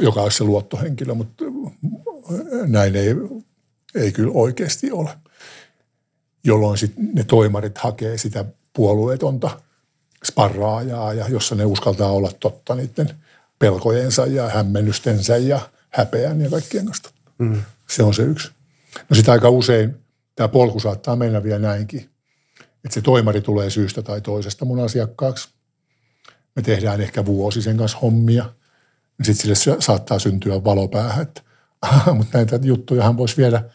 joka 0.00 0.22
olisi 0.22 0.38
se 0.38 0.44
luottohenkilö, 0.44 1.14
mutta 1.14 1.44
näin 2.66 2.96
ei, 2.96 3.14
ei 3.94 4.12
kyllä 4.12 4.32
oikeasti 4.34 4.92
ole. 4.92 5.10
Jolloin 6.44 6.78
sitten 6.78 7.10
ne 7.14 7.24
toimarit 7.24 7.78
hakee 7.78 8.18
sitä 8.18 8.44
puolueetonta 8.72 9.60
sparraajaa, 10.24 11.14
ja 11.14 11.28
jossa 11.28 11.54
ne 11.54 11.64
uskaltaa 11.64 12.10
olla 12.10 12.32
totta 12.40 12.74
niiden 12.74 13.10
pelkojensa 13.58 14.26
ja 14.26 14.48
hämmennystensä 14.48 15.36
ja 15.36 15.60
häpeän 15.90 16.40
ja 16.40 16.50
kaikkien 16.50 16.86
kanssa. 16.86 17.10
Mm. 17.38 17.62
Se 17.90 18.02
on 18.02 18.14
se 18.14 18.22
yksi. 18.22 18.50
No 19.10 19.16
sitä 19.16 19.32
aika 19.32 19.48
usein 19.48 19.94
tämä 20.36 20.48
polku 20.48 20.80
saattaa 20.80 21.16
mennä 21.16 21.42
vielä 21.42 21.58
näinkin, 21.58 22.10
että 22.84 22.94
se 22.94 23.00
toimari 23.00 23.40
tulee 23.40 23.70
syystä 23.70 24.02
tai 24.02 24.20
toisesta 24.20 24.64
mun 24.64 24.80
asiakkaaksi. 24.80 25.48
Me 26.56 26.62
tehdään 26.62 27.00
ehkä 27.00 27.26
vuosi 27.26 27.62
sen 27.62 27.76
kanssa 27.76 27.98
hommia. 27.98 28.52
Sitten 29.22 29.54
sille 29.56 29.78
saattaa 29.80 30.18
syntyä 30.18 30.64
valopäähän, 30.64 31.22
että 31.22 31.42
mutta 32.14 32.38
näitä 32.38 32.58
juttuja 32.62 33.16
voisi 33.16 33.36
viedä 33.36 33.58
niin 33.58 33.70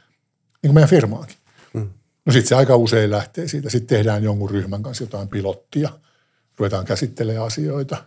kuin 0.61 0.73
meidän 0.73 0.89
firmaankin. 0.89 1.37
Mm. 1.73 1.89
No 2.25 2.33
sitten 2.33 2.47
se 2.49 2.55
aika 2.55 2.75
usein 2.75 3.11
lähtee 3.11 3.47
siitä. 3.47 3.69
Sitten 3.69 3.97
tehdään 3.97 4.23
jonkun 4.23 4.49
ryhmän 4.49 4.83
kanssa 4.83 5.03
jotain 5.03 5.27
pilottia. 5.27 5.89
Ruvetaan 6.57 6.85
käsittelemään 6.85 7.45
asioita. 7.45 8.03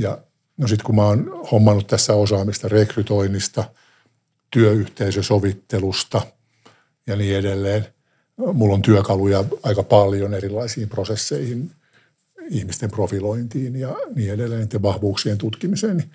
Ja 0.00 0.18
no 0.56 0.68
sitten 0.68 0.86
kun 0.86 0.94
mä 0.94 1.02
oon 1.02 1.40
hommannut 1.52 1.86
tässä 1.86 2.14
osaamista 2.14 2.68
rekrytoinnista, 2.68 3.64
työyhteisösovittelusta 4.50 6.20
ja 7.06 7.16
niin 7.16 7.36
edelleen. 7.36 7.86
Mulla 8.52 8.74
on 8.74 8.82
työkaluja 8.82 9.44
aika 9.62 9.82
paljon 9.82 10.34
erilaisiin 10.34 10.88
prosesseihin, 10.88 11.70
ihmisten 12.50 12.90
profilointiin 12.90 13.76
ja 13.76 13.96
niin 14.14 14.32
edelleen, 14.32 14.60
niiden 14.60 14.82
vahvuuksien 14.82 15.38
tutkimiseen. 15.38 15.96
Niin 15.96 16.10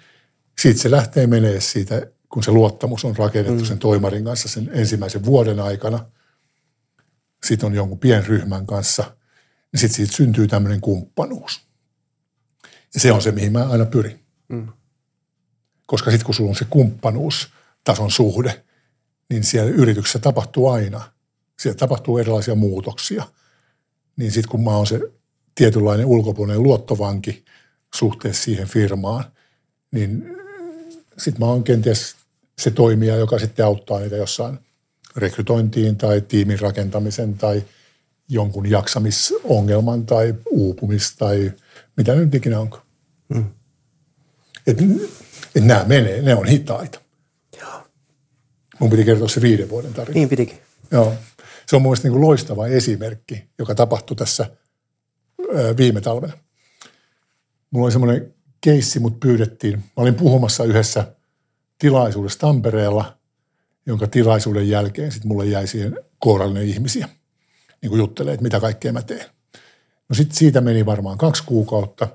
sitten 0.62 0.82
se 0.82 0.92
lähtee 0.92 1.28
menee 1.28 1.62
siitä, 1.62 2.08
kun 2.30 2.44
se 2.44 2.52
luottamus 2.52 3.06
on 3.06 3.18
rakennettu 3.18 3.64
mm. 3.64 3.68
sen 3.68 3.80
toimarin 3.80 4.24
kanssa 4.24 4.50
sen 4.50 4.70
ensimmäisen 4.74 5.26
vuoden 5.26 5.60
aikana. 5.60 6.06
Sitten 7.44 7.68
on 7.68 7.74
jonkun 7.74 8.00
pienryhmän 8.00 8.66
kanssa, 8.66 9.04
niin 9.72 9.80
sitten 9.80 9.96
siitä 9.96 10.14
syntyy 10.14 10.48
tämmöinen 10.48 10.82
kumppanuus. 10.82 11.62
Ja 12.94 13.00
se 13.00 13.12
on 13.12 13.22
se, 13.22 13.32
mihin 13.32 13.52
mä 13.52 13.70
aina 13.70 13.86
pyrin. 13.86 14.26
Mm. 14.50 14.68
Koska 15.86 16.12
sitten 16.12 16.26
kun 16.26 16.36
sulla 16.36 16.50
on 16.50 16.56
se 16.56 16.66
kumppanuustason 16.70 18.12
suhde, 18.12 18.64
niin 19.30 19.44
siellä 19.44 19.72
yrityksessä 19.72 20.20
tapahtuu 20.20 20.70
aina. 20.70 21.12
Siellä 21.60 21.78
tapahtuu 21.78 22.18
erilaisia 22.18 22.56
muutoksia. 22.56 23.24
Niin 24.16 24.32
sitten 24.32 24.52
kun 24.52 24.64
mä 24.64 24.78
oon 24.78 24.88
se 24.88 25.00
tietynlainen 25.56 26.06
ulkopuolinen 26.06 26.64
luottovanki 26.64 27.46
suhteessa 27.96 28.44
siihen 28.44 28.68
firmaan, 28.68 29.26
niin 29.92 30.43
sitten 31.18 31.40
mä 31.40 31.46
oon 31.46 31.64
kenties 31.64 32.16
se 32.62 32.72
toimija, 32.72 33.16
joka 33.16 33.40
sitten 33.40 33.66
auttaa 33.66 34.00
niitä 34.00 34.16
jossain 34.16 34.60
rekrytointiin 35.16 35.96
tai 35.96 36.22
tiimin 36.22 36.60
rakentamisen 36.60 37.34
tai 37.34 37.64
jonkun 38.30 38.70
jaksamisongelman 38.70 40.06
tai 40.06 40.36
uupumis 40.50 41.16
tai 41.16 41.52
mitä 41.98 42.16
nyt 42.16 42.36
ikinä 42.36 42.60
onko. 42.60 42.82
Mm. 43.30 43.46
Et, 44.68 44.78
et 45.56 45.64
nämä 45.64 45.84
menee, 45.88 46.22
ne 46.22 46.36
on 46.36 46.48
hitaita. 46.48 47.00
Joo. 47.62 47.88
Mun 48.80 48.90
piti 48.90 49.06
kertoa 49.06 49.28
se 49.28 49.42
viiden 49.42 49.70
vuoden 49.70 49.94
tarina. 49.94 50.14
Niin 50.14 50.30
pitikin. 50.30 50.60
Joo. 50.92 51.14
Se 51.66 51.76
on 51.76 51.82
mun 51.82 51.90
mielestä 51.90 52.08
niin 52.08 52.14
kuin 52.14 52.28
loistava 52.28 52.68
esimerkki, 52.68 53.44
joka 53.60 53.76
tapahtui 53.76 54.18
tässä 54.18 54.50
ö, 55.56 55.78
viime 55.78 56.02
talvena. 56.02 56.34
Mulla 57.72 57.86
oli 57.86 57.92
semmoinen 57.92 58.33
keissi, 58.64 59.00
mut 59.00 59.20
pyydettiin. 59.20 59.78
Mä 59.78 59.84
olin 59.96 60.16
puhumassa 60.16 60.64
yhdessä 60.64 61.14
tilaisuudessa 61.80 62.40
Tampereella, 62.40 63.18
jonka 63.86 64.08
tilaisuuden 64.08 64.70
jälkeen 64.70 65.12
sitten 65.12 65.28
mulle 65.28 65.46
jäi 65.46 65.68
siihen 65.68 66.00
kourallinen 66.20 66.68
ihmisiä, 66.68 67.10
niin 67.82 67.90
kuin 67.90 68.00
juttelee, 68.00 68.34
että 68.34 68.44
mitä 68.44 68.60
kaikkea 68.60 68.94
mä 68.94 69.02
teen. 69.02 69.26
No 70.10 70.16
sitten 70.16 70.38
siitä 70.38 70.62
meni 70.62 70.86
varmaan 70.86 71.18
kaksi 71.18 71.44
kuukautta, 71.44 72.08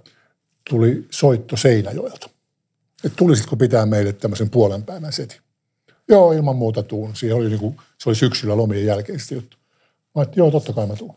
tuli 0.71 1.07
soitto 1.11 1.57
Seinäjoelta. 1.57 2.31
Että 3.05 3.17
tulisitko 3.17 3.57
pitää 3.57 3.87
meille 3.87 4.13
tämmöisen 4.13 4.51
puolen 4.51 4.83
päivän 4.83 5.13
setin? 5.13 5.39
Joo, 6.09 6.33
ilman 6.33 6.57
muuta 6.57 6.83
tuun. 6.83 7.17
Siihen 7.17 7.37
oli 7.37 7.49
niin 7.49 7.61
kuin, 7.61 7.77
se 7.99 8.09
oli 8.09 8.17
syksyllä 8.17 8.57
lomien 8.57 8.87
jälkeen 8.87 9.19
juttu. 9.31 9.57
Mä 10.15 10.23
että 10.23 10.41
joo, 10.41 10.51
totta 10.51 10.73
kai 10.73 10.87
mä 10.87 10.97
tuun. 10.97 11.15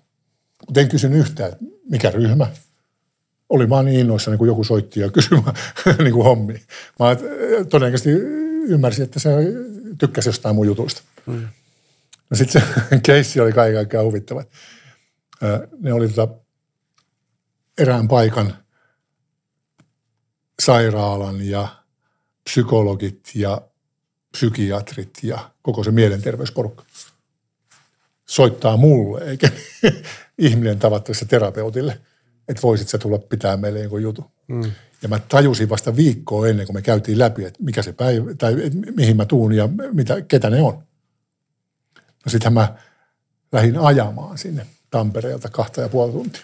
Mutta 0.68 0.82
en 0.82 0.90
kysynyt 0.90 1.20
yhtään, 1.20 1.54
mikä 1.90 2.12
ryhmä. 2.12 2.48
Oli 3.52 3.70
vaan 3.70 3.86
niin 3.86 4.00
innoissa, 4.00 4.32
niin 4.32 4.38
kuin 4.38 4.48
joku 4.48 4.64
soitti 4.64 5.00
ja 5.00 5.10
kysyi 5.10 5.38
niin 6.04 6.14
kuin 6.14 6.24
hommi. 6.24 6.62
Mä 7.00 7.16
todennäköisesti 7.70 8.10
ymmärsin, 8.68 9.04
että 9.04 9.20
se 9.20 9.30
tykkäsi 9.98 10.30
jostain 10.30 10.56
mun 10.56 10.68
jutuista. 10.68 11.02
Mm. 11.26 11.48
No 12.30 12.38
sitten 12.38 12.62
se 12.62 13.00
keissi 13.06 13.40
oli 13.40 13.52
kaiken 13.52 13.76
kaikkiaan 13.76 14.06
huvittava. 14.06 14.44
Ne 15.80 15.94
oli 15.94 16.10
tota 16.10 16.34
erään 17.78 18.08
paikan 18.08 18.58
sairaalan 20.60 21.42
ja 21.42 21.68
psykologit 22.44 23.32
ja 23.36 23.62
psykiatrit 24.32 25.20
ja 25.24 25.52
koko 25.62 25.84
se 25.84 25.92
mielenterveysporukka 25.92 26.84
soittaa 28.26 28.78
mulle, 28.78 29.24
eikä 29.24 29.50
ihminen 30.38 30.80
tavattavissa 30.80 31.26
terapeutille, 31.26 32.00
että 32.52 32.62
voisit 32.62 32.90
sä 32.90 32.98
tulla 32.98 33.18
pitää 33.18 33.58
meille 33.58 33.80
joku 33.80 33.98
jutu. 33.98 34.32
Mm. 34.48 34.72
Ja 35.02 35.10
mä 35.10 35.20
tajusin 35.20 35.70
vasta 35.70 35.96
viikkoa 35.96 36.48
ennen 36.48 36.66
kuin 36.66 36.76
me 36.76 36.82
käytiin 36.82 37.20
läpi, 37.20 37.46
että 37.46 37.64
mikä 37.64 37.82
se 37.82 37.94
päivä, 37.94 38.36
tai 38.36 38.56
mihin 38.96 39.18
mä 39.18 39.26
tuun 39.26 39.54
ja 39.54 39.70
mitä, 39.92 40.22
ketä 40.22 40.50
ne 40.50 40.62
on. 40.62 40.84
No 41.96 42.30
sittenhän 42.30 42.54
mä 42.54 42.76
lähdin 43.52 43.78
ajamaan 43.78 44.38
sinne 44.38 44.68
Tampereelta 44.90 45.50
kahta 45.50 45.82
ja 45.82 45.90
puoli 45.90 46.12
tuntia. 46.12 46.42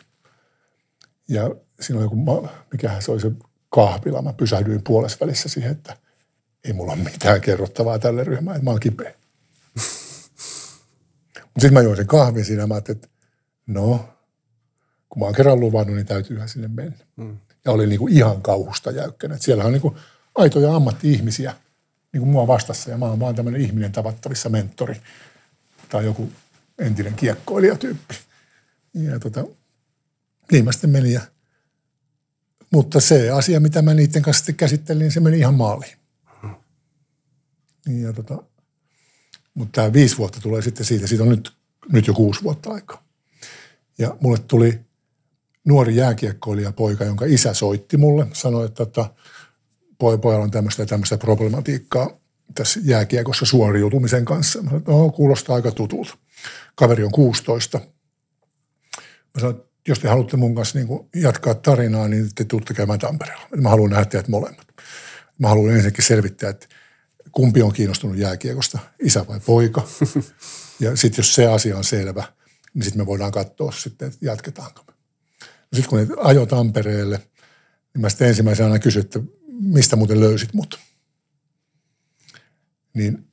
Ja 1.30 1.56
siinä 1.80 2.00
oli 2.00 2.06
joku, 2.06 2.50
mikähän 2.72 3.02
se 3.02 3.12
oli 3.12 3.22
se 3.22 3.32
kahvila. 3.70 4.22
Mä 4.22 4.34
pysähdyin 4.34 4.84
puolessa 4.84 5.18
välissä 5.22 5.50
siihen, 5.50 5.72
että 5.72 5.98
ei 6.64 6.74
mulla 6.74 6.94
ole 6.94 7.04
mitään 7.04 7.42
kerrottavaa 7.42 8.00
tälle 8.00 8.24
ryhmälle, 8.24 8.56
että 8.56 8.66
mä 8.66 8.72
oon 8.72 8.80
kipeä. 8.80 9.14
Mutta 11.44 11.62
sitten 11.62 11.74
mä 11.74 11.82
join 11.82 11.98
sen 11.98 12.08
kahvin 12.08 12.46
siinä 12.46 12.64
ja 12.64 12.68
mä 12.68 12.78
että 12.78 13.08
no, 13.68 14.10
kun 15.10 15.20
mä 15.20 15.26
oon 15.26 15.36
kerran 15.36 15.60
luvannut, 15.60 15.96
niin 15.96 16.06
täytyyhän 16.06 16.50
sinne 16.50 16.68
mennä. 16.68 16.98
Mm. 17.16 17.38
Ja 17.66 17.72
oli 17.72 17.88
niin 17.88 18.00
kuin 18.00 18.14
ihan 18.14 18.42
kauhusta 18.42 18.92
jäykkänä. 18.92 19.38
siellä 19.38 19.64
on 19.64 19.72
niin 19.72 19.82
kuin 19.82 19.96
aitoja 20.36 20.76
ammatti-ihmisiä 20.76 21.56
niin 22.14 22.22
kuin 22.22 22.30
mua 22.30 22.48
vastassa 22.48 22.90
ja 22.90 22.98
mä 22.98 23.06
oon 23.06 23.20
vaan 23.20 23.36
tämmöinen 23.36 23.62
ihminen 23.62 23.92
tavattavissa 23.92 24.50
mentori 24.50 25.02
tai 25.90 26.06
joku 26.06 26.32
entinen 26.80 27.14
kiekkoilijatyyppi. 27.14 28.16
Ja 28.94 29.20
tota, 29.20 29.44
niin 30.52 30.66
mä 30.66 30.72
sitten 30.72 30.90
menin 30.90 31.14
ja 31.14 31.22
mutta 32.72 33.00
se 33.00 33.30
asia, 33.30 33.60
mitä 33.60 33.82
mä 33.82 33.94
niiden 33.94 34.22
kanssa 34.22 34.40
sitten 34.40 34.56
käsittelin, 34.56 35.00
niin 35.00 35.12
se 35.12 35.20
meni 35.20 35.40
ihan 35.40 35.54
maaliin. 35.54 35.98
Niin 37.86 38.02
ja 38.02 38.14
tota, 38.14 38.44
mutta 39.54 39.82
tämä 39.82 39.94
viisi 39.94 40.18
vuotta 40.18 40.42
tulee 40.42 40.62
sitten 40.62 40.86
siitä. 40.86 41.08
Siitä 41.08 41.24
on 41.24 41.30
nyt, 41.30 41.54
nyt 41.92 42.08
jo 42.08 42.14
kuusi 42.14 42.44
vuotta 42.44 42.72
aikaa. 42.72 43.04
Ja 43.98 44.18
mulle 44.22 44.38
tuli 44.38 44.80
nuori 45.68 45.96
jääkiekkoilija 45.96 46.72
poika, 46.72 47.04
jonka 47.04 47.26
isä 47.26 47.54
soitti 47.54 47.98
mulle. 47.98 48.28
Sanoi, 48.34 48.66
että 48.66 48.86
tota, 48.86 49.10
pojalla 49.98 50.44
on 50.44 50.52
tämmöistä 50.52 50.82
ja 50.82 50.86
tämmöistä 50.86 51.18
problematiikkaa 51.18 52.20
tässä 52.56 52.80
jääkiekossa 52.84 53.46
suoriutumisen 53.46 54.26
kanssa. 54.26 54.62
Mä 54.62 54.70
sanoin, 54.70 54.82
että 54.82 54.92
no, 54.92 55.10
kuulostaa 55.10 55.56
aika 55.56 55.72
tutulta. 55.72 56.18
Kaveri 56.76 57.04
on 57.04 57.12
16. 57.12 57.80
Mä 59.34 59.40
sanoin, 59.40 59.58
jos 59.88 60.00
te 60.00 60.08
haluatte 60.08 60.38
mun 60.38 60.56
kanssa 60.56 60.80
niin 60.80 60.88
jatkaa 61.16 61.54
tarinaa, 61.54 62.08
niin 62.08 62.30
te 62.36 62.46
tuutte 62.46 62.74
käymään 62.74 63.00
Tampereella. 63.00 63.48
Mä 63.56 63.70
haluan 63.70 63.90
nähdä 63.90 64.06
teidät 64.06 64.28
molemmat. 64.28 64.68
Mä 65.40 65.48
haluan 65.48 65.72
ensinnäkin 65.72 66.06
selvittää, 66.06 66.50
että 66.50 66.68
kumpi 67.32 67.62
on 67.62 67.74
kiinnostunut 67.74 68.18
jääkiekosta, 68.18 68.80
isä 69.04 69.26
vai 69.28 69.40
poika. 69.40 69.88
Ja 70.80 70.96
sitten 70.96 71.20
jos 71.20 71.36
se 71.36 71.46
asia 71.46 71.78
on 71.78 71.84
selvä, 71.84 72.24
niin 72.74 72.84
sitten 72.84 73.02
me 73.02 73.06
voidaan 73.06 73.32
katsoa 73.32 73.72
sitten, 73.72 74.08
että 74.08 74.18
jatketaanko 74.22 74.87
sitten 75.74 75.90
kun 75.90 76.00
ne 76.00 76.08
ajo 76.18 76.46
Tampereelle, 76.46 77.18
niin 77.94 78.02
mä 78.02 78.10
sitten 78.10 78.28
ensimmäisenä 78.28 78.68
aina 78.68 78.80
kysyin, 78.80 79.06
että 79.06 79.20
mistä 79.48 79.96
muuten 79.96 80.20
löysit 80.20 80.54
mut. 80.54 80.80
Niin 82.94 83.28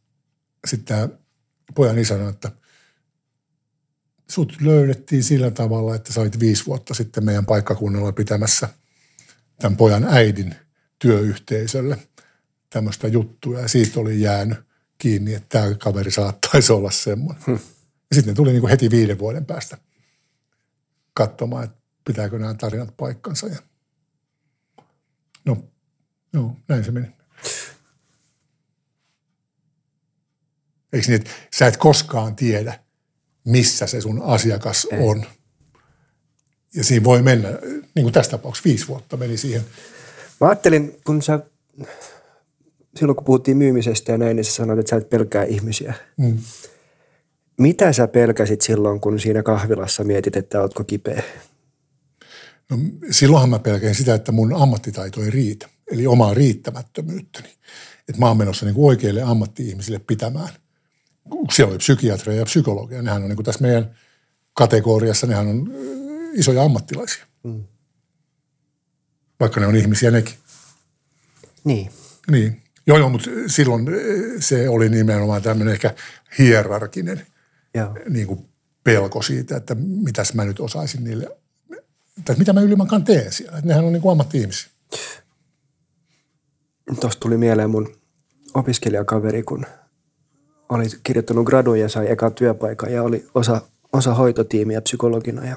sitten 0.66 0.85
tämä 0.85 1.18
pojan 1.74 1.99
isä 1.99 2.14
sanoi, 2.14 2.30
että 2.30 2.51
sut 4.30 4.61
löydettiin 4.61 5.22
sillä 5.22 5.51
tavalla, 5.51 5.95
että 5.95 6.12
sä 6.12 6.20
olit 6.20 6.41
viisi 6.41 6.66
vuotta 6.66 6.95
sitten 6.95 7.24
meidän 7.24 7.47
paikkakunnalla 7.47 8.12
pitämässä 8.12 8.68
tämän 9.59 9.76
pojan 9.76 10.05
äidin 10.05 10.55
työyhteisölle 10.99 11.99
tämmöistä 12.70 13.09
juttua 13.09 13.61
ja 13.61 13.68
siitä 13.68 14.01
oli 14.01 14.20
jäänyt 14.20 14.59
kiinni, 14.99 15.35
että 15.35 15.49
tämä 15.49 15.74
kaveri 15.74 16.11
saattaisi 16.11 16.72
olla 16.72 16.91
semmoinen. 16.91 17.43
Hmm. 17.47 17.59
Ja 18.11 18.14
sitten 18.14 18.32
ne 18.32 18.37
tuli 18.37 18.51
niin 18.51 18.61
kuin 18.61 18.70
heti 18.70 18.91
viiden 18.91 19.18
vuoden 19.18 19.47
päästä 19.47 19.78
katsomaan, 21.14 21.64
että 21.64 21.84
pitääkö 22.05 22.38
nämä 22.38 22.55
tarinat 22.55 22.96
paikkansa. 22.96 23.46
Ja 23.46 23.57
no, 25.44 25.64
no, 26.32 26.57
näin 26.68 26.84
se 26.84 26.90
meni. 26.90 27.07
Eikö 30.92 31.07
niin, 31.07 31.20
että 31.20 31.30
sä 31.55 31.66
et 31.66 31.76
koskaan 31.76 32.36
tiedä, 32.36 32.80
missä 33.44 33.86
se 33.86 34.00
sun 34.00 34.22
asiakas 34.22 34.86
Ei. 34.90 34.98
on. 35.00 35.24
Ja 36.74 36.84
siinä 36.84 37.05
voi 37.05 37.22
mennä, 37.22 37.48
niin 37.94 38.02
kuin 38.02 38.12
tässä 38.12 38.30
tapauksessa 38.30 38.68
viisi 38.68 38.88
vuotta 38.88 39.16
meni 39.16 39.36
siihen. 39.36 39.62
Mä 40.40 40.48
ajattelin, 40.48 41.00
kun 41.07 41.22
sä, 41.22 41.40
silloin 42.96 43.16
kun 43.16 43.24
puhuttiin 43.24 43.57
myymisestä 43.57 44.12
ja 44.12 44.18
näin, 44.18 44.36
niin 44.36 44.44
sä 44.44 44.52
sanoit, 44.52 44.78
että 44.78 44.90
sä 44.90 44.96
et 44.96 45.11
pelkää 45.11 45.44
ihmisiä. 45.44 45.94
Mm. 46.16 46.38
Mitä 47.59 47.92
sä 47.92 48.09
pelkäsit 48.09 48.61
silloin, 48.61 49.00
kun 49.00 49.20
siinä 49.20 49.42
kahvilassa 49.42 50.05
mietit, 50.05 50.36
että 50.36 50.61
ootko 50.61 50.84
kipeä? 50.84 51.22
No, 52.71 52.79
silloinhan 53.11 53.51
mä 53.51 53.59
pelkäin 53.59 53.95
sitä, 53.95 54.15
että 54.15 54.33
mun 54.33 54.55
ammattitaito 54.55 55.23
ei 55.23 55.31
riitä, 55.31 55.69
eli 55.91 56.07
omaa 56.07 56.35
riittämättömyyttäni. 56.35 57.49
Että 58.09 58.19
mä 58.19 58.29
oon 58.29 58.37
menossa 58.37 58.67
niin 58.67 58.75
oikeille 58.79 59.23
ammatti-ihmisille 59.23 59.99
pitämään. 59.99 60.49
Siellä 61.53 61.71
oli 61.71 61.79
psykiatria 61.79 62.37
ja 62.37 62.45
psykologia. 62.45 63.03
Nehän 63.03 63.23
on 63.23 63.29
niin 63.29 63.37
kuin 63.37 63.47
tässä 63.47 63.62
meidän 63.62 63.97
kategoriassa, 64.53 65.27
nehän 65.27 65.47
on 65.47 65.73
isoja 66.35 66.62
ammattilaisia. 66.62 67.25
Mm. 67.43 67.65
Vaikka 69.41 69.61
ne 69.61 69.67
on 69.67 69.77
ihmisiä 69.77 70.11
nekin. 70.11 70.35
Niin. 71.65 71.91
Niin. 72.31 72.62
Joo, 72.87 72.99
joo, 72.99 73.09
mutta 73.09 73.31
silloin 73.47 73.87
se 74.39 74.69
oli 74.69 74.89
nimenomaan 74.89 75.43
tämmöinen 75.43 75.75
ehkä 75.75 75.95
hierarkinen 76.39 77.27
joo. 77.75 77.97
Niin 78.09 78.27
kuin 78.27 78.49
pelko 78.85 79.23
siitä, 79.23 79.57
että 79.57 79.75
mitäs 79.79 80.35
mä 80.35 80.45
nyt 80.45 80.61
osaisin 80.61 81.05
niille 81.05 81.39
tai 82.25 82.37
mitä 82.37 82.53
mä 82.53 82.61
ylimankaan 82.61 83.05
teen 83.05 83.33
siellä. 83.33 83.59
Että 83.59 83.69
nehän 83.69 83.85
on 83.85 83.93
niin 83.93 84.03
kuin 84.03 84.12
ammatti-ihmisiä. 84.12 84.71
Tuosta 87.01 87.21
tuli 87.21 87.37
mieleen 87.37 87.71
mun 87.71 87.97
opiskelijakaveri, 88.55 89.43
kun 89.43 89.67
oli 90.69 90.85
kirjoittanut 91.03 91.47
gradun 91.47 91.81
ja 91.81 91.89
sai 91.89 92.11
eka 92.11 92.31
työpaikan 92.31 92.93
ja 92.93 93.03
oli 93.03 93.27
osa, 93.35 93.61
osa 93.93 94.15
hoitotiimiä 94.15 94.81
psykologina 94.81 95.47
ja 95.47 95.57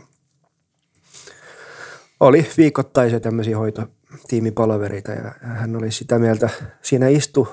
oli 2.19 2.47
viikoittaisia 2.57 3.19
tämmöisiä 3.19 3.57
hoitotiimipalavereita 3.57 5.11
ja 5.11 5.31
hän 5.41 5.75
oli 5.75 5.91
sitä 5.91 6.19
mieltä, 6.19 6.49
siinä 6.81 7.07
istu 7.07 7.47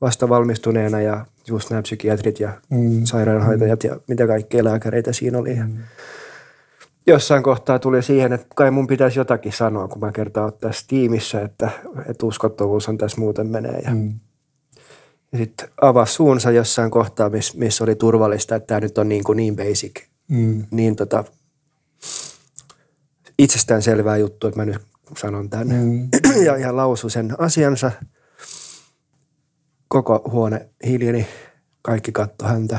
vasta 0.00 0.28
valmistuneena 0.28 1.00
ja 1.00 1.26
just 1.46 1.70
nämä 1.70 1.82
psykiatrit 1.82 2.40
ja 2.40 2.60
mm. 2.70 3.04
sairaanhoitajat 3.04 3.84
ja 3.84 4.00
mitä 4.08 4.26
kaikkea 4.26 4.64
lääkäreitä 4.64 5.12
siinä 5.12 5.38
oli. 5.38 5.54
Mm 5.54 5.78
jossain 7.06 7.42
kohtaa 7.42 7.78
tuli 7.78 8.02
siihen, 8.02 8.32
että 8.32 8.46
kai 8.54 8.70
mun 8.70 8.86
pitäisi 8.86 9.18
jotakin 9.18 9.52
sanoa, 9.52 9.88
kun 9.88 10.00
mä 10.00 10.12
kertaan 10.12 10.52
tässä 10.60 10.84
tiimissä, 10.88 11.40
että, 11.40 11.70
että 12.06 12.26
uskottavuus 12.26 12.88
on 12.88 12.98
tässä 12.98 13.20
muuten 13.20 13.46
menee. 13.46 13.80
Ja, 13.84 13.94
mm. 13.94 14.20
ja 15.32 15.38
sitten 15.38 15.68
avasi 15.80 16.14
suunsa 16.14 16.50
jossain 16.50 16.90
kohtaa, 16.90 17.30
missä 17.30 17.58
miss 17.58 17.80
oli 17.80 17.94
turvallista, 17.94 18.54
että 18.54 18.66
tämä 18.66 18.80
nyt 18.80 18.98
on 18.98 19.08
niin, 19.08 19.24
kuin 19.24 19.36
niin 19.36 19.56
basic. 19.56 20.02
Mm. 20.28 20.66
Niin 20.70 20.96
tota, 20.96 21.24
itsestään 23.38 23.82
selvää 23.82 24.16
juttu, 24.16 24.46
että 24.46 24.60
mä 24.60 24.64
nyt 24.64 24.82
sanon 25.18 25.50
tämän. 25.50 25.68
Mm. 25.68 26.08
ja, 26.46 26.56
ja 26.56 26.76
lausu 26.76 27.08
sen 27.08 27.34
asiansa. 27.38 27.92
Koko 29.88 30.30
huone 30.30 30.68
hiljeni, 30.86 31.26
kaikki 31.82 32.12
katto 32.12 32.44
häntä. 32.44 32.78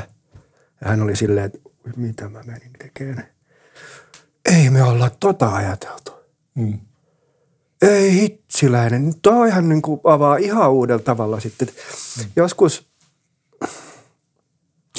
Ja 0.80 0.88
hän 0.88 1.02
oli 1.02 1.16
silleen, 1.16 1.46
että 1.46 1.58
mitä 1.96 2.28
mä 2.28 2.42
menin 2.42 2.72
tekemään 2.78 3.37
ei 4.44 4.70
me 4.70 4.82
olla 4.82 5.10
tota 5.20 5.54
ajateltu. 5.54 6.12
Mm. 6.54 6.78
Ei 7.82 8.12
hitsiläinen. 8.12 9.12
Tuo 9.22 9.44
ihan 9.44 9.68
niin 9.68 9.82
kuin 9.82 10.00
avaa 10.04 10.36
ihan 10.36 10.70
uudella 10.70 11.02
tavalla 11.02 11.40
sitten. 11.40 11.68
Mm. 11.68 12.24
Joskus 12.36 12.88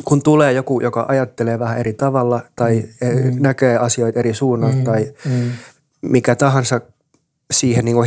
kun 0.05 0.23
tulee 0.23 0.53
joku, 0.53 0.81
joka 0.81 1.05
ajattelee 1.07 1.59
vähän 1.59 1.79
eri 1.79 1.93
tavalla 1.93 2.41
tai 2.55 2.83
mm. 3.01 3.33
mm. 3.33 3.41
näkee 3.41 3.77
asioita 3.77 4.19
eri 4.19 4.33
suunnalta 4.33 4.77
mm. 4.77 4.83
tai 4.83 5.13
mm. 5.25 5.51
mikä 6.01 6.35
tahansa 6.35 6.81
siihen 7.53 7.85
niin 7.85 7.97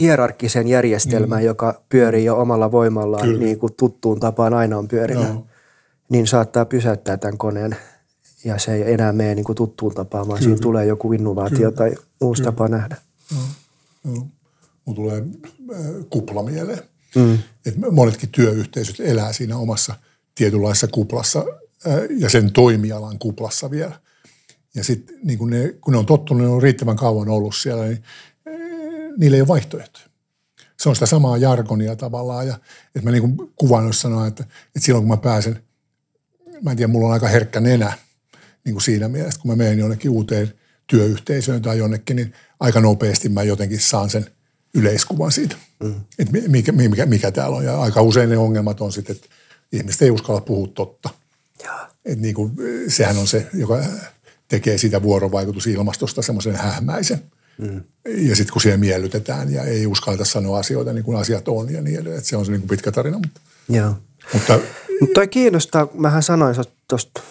hierarkkiseen 0.00 0.68
järjestelmään, 0.68 1.42
mm. 1.42 1.46
joka 1.46 1.82
pyörii 1.88 2.24
jo 2.24 2.36
omalla 2.36 2.72
voimallaan 2.72 3.38
niin 3.38 3.58
kuin 3.58 3.72
tuttuun 3.72 4.20
tapaan 4.20 4.54
aina 4.54 4.78
on 4.78 4.88
pyörinyt, 4.88 5.28
no. 5.28 5.46
niin 6.08 6.26
saattaa 6.26 6.64
pysäyttää 6.64 7.16
tämän 7.16 7.38
koneen– 7.38 7.76
ja 8.44 8.58
se 8.58 8.74
ei 8.74 8.92
enää 8.92 9.12
mene 9.12 9.34
niin 9.34 9.44
kuin 9.44 9.56
tuttuun 9.56 9.94
tapaan, 9.94 10.28
vaan 10.28 10.38
Kyllä. 10.38 10.48
siinä 10.48 10.62
tulee 10.62 10.86
joku 10.86 11.12
innovaatio 11.12 11.56
Kyllä. 11.56 11.72
tai 11.72 11.94
uusi 12.20 12.42
Kyllä. 12.42 12.52
tapa 12.52 12.68
nähdä. 12.68 12.96
No, 13.34 13.40
no. 14.04 14.26
Mun 14.84 14.96
tulee 14.96 15.24
äh, 15.74 15.80
kupla 16.10 16.42
mieleen. 16.42 16.82
Mm. 17.14 17.38
Et 17.66 17.76
monetkin 17.90 18.28
työyhteisöt 18.28 19.00
elää 19.00 19.32
siinä 19.32 19.56
omassa 19.56 19.94
tietynlaisessa 20.34 20.86
kuplassa 20.86 21.44
äh, 21.86 21.94
ja 22.18 22.30
sen 22.30 22.52
toimialan 22.52 23.18
kuplassa 23.18 23.70
vielä. 23.70 24.00
Ja 24.74 24.84
sitten 24.84 25.16
niin 25.24 25.38
kun, 25.38 25.50
ne, 25.50 25.74
kun 25.80 25.92
ne 25.92 25.98
on 25.98 26.06
tottunut, 26.06 26.42
ne 26.42 26.48
on 26.48 26.62
riittävän 26.62 26.96
kauan 26.96 27.28
ollut 27.28 27.54
siellä, 27.54 27.84
niin 27.84 28.02
äh, 28.48 28.54
niillä 29.18 29.34
ei 29.34 29.40
ole 29.40 29.48
vaihtoehtoja. 29.48 30.06
Se 30.80 30.88
on 30.88 30.96
sitä 30.96 31.06
samaa 31.06 31.36
jargonia 31.36 31.96
tavallaan. 31.96 32.46
Ja, 32.46 32.58
että 32.86 33.02
mä 33.02 33.10
niin 33.10 33.36
kuvan 33.56 33.86
jos 33.86 34.00
sanoa, 34.00 34.26
että, 34.26 34.42
että 34.42 34.80
silloin 34.80 35.02
kun 35.02 35.16
mä 35.16 35.16
pääsen, 35.16 35.62
mä 36.62 36.70
en 36.70 36.76
tiedä, 36.76 36.92
mulla 36.92 37.06
on 37.06 37.12
aika 37.12 37.28
herkkä 37.28 37.60
nenä– 37.60 37.92
niin 38.64 38.74
kuin 38.74 38.82
siinä 38.82 39.08
mielessä, 39.08 39.40
kun 39.40 39.50
mä 39.50 39.56
menen 39.56 39.78
jonnekin 39.78 40.10
uuteen 40.10 40.52
työyhteisöön 40.86 41.62
tai 41.62 41.78
jonnekin, 41.78 42.16
niin 42.16 42.34
aika 42.60 42.80
nopeasti 42.80 43.28
mä 43.28 43.42
jotenkin 43.42 43.80
saan 43.80 44.10
sen 44.10 44.26
yleiskuvan 44.74 45.32
siitä, 45.32 45.56
mm. 45.82 45.94
että 46.18 46.32
mikä, 46.48 46.72
mikä, 46.72 47.06
mikä 47.06 47.30
täällä 47.30 47.56
on. 47.56 47.64
Ja 47.64 47.80
aika 47.80 48.02
usein 48.02 48.30
ne 48.30 48.36
ongelmat 48.36 48.80
on 48.80 48.92
sitten, 48.92 49.16
että 49.16 49.28
ihmiset 49.72 50.02
ei 50.02 50.10
uskalla 50.10 50.40
puhua 50.40 50.68
totta. 50.74 51.10
että 52.04 52.22
niin 52.22 52.34
kuin, 52.34 52.52
sehän 52.88 53.16
on 53.16 53.26
se, 53.26 53.46
joka 53.54 53.84
tekee 54.48 54.78
sitä 54.78 55.02
vuorovaikutusilmastosta 55.02 56.22
semmoisen 56.22 56.56
hähmäisen. 56.56 57.22
Mm. 57.58 57.80
Ja 58.06 58.36
sitten 58.36 58.52
kun 58.52 58.62
siellä 58.62 58.78
miellytetään 58.78 59.52
ja 59.52 59.62
ei 59.64 59.86
uskalleta 59.86 60.24
sanoa 60.24 60.58
asioita 60.58 60.92
niin 60.92 61.04
kuin 61.04 61.18
asiat 61.18 61.48
on 61.48 61.72
ja 61.72 61.82
niin 61.82 61.94
edelleen. 61.94 62.18
Että 62.18 62.30
se 62.30 62.36
on 62.36 62.46
se 62.46 62.52
niin 62.52 62.60
kuin 62.60 62.68
pitkä 62.68 62.92
tarina. 62.92 63.18
Mutta, 63.18 63.40
Joo. 63.68 63.94
mutta, 64.32 64.58
mutta 65.00 65.14
toi 65.14 65.28
kiinnostaa, 65.28 65.88
mähän 65.94 66.22
sanoin 66.22 66.56
tuosta 66.88 67.22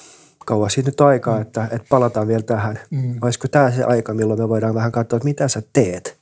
kauan 0.45 0.69
siitä 0.69 0.89
nyt 0.89 1.01
aikaa, 1.01 1.35
mm. 1.35 1.41
että, 1.41 1.63
että 1.63 1.87
palataan 1.89 2.27
vielä 2.27 2.41
tähän. 2.41 2.79
Mm. 2.89 3.15
Olisiko 3.21 3.47
tämä 3.47 3.71
se 3.71 3.83
aika, 3.83 4.13
milloin 4.13 4.39
me 4.39 4.49
voidaan 4.49 4.75
vähän 4.75 4.91
katsoa, 4.91 5.17
että 5.17 5.27
mitä 5.27 5.47
sä 5.47 5.61
teet? 5.73 6.17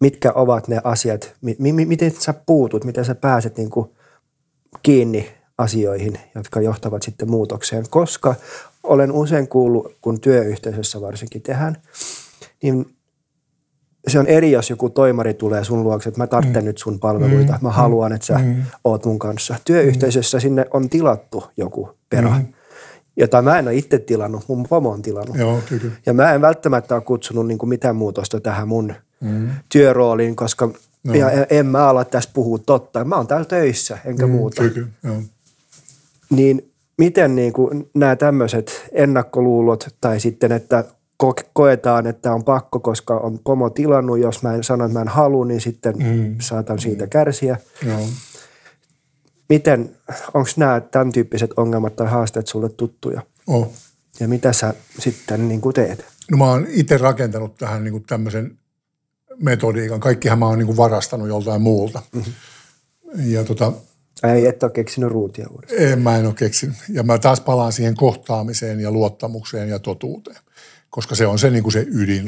Mitkä 0.00 0.32
ovat 0.32 0.68
ne 0.68 0.80
asiat, 0.84 1.34
mi, 1.40 1.56
mi, 1.58 1.84
miten 1.84 2.10
sä 2.10 2.34
puutut, 2.46 2.84
miten 2.84 3.04
sä 3.04 3.14
pääset 3.14 3.56
niin 3.56 3.70
kuin 3.70 3.90
kiinni 4.82 5.30
asioihin, 5.58 6.18
jotka 6.34 6.60
johtavat 6.60 7.02
sitten 7.02 7.30
muutokseen. 7.30 7.84
Koska 7.90 8.34
olen 8.82 9.12
usein 9.12 9.48
kuullut, 9.48 9.96
kun 10.00 10.20
työyhteisössä 10.20 11.00
varsinkin 11.00 11.42
tehdään, 11.42 11.76
niin 12.62 12.86
se 14.08 14.18
on 14.18 14.26
eri, 14.26 14.50
jos 14.50 14.70
joku 14.70 14.90
toimari 14.90 15.34
tulee 15.34 15.64
sun 15.64 15.82
luokse, 15.82 16.08
että 16.08 16.20
mä 16.20 16.26
tarvitsen 16.26 16.62
mm. 16.62 16.66
nyt 16.66 16.78
sun 16.78 17.00
palveluita, 17.00 17.58
mä 17.62 17.68
mm. 17.68 17.74
haluan, 17.74 18.12
että 18.12 18.26
sä 18.26 18.38
mm. 18.38 18.62
oot 18.84 19.04
mun 19.04 19.18
kanssa. 19.18 19.54
Työyhteisössä 19.64 20.40
sinne 20.40 20.66
on 20.70 20.88
tilattu 20.88 21.44
joku 21.56 21.90
perä. 22.10 22.30
Mm 22.30 22.52
jota 23.18 23.42
mä 23.42 23.58
en 23.58 23.68
ole 23.68 23.76
itse 23.76 23.98
tilannut, 23.98 24.44
mun 24.48 24.66
pomo 24.68 24.90
on 24.90 25.02
tilannut. 25.02 25.36
Joo, 25.36 25.60
kyllä. 25.68 25.92
Ja 26.06 26.12
mä 26.12 26.32
en 26.32 26.40
välttämättä 26.40 26.94
ole 26.94 27.02
kutsunut 27.02 27.46
niin 27.46 27.58
kuin 27.58 27.68
mitään 27.68 27.96
muutosta 27.96 28.40
tähän 28.40 28.68
mun 28.68 28.94
mm. 29.20 29.48
työrooliin, 29.68 30.36
koska 30.36 30.70
no. 31.04 31.14
ja 31.14 31.30
en 31.50 31.66
mä 31.66 31.88
ala 31.88 32.04
tässä 32.04 32.30
puhua 32.32 32.58
totta. 32.58 33.04
Mä 33.04 33.16
oon 33.16 33.26
täällä 33.26 33.44
töissä, 33.44 33.98
enkä 34.04 34.26
mm, 34.26 34.32
muuta. 34.32 34.62
Kyllä, 34.68 34.88
joo. 35.04 35.22
Niin 36.30 36.70
miten 36.98 37.34
niin 37.34 37.52
kuin 37.52 37.90
nämä 37.94 38.16
tämmöiset 38.16 38.88
ennakkoluulot 38.92 39.88
tai 40.00 40.20
sitten, 40.20 40.52
että 40.52 40.84
koetaan, 41.52 42.06
että 42.06 42.34
on 42.34 42.44
pakko, 42.44 42.80
koska 42.80 43.16
on 43.16 43.38
pomo 43.44 43.70
tilannut, 43.70 44.18
jos 44.18 44.42
mä 44.42 44.54
en 44.54 44.64
sano, 44.64 44.84
että 44.84 44.98
mä 44.98 45.02
en 45.02 45.08
halua, 45.08 45.44
niin 45.44 45.60
sitten 45.60 45.94
mm. 45.98 46.36
saatan 46.40 46.78
siitä 46.78 47.04
mm. 47.04 47.10
kärsiä. 47.10 47.56
Joo. 47.86 48.00
Miten, 49.48 49.96
onko 50.34 50.50
nämä 50.56 50.80
tämän 50.80 51.12
tyyppiset 51.12 51.50
ongelmat 51.56 51.96
tai 51.96 52.06
haasteet 52.06 52.46
sulle 52.46 52.68
tuttuja? 52.68 53.22
Oh. 53.46 53.72
Ja 54.20 54.28
mitä 54.28 54.52
sä 54.52 54.74
sitten 54.98 55.48
niin 55.48 55.60
kuin 55.60 55.74
teet? 55.74 56.04
No 56.30 56.36
mä 56.36 56.44
oon 56.44 56.66
itse 56.70 56.98
rakentanut 56.98 57.56
tähän 57.56 57.84
niin 57.84 57.92
kuin 57.92 58.04
tämmöisen 58.04 58.58
metodiikan. 59.42 60.00
Kaikkihan 60.00 60.38
mä 60.38 60.46
oon 60.46 60.58
niin 60.58 60.66
kuin 60.66 60.76
varastanut 60.76 61.28
joltain 61.28 61.62
muulta. 61.62 62.02
Mm-hmm. 62.12 62.32
Ja 63.32 63.44
tota, 63.44 63.72
Ei, 64.34 64.46
et 64.46 64.62
ole 64.62 64.70
keksinyt 64.70 65.10
ruutia 65.10 65.48
uudestaan. 65.50 65.82
En, 65.82 66.02
mä 66.02 66.16
en 66.16 66.26
ole 66.26 66.34
keksinyt. 66.34 66.76
Ja 66.88 67.02
mä 67.02 67.18
taas 67.18 67.40
palaan 67.40 67.72
siihen 67.72 67.94
kohtaamiseen 67.94 68.80
ja 68.80 68.90
luottamukseen 68.90 69.68
ja 69.68 69.78
totuuteen, 69.78 70.36
koska 70.90 71.14
se 71.14 71.26
on 71.26 71.38
se, 71.38 71.50
niin 71.50 71.62
kuin 71.62 71.72
se 71.72 71.86
ydin 71.88 72.24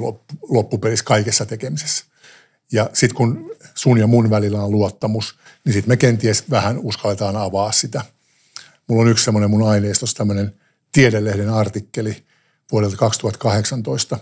loppupelissä 0.49 1.05
kaikessa 1.05 1.47
tekemisessä. 1.47 2.05
Ja 2.73 2.91
sitten 2.93 3.17
kun 3.17 3.51
sun 3.75 3.99
ja 3.99 4.07
mun 4.07 4.31
välillä 4.31 4.63
on 4.63 4.71
luottamus, 4.71 5.35
niin 5.65 5.73
sitten 5.73 5.93
me 5.93 5.97
kenties 5.97 6.51
vähän 6.51 6.79
uskalletaan 6.79 7.37
avaa 7.37 7.73
sitä. 7.73 8.05
Mulla 8.89 9.03
on 9.03 9.09
yksi 9.09 9.25
semmoinen 9.25 9.51
mun 9.51 9.69
aineistossa 9.69 10.17
tämmöinen 10.17 10.55
tiedelehden 10.93 11.51
artikkeli 11.51 12.25
vuodelta 12.73 12.97
2018, 12.97 14.19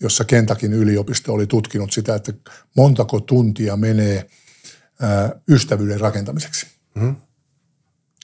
jossa 0.00 0.24
Kentakin 0.24 0.72
yliopisto 0.72 1.32
oli 1.32 1.46
tutkinut 1.46 1.92
sitä, 1.92 2.14
että 2.14 2.32
montako 2.76 3.20
tuntia 3.20 3.76
menee 3.76 4.30
ystävyyden 5.48 6.00
rakentamiseksi. 6.00 6.66
Mm-hmm. 6.94 7.16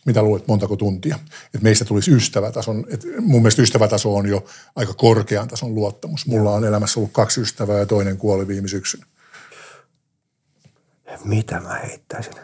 Mitä 0.07 0.23
luulet, 0.23 0.49
montako 0.49 0.77
tuntia? 0.77 1.19
Että 1.45 1.59
meistä 1.63 1.85
tulisi 1.85 2.11
ystävätason. 2.11 2.87
Et 2.91 3.05
mun 3.21 3.43
mielestä 3.43 3.63
ystävätaso 3.63 4.17
on 4.17 4.29
jo 4.29 4.45
aika 4.77 4.95
korkean 4.95 5.49
tason 5.49 5.75
luottamus. 5.75 6.27
Mulla 6.27 6.51
on 6.51 6.65
elämässä 6.65 7.01
ollut 7.01 7.13
kaksi 7.13 7.41
ystävää 7.41 7.79
ja 7.79 7.87
toinen 7.87 8.17
kuoli 8.17 8.49
viime 8.49 8.69
syksynä. 8.69 9.07
Mitä 11.25 11.61
mä 11.61 11.75
heittäisin? 11.75 12.35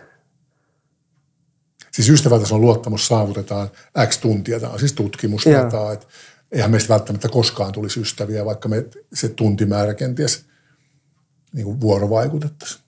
Siis 1.93 2.09
ystävätason 2.09 2.61
luottamus 2.61 3.07
saavutetaan 3.07 3.71
X 4.07 4.19
tuntia. 4.19 4.61
Tämä 4.61 4.73
on 4.73 4.79
siis 4.79 4.93
tutkimusdataa, 4.93 5.93
että 5.93 6.07
eihän 6.53 6.71
meistä 6.71 6.89
välttämättä 6.89 7.29
koskaan 7.29 7.73
tulisi 7.73 8.01
ystäviä, 8.01 8.45
vaikka 8.45 8.69
me 8.69 8.85
se 9.15 9.29
tuntimäärä 9.29 9.95
kenties 9.95 10.45
niin 11.53 11.65
kuin 11.65 11.81
vuorovaikutettaisiin. 11.81 12.83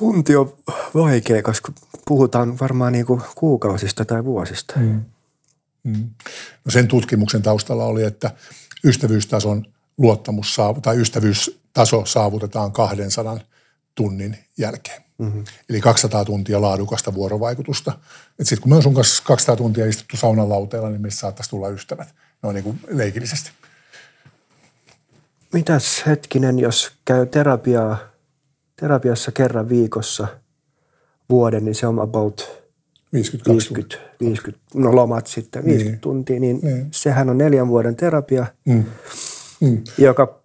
Tunti 0.00 0.36
on 0.36 0.56
vaikea, 0.94 1.42
koska 1.42 1.72
puhutaan 2.06 2.58
varmaan 2.60 2.92
niin 2.92 3.06
kuin 3.06 3.22
kuukausista 3.34 4.04
tai 4.04 4.24
vuosista. 4.24 4.74
Mm. 4.76 5.04
Mm. 5.84 6.10
No 6.64 6.70
sen 6.70 6.88
tutkimuksen 6.88 7.42
taustalla 7.42 7.84
oli, 7.84 8.02
että 8.02 8.30
ystävyystason 8.84 9.66
luottamus 9.98 10.54
saavu, 10.54 10.80
tai 10.80 11.00
ystävyystaso 11.00 12.04
saavutetaan 12.04 12.72
200 12.72 13.40
tunnin 13.94 14.38
jälkeen. 14.58 15.02
Mm-hmm. 15.18 15.44
Eli 15.68 15.80
200 15.80 16.24
tuntia 16.24 16.60
laadukasta 16.60 17.14
vuorovaikutusta. 17.14 17.98
Sitten 18.42 18.60
kun 18.60 18.70
me 18.70 18.76
on 18.76 18.82
sun 18.82 18.94
kanssa 18.94 19.22
200 19.26 19.56
tuntia 19.56 19.86
istuttu 19.86 20.16
saunan 20.16 20.48
lauteella, 20.48 20.88
niin 20.88 21.00
mistä 21.00 21.20
saattaisi 21.20 21.50
tulla 21.50 21.68
ystävät. 21.68 22.14
No 22.42 22.52
niin 22.52 22.64
kuin 22.64 22.80
leikillisesti. 22.88 23.50
Mitäs 25.52 26.02
hetkinen, 26.06 26.58
jos 26.58 26.92
käy 27.04 27.26
terapiaa, 27.26 27.98
terapiassa 28.80 29.32
kerran 29.32 29.68
viikossa 29.68 30.28
vuoden, 31.30 31.64
niin 31.64 31.74
se 31.74 31.86
on 31.86 32.00
about 32.00 32.62
50, 33.12 33.50
50, 33.50 33.96
50 34.20 34.64
no 34.74 34.96
lomat 34.96 35.26
sitten, 35.26 35.64
50 35.64 35.90
niin. 35.90 36.00
tuntia, 36.00 36.40
niin, 36.40 36.60
niin 36.62 36.86
sehän 36.90 37.30
on 37.30 37.38
neljän 37.38 37.68
vuoden 37.68 37.96
terapia, 37.96 38.46
mm. 38.64 38.84
Mm. 39.60 39.84
joka 39.98 40.41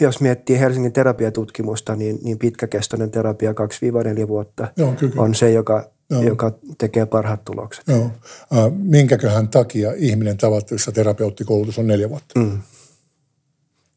jos 0.00 0.20
miettii 0.20 0.60
Helsingin 0.60 0.92
terapiatutkimusta, 0.92 1.96
niin, 1.96 2.18
niin 2.22 2.38
pitkäkestoinen 2.38 3.10
terapia 3.10 3.52
2-4 3.52 4.28
vuotta 4.28 4.68
Joo, 4.76 4.92
kyllä. 4.92 5.22
on 5.22 5.34
se, 5.34 5.52
joka, 5.52 5.90
Joo. 6.10 6.22
joka 6.22 6.58
tekee 6.78 7.06
parhaat 7.06 7.44
tulokset. 7.44 7.84
Joo. 7.88 8.04
Äh, 8.04 8.72
minkäköhän 8.72 9.48
takia 9.48 9.92
ihminen 9.96 10.36
tavattavissa 10.36 10.92
terapeuttikoulutus 10.92 11.78
on 11.78 11.86
neljä 11.86 12.10
vuotta? 12.10 12.40
Mm. 12.40 12.62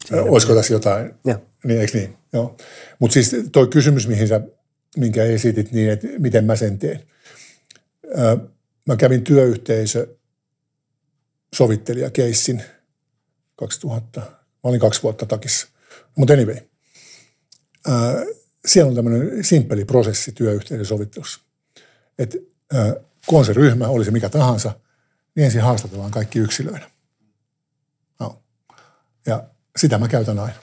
Siinä 0.04 0.22
Olisiko 0.22 0.54
tässä 0.54 0.72
jotain? 0.72 1.14
Joo. 1.24 1.38
Niin, 1.64 1.80
eikö 1.80 1.98
niin? 1.98 2.16
Joo. 2.32 2.56
Mutta 2.98 3.14
siis 3.14 3.36
toi 3.52 3.66
kysymys, 3.68 4.08
mihin 4.08 4.28
sä, 4.28 4.40
minkä 4.96 5.24
esitit 5.24 5.72
niin, 5.72 5.90
että 5.90 6.06
miten 6.18 6.44
mä 6.44 6.56
sen 6.56 6.78
teen. 6.78 7.00
Äh, 8.18 8.48
mä 8.86 8.96
kävin 8.96 9.24
työyhteisö 9.24 10.16
sovittelijakeissin 11.54 12.62
2000, 13.56 14.20
mä 14.20 14.28
olin 14.62 14.80
kaksi 14.80 15.02
vuotta 15.02 15.26
takissa. 15.26 15.68
Mutta 16.16 16.34
anyway, 16.34 16.56
ää, 17.86 18.24
siellä 18.66 18.88
on 18.88 18.94
tämmöinen 18.94 19.44
simppeli 19.44 19.84
prosessi 19.84 20.32
työyhteisön 20.32 20.86
sovittelussa. 20.86 21.40
Että 22.18 22.38
kun 23.26 23.38
on 23.38 23.44
se 23.44 23.52
ryhmä, 23.52 23.88
oli 23.88 24.04
se 24.04 24.10
mikä 24.10 24.28
tahansa, 24.28 24.72
niin 25.34 25.44
ensin 25.44 25.62
haastatellaan 25.62 26.10
kaikki 26.10 26.38
yksilöinä. 26.38 26.90
No. 28.20 28.42
Ja 29.26 29.44
sitä 29.76 29.98
mä 29.98 30.08
käytän 30.08 30.38
aina. 30.38 30.56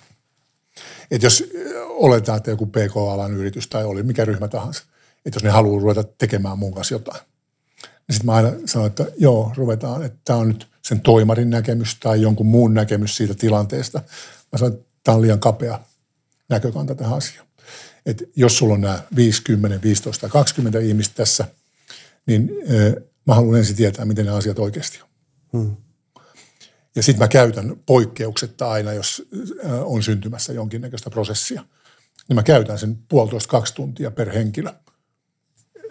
Että 1.12 1.26
jos 1.26 1.44
oletetaan, 1.88 2.38
että 2.38 2.52
joku 2.52 2.66
PK-alan 2.66 3.34
yritys 3.34 3.68
tai 3.68 3.86
oli 3.86 4.04
mikä 4.04 4.26
ryhmä 4.26 4.48
tahansa, 4.48 4.84
että 5.26 5.38
jos 5.38 5.44
ne 5.44 5.50
haluaa 5.50 5.82
ruveta 5.82 6.04
tekemään 6.04 6.60
mun 6.60 6.74
kanssa 6.74 6.96
jotain, 6.96 7.22
niin 7.82 8.14
sitten 8.14 8.26
mä 8.26 8.34
aina 8.34 8.52
sanon, 8.66 8.88
että 8.88 9.06
joo, 9.18 9.54
ruvetaan, 9.56 10.04
että 10.04 10.20
tämä 10.26 10.40
on 10.40 10.48
nyt 10.48 10.68
sen 10.82 11.02
toimarin 11.02 11.50
näkemys 11.50 11.98
tai 12.00 12.22
jonkun 12.22 12.46
muun 12.46 12.74
näkemys 12.74 13.18
siitä 13.18 13.34
tilanteesta. 13.34 14.02
Mä 14.52 14.58
sanon, 14.58 14.74
että 14.74 14.89
tämä 15.04 15.16
on 15.16 15.22
liian 15.22 15.40
kapea 15.40 15.80
näkökanta 16.50 16.96
tähän 16.96 17.18
asiaan. 17.18 17.48
Et 18.06 18.24
jos 18.36 18.58
sulla 18.58 18.74
on 18.74 18.82
nämä 18.82 19.04
50, 19.16 19.82
15 19.82 20.22
tai 20.22 20.30
20 20.30 20.80
ihmistä 20.80 21.16
tässä, 21.16 21.46
niin 22.26 22.52
mä 23.28 23.36
haluan 23.36 23.58
ensin 23.60 23.76
tietää, 23.76 24.06
miten 24.06 24.26
ne 24.26 24.32
asiat 24.32 24.60
oikeasti 24.60 25.00
on. 25.02 25.10
Hmm. 25.62 25.76
Ja 26.96 27.04
sitten 27.04 27.20
mä 27.20 27.28
käytän 27.28 27.76
poikkeuksetta 27.86 28.70
aina, 28.72 28.94
jos 28.94 29.28
on 29.84 30.04
syntymässä 30.04 30.54
jonkinnäköistä 30.54 31.10
prosessia. 31.10 31.66
Niin 32.28 32.36
mä 32.36 32.44
käytän 32.44 32.80
sen 32.80 32.98
puolitoista 33.10 33.52
kaksi 33.52 33.76
tuntia 33.76 34.12
per 34.12 34.32
henkilö. 34.32 34.74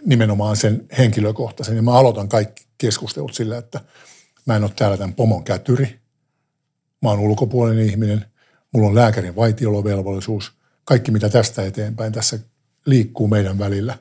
Nimenomaan 0.06 0.56
sen 0.56 0.86
henkilökohtaisen. 0.98 1.76
Ja 1.76 1.82
mä 1.82 1.92
aloitan 1.92 2.28
kaikki 2.28 2.66
keskustelut 2.78 3.34
sillä, 3.34 3.58
että 3.58 3.80
mä 4.46 4.56
en 4.56 4.64
ole 4.64 4.72
täällä 4.76 4.96
tämän 4.96 5.14
pomon 5.14 5.44
kätyri. 5.44 6.00
Mä 7.02 7.10
oon 7.10 7.18
ulkopuolinen 7.18 7.86
ihminen– 7.86 8.24
mulla 8.72 8.88
on 8.88 8.94
lääkärin 8.94 9.36
vaitiolovelvollisuus, 9.36 10.52
kaikki 10.84 11.10
mitä 11.10 11.28
tästä 11.28 11.62
eteenpäin 11.62 12.12
tässä 12.12 12.38
liikkuu 12.86 13.28
meidän 13.28 13.58
välillä, 13.58 13.98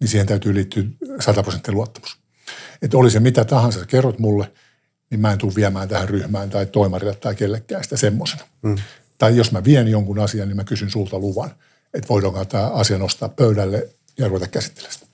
niin 0.00 0.08
siihen 0.08 0.26
täytyy 0.26 0.54
liittyä 0.54 0.84
100 1.20 1.42
prosenttia 1.42 1.74
luottamus. 1.74 2.18
Että 2.82 2.98
oli 2.98 3.10
se 3.10 3.20
mitä 3.20 3.44
tahansa, 3.44 3.80
sä 3.80 3.86
kerrot 3.86 4.18
mulle, 4.18 4.52
niin 5.10 5.20
mä 5.20 5.32
en 5.32 5.38
tule 5.38 5.54
viemään 5.54 5.88
tähän 5.88 6.08
ryhmään 6.08 6.50
tai 6.50 6.66
toimarille 6.66 7.14
tai 7.14 7.34
kellekään 7.34 7.84
sitä 7.84 7.96
semmoisena. 7.96 8.42
Mm. 8.62 8.76
Tai 9.18 9.36
jos 9.36 9.52
mä 9.52 9.64
vien 9.64 9.88
jonkun 9.88 10.18
asian, 10.18 10.48
niin 10.48 10.56
mä 10.56 10.64
kysyn 10.64 10.90
sulta 10.90 11.18
luvan, 11.18 11.50
että 11.94 12.08
voidaanko 12.08 12.44
tämä 12.44 12.68
asia 12.68 12.98
nostaa 12.98 13.28
pöydälle 13.28 13.88
ja 14.18 14.28
ruveta 14.28 14.48
käsittelemään 14.48 14.94
sitä. 14.94 15.06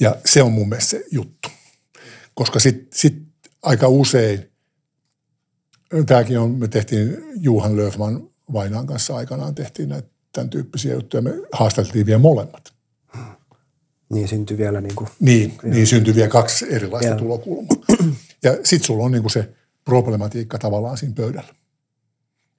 Ja 0.00 0.16
se 0.24 0.42
on 0.42 0.52
mun 0.52 0.68
mielestä 0.68 0.90
se 0.90 1.04
juttu. 1.10 1.48
Koska 2.34 2.60
sitten 2.60 2.88
sit 2.92 3.22
aika 3.62 3.88
usein 3.88 4.52
tämäkin 6.06 6.38
on, 6.38 6.50
me 6.50 6.68
tehtiin 6.68 7.24
Juhan 7.36 7.76
Löfman 7.76 8.28
Vainaan 8.52 8.86
kanssa 8.86 9.16
aikanaan 9.16 9.54
tehtiin 9.54 9.88
näitä 9.88 10.08
tämän 10.32 10.50
tyyppisiä 10.50 10.94
juttuja. 10.94 11.22
Me 11.22 11.30
haasteltiin 11.52 12.06
vielä 12.06 12.18
molemmat. 12.18 12.72
Niin 14.12 14.28
syntyi 14.28 14.58
vielä 14.58 14.80
niin 14.80 14.94
kuin... 14.94 15.08
Niin, 15.20 15.58
niin 15.62 15.86
syntyi 15.86 16.14
vielä 16.14 16.28
kaksi 16.28 16.66
erilaista 16.74 17.10
ja. 17.10 17.16
tulokulmaa. 17.16 17.76
Ja 18.42 18.52
sitten 18.52 18.86
sulla 18.86 19.04
on 19.04 19.12
niin 19.12 19.22
kuin 19.22 19.30
se 19.30 19.48
problematiikka 19.84 20.58
tavallaan 20.58 20.96
siinä 20.96 21.14
pöydällä. 21.14 21.54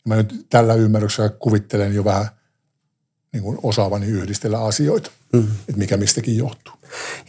Mä 0.06 0.16
nyt 0.16 0.46
tällä 0.50 0.74
ymmärryksellä 0.74 1.30
kuvittelen 1.30 1.96
jo 1.96 2.06
vähän 2.06 2.28
niin 3.34 3.44
kuin 3.44 3.58
osaavani 3.64 4.06
yhdistellä 4.06 4.64
asioita, 4.64 5.12
mm. 5.34 5.48
että 5.60 5.78
mikä 5.78 5.98
mistäkin 5.98 6.38
johtuu. 6.38 6.74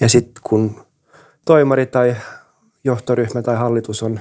Ja 0.00 0.08
sitten 0.08 0.42
kun 0.42 0.86
toimari 1.44 1.86
tai 1.86 2.16
johtoryhmä 2.84 3.42
tai 3.42 3.56
hallitus 3.56 4.02
on 4.02 4.20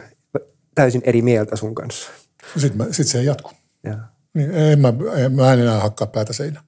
täysin 0.76 1.02
eri 1.06 1.22
mieltä 1.22 1.56
sun 1.56 1.76
kanssa. 1.76 2.10
Sitten 2.58 2.94
sit 2.94 3.08
se 3.08 3.20
ei 3.20 3.26
jatku. 3.26 3.52
Ja. 3.84 3.98
Niin, 4.34 4.52
en 4.52 4.80
mä, 4.80 4.94
en, 5.16 5.32
mä 5.32 5.54
en 5.54 5.60
enää 5.60 5.80
hakkaa 5.80 6.08
päätä 6.08 6.34
seinä. 6.34 6.64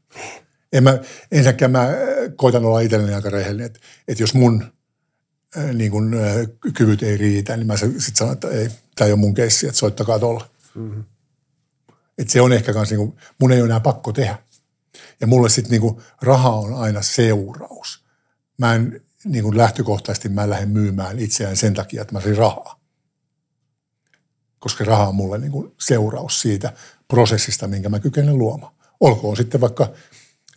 En 0.74 0.84
mä, 0.84 1.00
ensinnäkään 1.32 1.72
mä 1.72 1.90
koitan 2.36 2.66
olla 2.66 2.80
itselleni 2.80 3.14
aika 3.14 3.30
rehellinen, 3.30 3.66
että, 3.66 3.80
että 4.08 4.24
jos 4.24 4.34
mun 4.34 4.64
äh, 5.58 5.74
niin 5.74 5.92
kun, 5.92 6.14
äh, 6.14 6.48
kyvyt 6.74 7.04
ei 7.04 7.18
riitä, 7.18 7.58
niin 7.58 7.68
mä 7.68 7.78
sitten 7.78 8.02
sanon, 8.14 8.34
että 8.34 8.48
ei, 8.48 8.70
tämä 8.96 9.06
ei 9.06 9.12
ole 9.12 9.20
mun 9.20 9.34
keissi, 9.34 9.68
että 9.68 9.80
soittakaa 9.80 10.20
tuolla. 10.20 10.48
Mm-hmm. 10.76 11.04
Että 12.18 12.34
se 12.34 12.42
on 12.42 12.54
ehkä 12.54 12.74
kans, 12.74 12.90
niin 12.90 13.00
kun, 13.00 13.16
mun 13.40 13.52
ei 13.52 13.62
ole 13.62 13.66
enää 13.66 13.80
pakko 13.80 14.14
tehdä. 14.14 14.38
Ja 15.22 15.28
mulle 15.28 15.50
sitten 15.50 15.82
niin 15.82 16.02
raha 16.22 16.50
on 16.50 16.74
aina 16.74 17.02
seuraus. 17.02 18.06
Mä 18.58 18.76
en 18.76 19.02
niin 19.26 19.44
kun 19.44 19.58
lähtökohtaisesti 19.58 20.30
mä 20.30 20.44
en 20.44 20.50
lähde 20.50 20.66
myymään 20.66 21.20
itseään 21.20 21.58
sen 21.58 21.74
takia, 21.74 22.02
että 22.02 22.14
mä 22.14 22.20
saisin 22.20 22.38
rahaa 22.38 22.77
koska 24.60 24.84
raha 24.84 25.08
on 25.08 25.16
mulle 25.16 25.38
niin 25.38 25.52
kuin 25.52 25.74
seuraus 25.80 26.42
siitä 26.42 26.74
prosessista, 27.08 27.68
minkä 27.68 27.90
mä 27.90 28.00
kykenen 28.00 28.38
luomaan. 28.38 28.74
Olkoon 29.00 29.38
sitten 29.38 29.62
vaikka 29.62 29.90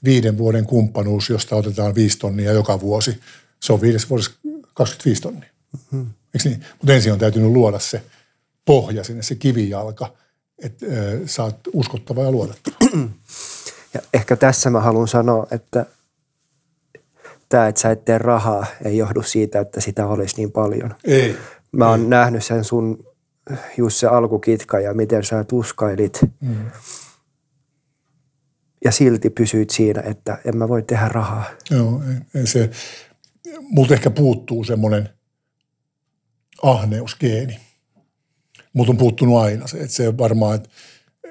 viiden 0.04 0.38
vuoden 0.38 0.66
kumppanuus, 0.66 1.30
josta 1.30 1.56
otetaan 1.56 1.94
viisi 1.94 2.18
tonnia 2.18 2.52
joka 2.52 2.80
vuosi. 2.80 3.20
Se 3.60 3.72
on 3.72 3.80
viides 3.80 4.10
vuodessa 4.10 4.30
25 4.74 5.22
tonnia. 5.22 5.50
Mm-hmm. 5.72 6.10
Eikö 6.34 6.48
niin? 6.48 6.64
Mutta 6.78 6.92
ensin 6.92 7.12
on 7.12 7.18
täytynyt 7.18 7.50
luoda 7.50 7.78
se 7.78 8.02
pohja 8.64 9.04
sinne, 9.04 9.22
se 9.22 9.34
kivijalka, 9.34 10.12
että 10.58 10.86
äh, 10.86 10.92
sä 11.26 11.44
oot 11.44 11.58
uskottava 11.72 12.22
ja 12.22 12.30
luotettava. 12.30 12.76
Ja 13.94 14.00
ehkä 14.14 14.36
tässä 14.36 14.70
mä 14.70 14.80
haluan 14.80 15.08
sanoa, 15.08 15.46
että 15.50 15.86
tämä, 17.48 17.68
että 17.68 17.80
sä 17.80 17.90
et 17.90 18.04
tee 18.04 18.18
rahaa, 18.18 18.66
ei 18.84 18.96
johdu 18.96 19.22
siitä, 19.22 19.60
että 19.60 19.80
sitä 19.80 20.06
olisi 20.06 20.36
niin 20.36 20.52
paljon. 20.52 20.94
Ei. 21.04 21.36
Mä 21.72 21.88
oon 21.88 22.00
ei. 22.00 22.06
nähnyt 22.06 22.44
sen 22.44 22.64
sun, 22.64 23.06
just 23.76 23.96
se 23.96 24.06
alkukitka 24.06 24.80
ja 24.80 24.94
miten 24.94 25.24
sä 25.24 25.44
tuskailit. 25.44 26.20
Mm. 26.40 26.70
Ja 28.84 28.92
silti 28.92 29.30
pysyit 29.30 29.70
siinä, 29.70 30.00
että 30.00 30.38
en 30.44 30.56
mä 30.56 30.68
voi 30.68 30.82
tehdä 30.82 31.08
rahaa. 31.08 31.44
Joo, 31.70 32.02
ei, 32.08 32.40
ei 32.40 32.46
se. 32.46 32.70
Multa 33.60 33.94
ehkä 33.94 34.10
puuttuu 34.10 34.64
semmoinen 34.64 35.08
ahneusgeeni. 36.62 37.60
Multa 38.72 38.90
on 38.90 38.96
puuttunut 38.96 39.38
aina 39.38 39.66
se, 39.66 39.78
että 39.78 39.94
se 39.96 40.18
varmaan, 40.18 40.54
että, 40.56 40.68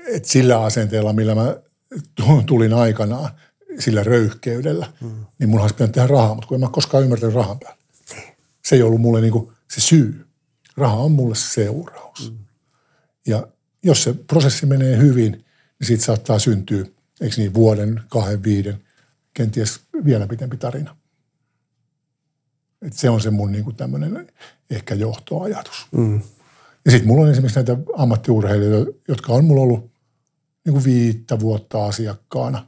että 0.08 0.30
sillä 0.30 0.64
asenteella, 0.64 1.14
millä 1.14 1.36
mä 1.36 1.58
tulin 2.46 2.74
aikanaan, 2.74 3.30
sillä 3.80 4.04
röyhkeydellä, 4.04 4.88
mm. 5.02 5.26
niin 5.40 5.50
mun 5.50 5.62
olisi 5.62 5.76
pitänyt 5.76 5.92
tehdä 5.92 6.08
rahaa, 6.08 6.36
mutta 6.36 6.48
kun 6.48 6.56
en 6.56 6.62
mä 6.62 6.70
koskaan 6.72 7.04
ymmärtänyt 7.04 7.36
rahan 7.36 7.60
päälle. 7.60 7.80
Se 8.66 8.76
ei 8.76 8.82
ollut 8.82 9.02
mulle 9.02 9.22
niinku 9.22 9.54
se 9.72 9.82
syy. 9.82 10.29
Raha 10.80 10.98
on 10.98 11.12
mulle 11.12 11.36
se 11.36 11.50
seuraus. 11.50 12.32
Mm. 12.32 12.46
Ja 13.28 13.48
jos 13.84 14.04
se 14.04 14.14
prosessi 14.14 14.66
menee 14.66 14.98
hyvin, 14.98 15.32
niin 15.32 15.88
siitä 15.88 16.04
saattaa 16.04 16.40
syntyä, 16.40 16.86
eikö 17.22 17.36
niin, 17.38 17.54
vuoden, 17.54 18.02
kahden, 18.10 18.44
viiden, 18.44 18.84
kenties 19.34 19.80
vielä 20.06 20.28
pitempi 20.28 20.58
tarina. 20.58 20.96
Et 22.82 22.94
se 22.94 23.10
on 23.10 23.22
se 23.22 23.30
mun 23.30 23.52
niinku 23.52 23.72
tämmöinen 23.72 24.28
ehkä 24.70 24.96
johtoajatus. 24.96 25.88
Mm. 25.92 26.22
Ja 26.86 26.92
sitten 26.92 27.08
mulla 27.08 27.24
on 27.24 27.32
esimerkiksi 27.32 27.60
näitä 27.60 27.78
ammattiurheilijoita, 27.98 28.92
jotka 29.08 29.34
on 29.34 29.46
mulla 29.46 29.62
ollut 29.62 29.92
niinku 30.66 30.84
viittä 30.84 31.40
vuotta 31.40 31.86
asiakkaana. 31.86 32.68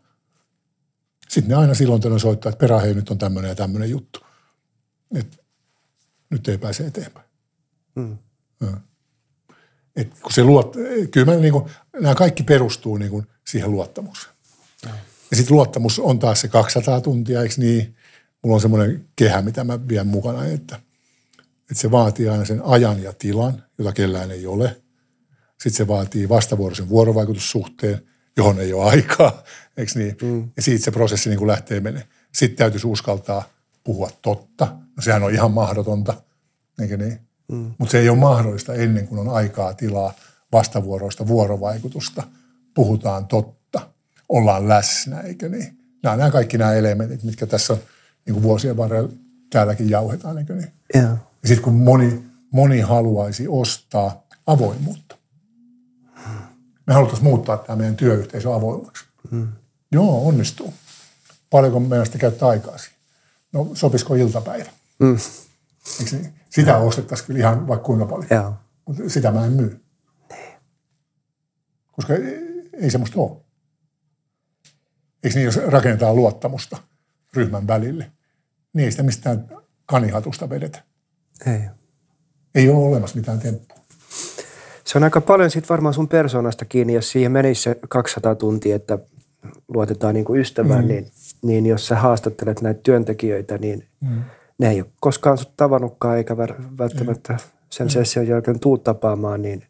Sitten 1.29 1.49
ne 1.49 1.55
aina 1.55 1.73
silloin 1.73 2.01
tällöin 2.01 2.19
soittaa, 2.19 2.49
että 2.49 2.59
perähei 2.59 2.93
nyt 2.93 3.09
on 3.09 3.17
tämmöinen 3.17 3.49
ja 3.49 3.55
tämmöinen 3.55 3.89
juttu. 3.89 4.19
Et 5.15 5.41
nyt 6.29 6.47
ei 6.47 6.57
pääse 6.57 6.87
eteenpäin. 6.87 7.30
Mm. 7.95 8.17
Et 9.95 10.19
kun 10.19 10.31
se 10.31 10.43
luot, 10.43 10.75
kyllä 11.11 11.25
mä 11.25 11.35
niin 11.35 11.53
kuin, 11.53 11.65
nämä 11.93 12.15
kaikki 12.15 12.43
perustuu 12.43 12.97
niin 12.97 13.11
kuin 13.11 13.27
siihen 13.47 13.71
luottamukseen. 13.71 14.33
Mm. 14.85 14.91
Ja 15.31 15.37
sitten 15.37 15.55
luottamus 15.55 15.99
on 15.99 16.19
taas 16.19 16.41
se 16.41 16.47
200 16.47 17.01
tuntia, 17.01 17.41
eikö 17.41 17.55
niin? 17.57 17.95
Mulla 18.43 18.55
on 18.55 18.61
semmoinen 18.61 19.05
kehä, 19.15 19.41
mitä 19.41 19.63
mä 19.63 19.87
vien 19.87 20.07
mukana, 20.07 20.45
että, 20.45 20.79
että 21.61 21.81
se 21.81 21.91
vaatii 21.91 22.29
aina 22.29 22.45
sen 22.45 22.61
ajan 22.65 23.03
ja 23.03 23.13
tilan, 23.13 23.63
jota 23.77 23.93
kellään 23.93 24.31
ei 24.31 24.47
ole. 24.47 24.81
Sitten 25.51 25.77
se 25.77 25.87
vaatii 25.87 26.29
vastavuoroisen 26.29 26.89
vuorovaikutussuhteen, 26.89 28.01
johon 28.37 28.59
ei 28.59 28.73
ole 28.73 28.89
aikaa, 28.89 29.43
eikö 29.77 29.91
niin? 29.95 30.17
Mm. 30.21 30.51
Ja 30.55 30.61
siitä 30.61 30.83
se 30.83 30.91
prosessi 30.91 31.29
niin 31.29 31.39
kuin 31.39 31.47
lähtee 31.47 31.79
menemään. 31.79 32.07
Sitten 32.33 32.57
täytyisi 32.57 32.87
uskaltaa 32.87 33.43
puhua 33.83 34.09
totta. 34.21 34.65
No 34.65 35.03
sehän 35.03 35.23
on 35.23 35.33
ihan 35.33 35.51
mahdotonta, 35.51 36.21
eikö 36.81 36.97
niin? 36.97 37.30
Mm. 37.51 37.71
Mutta 37.77 37.91
se 37.91 37.99
ei 37.99 38.09
ole 38.09 38.17
mahdollista 38.17 38.73
ennen 38.73 39.07
kuin 39.07 39.19
on 39.19 39.29
aikaa, 39.29 39.73
tilaa, 39.73 40.13
vastavuoroista 40.51 41.27
vuorovaikutusta. 41.27 42.23
Puhutaan 42.73 43.25
totta, 43.25 43.87
ollaan 44.29 44.69
läsnä, 44.69 45.19
eikö 45.21 45.49
niin? 45.49 45.77
Nämä, 46.03 46.17
nämä 46.17 46.31
kaikki 46.31 46.57
nämä 46.57 46.73
elementit, 46.73 47.23
mitkä 47.23 47.47
tässä 47.47 47.73
on 47.73 47.79
niin 48.25 48.33
kuin 48.33 48.43
vuosien 48.43 48.77
varrella 48.77 49.09
täälläkin 49.49 49.89
jauhetaan, 49.89 50.37
eikö 50.37 50.55
niin? 50.55 50.73
Yeah. 50.95 51.11
Ja 51.11 51.47
sitten 51.47 51.63
kun 51.63 51.73
moni, 51.73 52.23
moni 52.51 52.79
haluaisi 52.79 53.47
ostaa 53.47 54.27
avoimuutta. 54.47 55.17
Me 56.87 56.93
haluttaisiin 56.93 57.27
muuttaa 57.27 57.57
tämä 57.57 57.75
meidän 57.75 57.95
työyhteisö 57.95 58.55
avoimaksi. 58.55 59.05
Mm. 59.31 59.47
Joo, 59.91 60.27
onnistuu. 60.27 60.73
Paljonko 61.49 61.79
meidän 61.79 62.05
sitä 62.05 62.17
käyttää 62.17 62.49
aikaa 62.49 62.77
siihen? 62.77 62.97
No 63.53 63.69
sopisiko 63.73 64.15
iltapäivä? 64.15 64.69
Mm. 64.99 65.17
Niin? 66.11 66.33
Sitä 66.49 66.71
no. 66.71 66.87
ostettaisiin 66.87 67.27
kyllä 67.27 67.39
ihan 67.39 67.67
vaikka 67.67 67.85
kuinka 67.85 68.05
paljon. 68.05 68.27
Joo. 68.29 68.53
Mutta 68.87 69.09
sitä 69.09 69.31
mä 69.31 69.45
en 69.45 69.51
myy. 69.51 69.81
Niin. 70.29 70.59
Koska 71.91 72.13
ei, 72.13 72.69
ei 72.73 72.91
semmoista 72.91 73.19
ole. 73.19 73.37
Eikö 75.23 75.35
niin, 75.35 75.45
jos 75.45 75.59
rakennetaan 75.67 76.15
luottamusta 76.15 76.77
ryhmän 77.33 77.67
välille, 77.67 78.11
niin 78.73 78.85
ei 78.85 78.91
sitä 78.91 79.03
mistään 79.03 79.47
kanihatusta 79.85 80.49
vedetä. 80.49 80.83
Ei. 81.45 81.61
Ei 82.55 82.69
ole 82.69 82.87
olemassa 82.87 83.15
mitään 83.15 83.39
temppua. 83.39 83.77
Se 84.83 84.97
on 84.97 85.03
aika 85.03 85.21
paljon 85.21 85.51
sitten 85.51 85.69
varmaan 85.69 85.93
sun 85.93 86.07
persoonasta 86.07 86.65
kiinni, 86.65 86.93
jos 86.93 87.11
siihen 87.11 87.31
menisi 87.31 87.61
se 87.61 87.79
200 87.89 88.35
tuntia, 88.35 88.75
että 88.75 88.99
luotetaan 89.67 90.13
niin 90.13 90.25
kuin 90.25 90.41
ystävään, 90.41 90.83
mm. 90.83 90.87
niin, 90.87 91.11
niin 91.41 91.65
jos 91.65 91.87
sä 91.87 91.95
haastattelet 91.95 92.61
näitä 92.61 92.79
työntekijöitä, 92.83 93.57
niin 93.57 93.87
mm. 94.01 94.23
Ne 94.61 94.69
ei 94.69 94.81
ole 94.81 94.91
koskaan 94.99 95.37
sut 95.37 95.57
tavannutkaan 95.57 96.17
eikä 96.17 96.37
välttämättä 96.77 97.37
sen 97.69 97.87
mm. 97.87 97.89
session 97.89 98.27
jälkeen 98.27 98.59
tuu 98.59 98.77
tapaamaan, 98.77 99.41
niin 99.41 99.63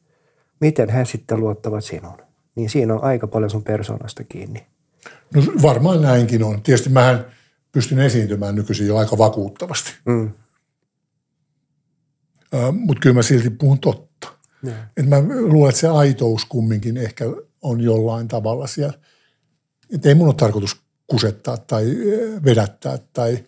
miten 0.62 0.90
he 0.90 1.06
sitten 1.06 1.40
luottavat 1.40 1.84
sinuun? 1.84 2.18
Niin 2.56 2.70
siinä 2.70 2.94
on 2.94 3.04
aika 3.04 3.28
paljon 3.28 3.50
sun 3.50 3.64
persoonasta 3.64 4.24
kiinni. 4.24 4.66
No 5.36 5.42
varmaan 5.62 6.02
näinkin 6.02 6.44
on. 6.44 6.62
Tietysti 6.62 6.90
mähän 6.90 7.26
pystyn 7.72 8.00
esiintymään 8.00 8.56
nykyisin 8.56 8.88
jo 8.88 8.98
aika 8.98 9.18
vakuuttavasti. 9.18 9.92
Mm. 10.06 10.32
Mutta 12.72 13.02
kyllä 13.02 13.14
mä 13.14 13.22
silti 13.22 13.50
puhun 13.50 13.80
totta. 13.80 14.28
Et 14.98 15.10
mä 15.10 15.22
luulen, 15.40 15.70
että 15.70 15.82
se 15.82 15.88
aitous 15.88 16.46
kumminkin 16.46 16.98
ehkä 16.98 17.26
on 17.62 17.82
jollain 17.82 18.28
tavalla 18.28 18.68
siellä– 18.68 18.94
että 19.92 20.10
ei 20.10 20.16
mun 20.16 20.28
ole 20.28 20.36
tarkoitus 20.36 20.82
kusettaa 21.08 21.58
tai 21.58 21.86
vedättää 22.46 23.00
tai 23.14 23.44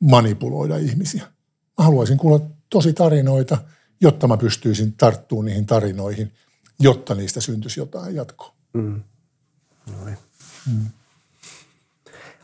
manipuloida 0.00 0.76
ihmisiä. 0.76 1.22
Mä 1.78 1.84
haluaisin 1.84 2.18
kuulla 2.18 2.46
tosi 2.70 2.92
tarinoita, 2.92 3.58
jotta 4.00 4.28
mä 4.28 4.36
pystyisin 4.36 4.92
tarttumaan 4.92 5.46
niihin 5.46 5.66
tarinoihin, 5.66 6.32
jotta 6.80 7.14
niistä 7.14 7.40
syntyisi 7.40 7.80
jotain 7.80 8.14
jatkoa. 8.14 8.52
Mm. 8.72 9.02
Noin. 9.96 10.18
Mm. 10.66 10.86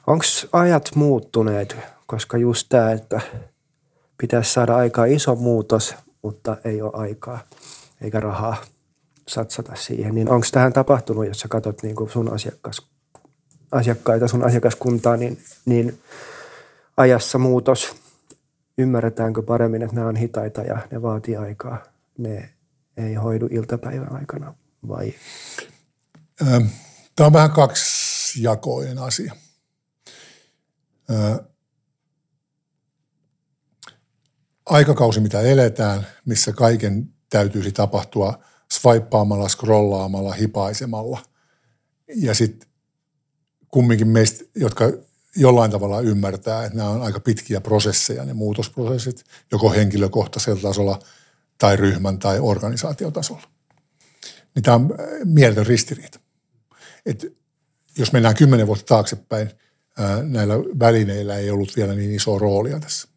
Onko 0.07 0.25
ajat 0.53 0.91
muuttuneet, 0.95 1.77
koska 2.07 2.37
just 2.37 2.67
tämä, 2.69 2.93
että 2.93 3.21
pitäisi 4.19 4.53
saada 4.53 4.77
aika 4.77 5.05
iso 5.05 5.35
muutos, 5.35 5.95
mutta 6.23 6.57
ei 6.65 6.83
ole 6.83 6.93
aikaa 6.95 7.45
eikä 8.01 8.21
rahaa 8.21 8.57
satsata 9.29 9.75
siihen, 9.75 10.15
niin 10.15 10.29
onko 10.29 10.47
tähän 10.53 10.73
tapahtunut, 10.73 11.27
jos 11.27 11.41
sä 11.41 11.49
katsot 11.49 11.83
niin 11.83 11.97
sun 12.13 12.31
asiakkaita, 13.73 14.29
sun 14.29 14.45
asiakaskuntaa, 14.45 15.17
niin, 15.17 15.39
niin 15.65 15.99
ajassa 16.97 17.39
muutos, 17.39 17.97
ymmärretäänkö 18.79 19.43
paremmin, 19.43 19.83
että 19.83 19.97
nämä 19.97 20.09
on 20.09 20.17
hitaita 20.17 20.63
ja 20.63 20.89
ne 20.91 21.03
vaatii 21.03 21.37
aikaa. 21.37 21.83
Ne 22.19 22.55
ei 22.97 23.15
hoidu 23.15 23.49
iltapäivän 23.51 24.13
aikana 24.13 24.55
vai? 24.89 25.15
Tämä 27.17 27.27
on 27.27 27.33
vähän 27.33 27.51
kaksijakoinen 27.51 28.99
asia. 28.99 29.35
Aikakausi, 34.67 35.21
mitä 35.21 35.41
eletään, 35.41 36.07
missä 36.25 36.53
kaiken 36.53 37.15
täytyisi 37.31 37.73
tapahtua 37.73 38.45
swipeaamalla, 38.73 39.49
scrollaamalla, 39.49 40.33
hipaisemalla. 40.33 41.21
Ja 42.17 42.35
sitten 42.35 42.69
kumminkin 43.69 44.09
meistä, 44.09 44.45
jotka 44.55 44.85
jollain 45.37 45.71
tavalla 45.71 46.01
ymmärtää, 46.01 46.65
että 46.65 46.77
nämä 46.77 46.91
on 46.91 47.03
aika 47.03 47.21
pitkiä 47.21 47.61
prosesseja, 47.61 48.25
ne 48.25 48.33
muutosprosessit, 48.33 49.25
joko 49.53 49.71
henkilökohtaisella 49.71 50.61
tasolla 50.61 50.99
tai 51.59 51.77
ryhmän 51.77 52.19
tai 52.19 52.39
organisaatiotasolla. 52.41 53.49
Niin 54.55 54.63
tämä 54.63 54.75
on 54.75 54.95
äh, 55.01 55.07
mieletön 55.25 55.67
ristiriita. 55.67 56.21
Et 57.07 57.37
jos 57.99 58.13
mennään 58.13 58.35
kymmenen 58.35 58.67
vuotta 58.67 58.85
taaksepäin, 58.85 59.51
äh, 60.01 60.23
näillä 60.23 60.55
välineillä 60.59 61.37
ei 61.37 61.51
ollut 61.51 61.77
vielä 61.77 61.95
niin 61.95 62.15
isoa 62.15 62.39
roolia 62.39 62.81
tässä 62.81 63.09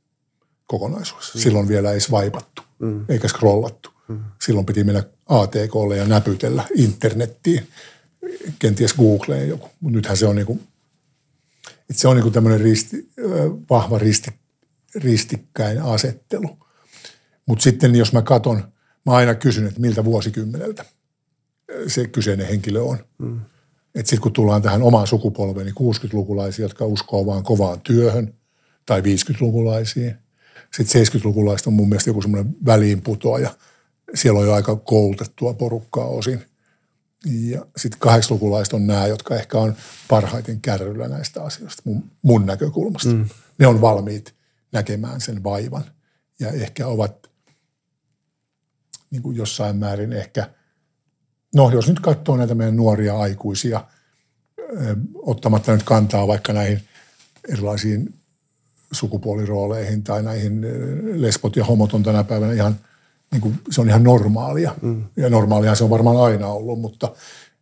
kokonaisuudessa. 0.68 1.38
Mm. 1.38 1.42
Silloin 1.42 1.68
vielä 1.68 1.92
ei 1.92 2.00
swaipattu 2.00 2.62
mm. 2.80 3.06
eikä 3.10 3.28
scrollattu. 3.28 3.90
Mm. 4.08 4.24
Silloin 4.42 4.66
piti 4.66 4.84
mennä 4.84 5.04
ATKlle 5.26 5.98
ja 5.98 6.06
näpytellä 6.06 6.64
internettiin 6.76 7.68
kenties 8.60 8.94
Googleen 8.94 9.50
joku, 9.50 9.70
mutta 9.80 9.96
nythän 9.96 10.18
se 10.18 10.28
on 10.28 10.36
niinku, 10.36 10.60
että 11.90 12.02
se 12.02 12.08
on 12.08 12.16
niinku 12.16 12.32
tämmöinen 12.32 12.62
risti, 12.62 13.10
vahva 13.70 13.98
risti, 13.98 14.32
ristikkäin 14.96 15.82
asettelu. 15.82 16.58
Mutta 17.46 17.64
sitten 17.64 17.96
jos 17.96 18.14
mä 18.14 18.22
katon, 18.22 18.64
mä 19.06 19.12
aina 19.12 19.36
kysyn, 19.36 19.68
että 19.68 19.82
miltä 19.82 20.06
vuosikymmeneltä 20.06 20.86
se 21.88 22.08
kyseinen 22.08 22.48
henkilö 22.48 22.82
on. 22.82 22.98
Mm. 23.18 23.40
Että 23.96 24.10
sitten 24.10 24.22
kun 24.22 24.34
tullaan 24.34 24.62
tähän 24.62 24.84
omaan 24.84 25.08
sukupolveen, 25.08 25.66
niin 25.66 25.94
60-lukulaisia, 25.96 26.62
jotka 26.62 26.86
uskoo 26.86 27.26
vaan 27.26 27.44
kovaan 27.44 27.82
työhön, 27.82 28.34
tai 28.86 29.02
50-lukulaisiin. 29.02 30.16
Sitten 30.74 31.06
70-lukulaiset 31.06 31.68
on 31.68 31.74
mun 31.74 31.90
mielestä 31.90 32.10
joku 32.10 32.22
semmoinen 32.22 32.56
väliinputoaja. 32.66 33.56
Siellä 34.14 34.40
on 34.40 34.46
jo 34.46 34.54
aika 34.54 34.76
koulutettua 34.76 35.54
porukkaa 35.54 36.06
osin– 36.06 36.42
ja 37.28 37.66
sitten 37.78 38.00
kahdeksanlukulaiset 38.00 38.74
on 38.74 38.88
nämä, 38.88 39.08
jotka 39.08 39.36
ehkä 39.36 39.58
on 39.58 39.76
parhaiten 40.08 40.62
kärryllä 40.62 41.08
näistä 41.08 41.44
asioista 41.44 41.82
mun, 41.86 42.04
mun 42.22 42.46
näkökulmasta. 42.46 43.10
Mm. 43.10 43.30
Ne 43.58 43.68
on 43.68 43.82
valmiit 43.82 44.36
näkemään 44.72 45.22
sen 45.22 45.44
vaivan 45.44 45.84
ja 46.40 46.52
ehkä 46.52 46.88
ovat 46.88 47.30
niin 49.10 49.22
kuin 49.22 49.38
jossain 49.38 49.76
määrin 49.76 50.14
ehkä, 50.14 50.50
no 51.56 51.70
jos 51.70 51.88
nyt 51.88 52.00
katsoo 52.00 52.38
näitä 52.38 52.56
meidän 52.56 52.76
nuoria 52.76 53.20
aikuisia, 53.20 53.84
ottamatta 55.16 55.72
nyt 55.72 55.84
kantaa 55.84 56.28
vaikka 56.28 56.54
näihin 56.54 56.82
erilaisiin 57.50 58.14
sukupuolirooleihin 58.92 60.04
tai 60.04 60.24
näihin 60.24 60.62
lesbot 61.22 61.56
ja 61.56 61.66
homot 61.66 61.94
on 61.94 62.04
tänä 62.04 62.24
päivänä 62.24 62.54
ihan, 62.54 62.80
niin 63.32 63.42
kuin, 63.42 63.60
se 63.72 63.82
on 63.82 63.90
ihan 63.90 64.04
normaalia. 64.04 64.76
Mm. 64.82 65.04
Ja 65.16 65.30
normaalia 65.30 65.76
se 65.76 65.84
on 65.84 65.90
varmaan 65.90 66.18
aina 66.18 66.48
ollut, 66.48 66.82
mutta 66.82 67.16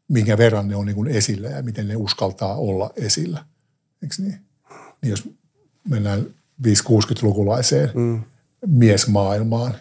minkä 0.08 0.38
verran 0.38 0.68
ne 0.68 0.76
on 0.76 0.86
niin 0.86 0.96
kuin 0.96 1.08
esillä 1.08 1.50
ja 1.50 1.64
miten 1.64 1.88
ne 1.88 1.96
uskaltaa 1.96 2.56
olla 2.56 2.90
esillä. 2.96 3.46
Eikö 4.04 4.16
niin? 4.20 4.40
niin 5.02 5.10
jos 5.10 5.30
mennään 5.90 6.26
5-60-lukulaiseen 6.68 7.92
mm. 7.94 8.22
miesmaailmaan, 8.66 9.76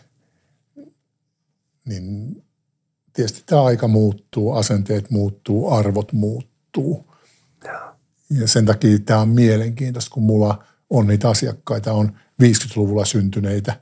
niin 1.85 2.37
tietysti 3.12 3.43
tämä 3.47 3.62
aika 3.62 3.89
muuttuu, 3.89 4.53
asenteet 4.53 5.11
muuttuu, 5.11 5.70
arvot 5.70 6.12
muuttuu. 6.12 7.14
Ja 8.30 8.49
sen 8.49 8.66
takia 8.66 8.99
tämä 8.99 9.20
on 9.20 9.28
mielenkiintoista, 9.28 10.11
kun 10.11 10.22
mulla 10.22 10.64
on 10.91 11.07
niitä 11.07 11.28
asiakkaita, 11.28 11.93
on 11.93 12.12
50-luvulla 12.43 13.05
syntyneitä 13.05 13.80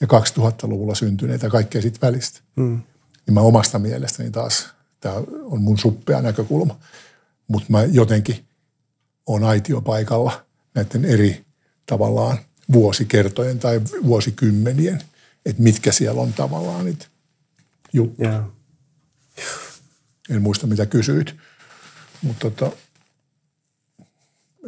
ja 0.00 0.06
2000-luvulla 0.06 0.94
syntyneitä 0.94 1.46
ja 1.46 1.50
kaikkea 1.50 1.82
siitä 1.82 2.06
välistä. 2.06 2.40
Mm. 2.56 2.82
Niin 3.26 3.34
mä 3.34 3.40
omasta 3.40 3.78
mielestäni 3.78 4.30
taas, 4.30 4.68
tämä 5.00 5.14
on 5.42 5.62
mun 5.62 5.78
suppea 5.78 6.22
näkökulma, 6.22 6.78
mutta 7.48 7.66
mä 7.68 7.82
jotenkin 7.82 8.44
on 9.26 9.44
aitiopaikalla 9.44 10.44
näiden 10.74 11.04
eri 11.04 11.44
tavallaan 11.86 12.38
vuosikertojen 12.72 13.58
tai 13.58 13.80
vuosikymmenien, 14.04 15.02
että 15.46 15.62
mitkä 15.62 15.92
siellä 15.92 16.20
on 16.20 16.32
tavallaan 16.32 16.84
niitä 16.84 17.06
juttuja. 17.92 18.30
Yeah. 18.30 18.44
En 20.30 20.42
muista, 20.42 20.66
mitä 20.66 20.86
kysyit, 20.86 21.34
mutta 22.22 22.50
tota, 22.50 22.76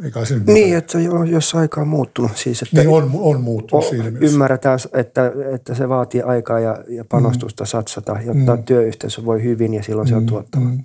eikä 0.03 0.25
se 0.25 0.33
Niin, 0.33 0.45
mitään. 0.45 0.77
että 0.77 0.99
jo, 0.99 1.23
jos 1.23 1.55
aika 1.55 1.81
on 1.81 1.87
muuttunut. 1.87 2.37
Siis, 2.37 2.61
että 2.61 2.77
niin 2.77 2.89
on, 2.89 3.11
on 3.13 3.41
muuttunut 3.41 3.85
o, 3.85 3.89
siinä 3.89 4.11
mielessä. 4.11 4.33
Ymmärretään, 4.33 4.79
että, 4.93 5.31
että 5.53 5.75
se 5.75 5.89
vaatii 5.89 6.21
aikaa 6.21 6.59
ja, 6.59 6.83
ja 6.87 7.05
panostusta 7.05 7.63
mm. 7.63 7.67
satsata, 7.67 8.19
jotta 8.25 8.55
mm. 8.55 8.63
työyhteisö 8.63 9.25
voi 9.25 9.43
hyvin 9.43 9.73
ja 9.73 9.83
silloin 9.83 10.07
mm. 10.07 10.09
se 10.09 10.15
on 10.15 10.23
mm. 10.23 10.27
tuottava. 10.27 10.65
Mm. 10.65 10.83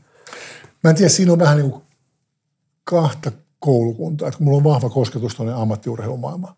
Mä 0.85 0.91
en 0.91 0.97
tiedä, 0.97 1.09
siinä 1.09 1.33
on 1.33 1.39
vähän 1.39 1.59
niin 1.59 1.71
kuin 1.71 1.83
kahta 2.85 3.33
koulukuntaa. 3.59 4.29
Että 4.29 4.39
kun 4.39 4.45
mulla 4.45 4.57
on 4.57 4.65
vahva 4.65 4.91
kosketus 4.91 5.35
tuonne 5.35 5.55
ammattiurheilumaailmaan, 5.55 6.55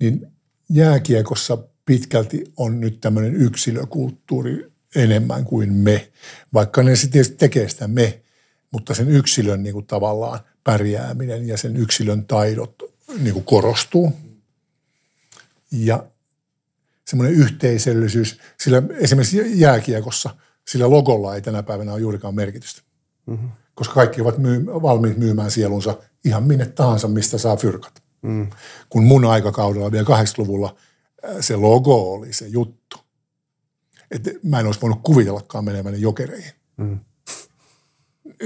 niin 0.00 0.26
jääkiekossa 0.70 1.58
pitkälti 1.84 2.44
on 2.56 2.80
nyt 2.80 3.00
tämmöinen 3.00 3.34
yksilökulttuuri 3.34 4.72
enemmän 4.96 5.44
kuin 5.44 5.72
me, 5.72 6.08
vaikka 6.54 6.82
ne 6.82 6.96
sitten 6.96 7.36
tekee 7.38 7.68
sitä 7.68 7.88
me, 7.88 8.22
mutta 8.70 8.94
sen 8.94 9.08
yksilön 9.08 9.62
niin 9.62 9.72
kuin 9.72 9.86
tavallaan 9.86 10.40
pärjääminen 10.66 11.48
ja 11.48 11.56
sen 11.56 11.76
yksilön 11.76 12.26
taidot 12.26 12.82
niin 13.18 13.32
kuin 13.32 13.44
korostuu. 13.44 14.12
Ja 15.72 16.06
semmoinen 17.04 17.34
yhteisöllisyys, 17.34 18.40
sillä 18.60 18.82
esimerkiksi 18.90 19.60
jääkiekossa, 19.60 20.36
sillä 20.68 20.90
logolla 20.90 21.34
ei 21.34 21.42
tänä 21.42 21.62
päivänä 21.62 21.92
ole 21.92 22.00
juurikaan 22.00 22.34
merkitystä. 22.34 22.82
Mm-hmm. 23.26 23.48
Koska 23.74 23.94
kaikki 23.94 24.20
ovat 24.20 24.38
myy- 24.38 24.66
valmiit 24.66 25.16
myymään 25.16 25.50
sielunsa 25.50 25.98
ihan 26.24 26.42
minne 26.42 26.66
tahansa, 26.66 27.08
mistä 27.08 27.38
saa 27.38 27.56
fyrkat. 27.56 28.02
Mm. 28.22 28.50
Kun 28.88 29.04
mun 29.04 29.24
aikakaudella 29.24 29.92
vielä 29.92 30.06
80-luvulla 30.08 30.76
se 31.40 31.56
logo 31.56 32.12
oli 32.12 32.32
se 32.32 32.46
juttu. 32.46 32.96
Että 34.10 34.30
mä 34.42 34.60
en 34.60 34.66
olisi 34.66 34.80
voinut 34.80 35.00
kuvitellakaan 35.02 35.64
meneväni 35.64 36.00
jokereihin. 36.00 36.52
Mm. 36.76 36.98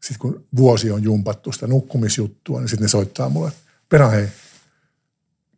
sitten 0.00 0.18
kun 0.18 0.44
vuosi 0.56 0.90
on 0.90 1.02
jumpattu 1.02 1.52
sitä 1.52 1.66
nukkumisjuttua, 1.66 2.60
niin 2.60 2.68
sitten 2.68 2.84
ne 2.84 2.88
soittaa 2.88 3.28
mulle, 3.28 3.52
perä 3.88 4.08
hei, 4.08 4.28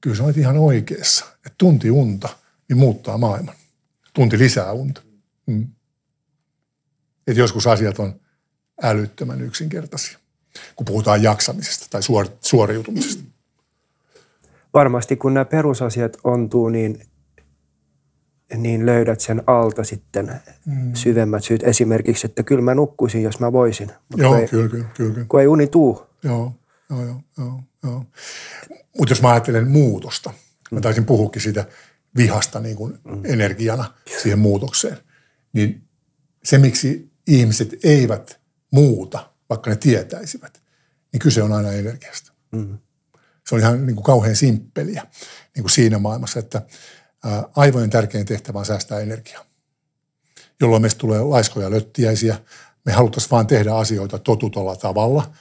kyllä 0.05 0.16
sä 0.16 0.24
olet 0.24 0.36
ihan 0.36 0.57
oikeassa, 0.57 1.24
että 1.34 1.55
tunti 1.59 1.90
unta 1.90 2.28
niin 2.68 2.76
muuttaa 2.76 3.18
maailman. 3.18 3.55
Tunti 4.12 4.38
lisää 4.38 4.72
unta. 4.72 5.02
Mm. 5.46 5.66
Että 7.26 7.40
joskus 7.40 7.66
asiat 7.66 7.98
on 7.98 8.20
älyttömän 8.82 9.40
yksinkertaisia, 9.40 10.18
kun 10.76 10.84
puhutaan 10.84 11.22
jaksamisesta 11.22 11.86
tai 11.90 12.02
suor- 12.02 12.36
suoriutumisesta. 12.40 13.24
Varmasti 14.74 15.16
kun 15.16 15.34
nämä 15.34 15.44
perusasiat 15.44 16.16
ontuu, 16.24 16.68
niin, 16.68 17.07
niin 18.57 18.86
löydät 18.86 19.20
sen 19.20 19.42
alta 19.46 19.84
sitten 19.84 20.40
mm. 20.66 20.94
syvemmät 20.94 21.44
syyt. 21.44 21.62
Esimerkiksi, 21.62 22.26
että 22.26 22.42
kyllä 22.42 22.62
mä 22.62 22.74
nukkuisin, 22.74 23.22
jos 23.22 23.40
mä 23.40 23.52
voisin. 23.52 23.90
Mutta 24.09 24.22
joo, 24.22 24.36
ei, 24.36 24.48
kyllä, 24.48 24.68
kyllä, 24.68 24.86
kyllä. 24.94 25.24
Kun 25.28 25.40
ei 25.40 25.46
uni 25.46 25.66
tuu. 25.66 26.07
Joo, 26.22 26.52
joo, 26.90 27.05
joo. 27.05 27.20
joo, 27.38 27.61
joo. 27.82 28.05
Mutta 28.99 29.12
jos 29.12 29.22
mä 29.22 29.30
ajattelen 29.30 29.68
muutosta, 29.68 30.32
mä 30.70 30.80
taisin 30.80 31.05
puhukin 31.05 31.42
siitä 31.42 31.66
vihasta 32.16 32.61
niin 32.61 32.76
kuin 32.76 32.99
mm. 33.05 33.24
energiana 33.24 33.95
siihen 34.22 34.38
muutokseen, 34.38 34.99
niin 35.53 35.88
se, 36.45 36.59
miksi 36.59 37.12
ihmiset 37.26 37.74
eivät 37.84 38.40
muuta, 38.70 39.30
vaikka 39.51 39.70
ne 39.70 39.76
tietäisivät, 39.76 40.62
niin 41.12 41.20
kyse 41.20 41.42
on 41.42 41.53
aina 41.53 41.72
energiasta. 41.72 42.32
Mm. 42.53 42.78
Se 43.49 43.55
on 43.55 43.61
ihan 43.61 43.86
niin 43.86 43.97
kuin 43.97 44.05
kauhean 44.05 44.36
simppeliä 44.36 45.07
niin 45.55 45.62
kuin 45.62 45.70
siinä 45.70 45.99
maailmassa, 45.99 46.38
että 46.38 46.62
aivojen 47.57 47.90
tärkein 47.90 48.26
tehtävä 48.26 48.59
on 48.59 48.66
säästää 48.66 49.01
energiaa, 49.01 49.45
jolloin 50.61 50.82
meistä 50.82 50.99
tulee 50.99 51.20
laiskoja 51.20 51.70
löttiäisiä, 51.70 52.38
Me 52.84 52.92
haluttaisiin 52.92 53.30
vaan 53.30 53.47
tehdä 53.47 53.74
asioita 53.74 54.18
totutolla 54.18 54.76
tavalla. 54.76 55.32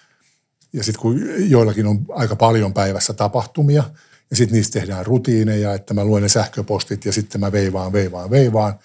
Ja 0.73 0.83
sitten 0.83 1.01
kun 1.01 1.21
joillakin 1.49 1.87
on 1.87 2.05
aika 2.09 2.35
paljon 2.35 2.73
päivässä 2.73 3.13
tapahtumia, 3.13 3.83
ja 4.29 4.35
sitten 4.35 4.55
niistä 4.55 4.79
tehdään 4.79 5.05
rutiineja, 5.05 5.73
että 5.73 5.93
mä 5.93 6.05
luen 6.05 6.23
ne 6.23 6.29
sähköpostit 6.29 7.05
ja 7.05 7.13
sitten 7.13 7.41
mä 7.41 7.51
veivaan, 7.51 7.93
veivaan, 7.93 8.29
veivaan. 8.29 8.79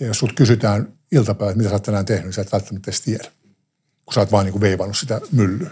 Ja 0.00 0.06
jos 0.06 0.18
sut 0.18 0.32
kysytään 0.32 0.92
iltapäivät, 1.12 1.56
mitä 1.56 1.68
sä 1.68 1.74
oot 1.74 1.82
tänään 1.82 2.04
tehnyt, 2.04 2.24
niin 2.24 2.32
sä 2.32 2.42
et 2.42 2.52
välttämättä 2.52 2.90
edes 2.90 3.00
tiedä, 3.00 3.24
kun 4.04 4.14
sä 4.14 4.20
oot 4.20 4.32
vaan 4.32 4.44
niin 4.44 4.52
kuin 4.52 4.60
veivannut 4.60 4.96
sitä 4.96 5.20
myllyä. 5.32 5.70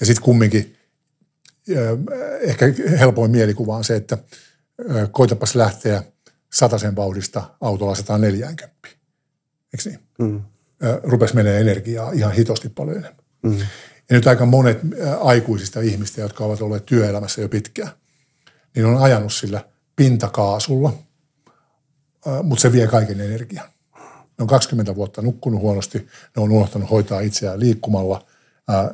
Ja 0.00 0.06
sitten 0.06 0.24
kumminkin 0.24 0.76
ehkä 2.40 2.66
helpoin 2.98 3.30
mielikuva 3.30 3.76
on 3.76 3.84
se, 3.84 3.96
että 3.96 4.18
koitapas 5.12 5.54
lähteä 5.54 6.02
sen 6.76 6.96
vauhdista 6.96 7.50
autolla 7.60 7.94
140. 7.94 8.88
Eikö 9.74 9.90
niin? 9.90 10.00
Mm. 10.18 10.42
Rupes 11.02 11.34
menee 11.34 11.60
energiaa 11.60 12.12
ihan 12.12 12.32
hitosti 12.32 12.68
paljon 12.68 12.96
enemmän. 12.96 13.24
Mm. 13.42 13.58
Ja 14.10 14.16
nyt 14.16 14.26
aika 14.26 14.46
monet 14.46 14.78
aikuisista 15.20 15.80
ihmistä, 15.80 16.20
jotka 16.20 16.44
ovat 16.44 16.60
olleet 16.60 16.86
työelämässä 16.86 17.40
jo 17.40 17.48
pitkään, 17.48 17.90
niin 18.74 18.86
on 18.86 19.02
ajanut 19.02 19.32
sillä 19.32 19.64
pintakaasulla, 19.96 20.92
mutta 22.42 22.62
se 22.62 22.72
vie 22.72 22.86
kaiken 22.86 23.20
energian. 23.20 23.68
Ne 24.38 24.42
on 24.42 24.46
20 24.46 24.94
vuotta 24.94 25.22
nukkunut 25.22 25.60
huonosti, 25.60 25.98
ne 26.36 26.42
on 26.42 26.52
unohtanut 26.52 26.90
hoitaa 26.90 27.20
itseään 27.20 27.60
liikkumalla, 27.60 28.26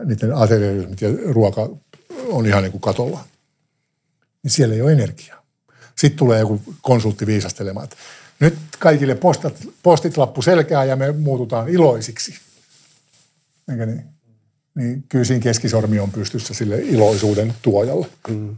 niiden 0.05 0.35
ateriorytmit 0.35 1.01
ja 1.01 1.09
ruoka 1.29 1.71
on 2.29 2.47
ihan 2.47 2.63
niin 2.63 2.73
kuin 2.73 2.81
katolla. 2.81 3.25
Niin 4.43 4.51
siellä 4.51 4.75
ei 4.75 4.83
ole 4.83 4.93
energiaa. 4.93 5.45
Sitten 5.99 6.19
tulee 6.19 6.41
joku 6.41 6.63
konsultti 6.83 7.27
viisastelemaan, 7.27 7.85
että 7.85 7.97
nyt 8.41 8.59
kaikille 8.79 9.15
postat, 9.15 9.55
postit 9.83 10.17
lappu 10.17 10.43
selkää 10.43 10.85
ja 10.85 10.97
me 10.97 11.13
muututaan 11.13 11.69
iloisiksi. 11.69 12.35
Enkä 13.69 13.87
niin? 13.87 14.14
Niin 14.75 15.05
kyllä 15.09 15.25
siinä 15.25 15.43
keskisormi 15.43 15.99
on 15.99 16.11
pystyssä 16.11 16.55
sille 16.55 16.79
iloisuuden 16.79 17.55
tuojalle. 17.63 18.07
Mm. 18.29 18.57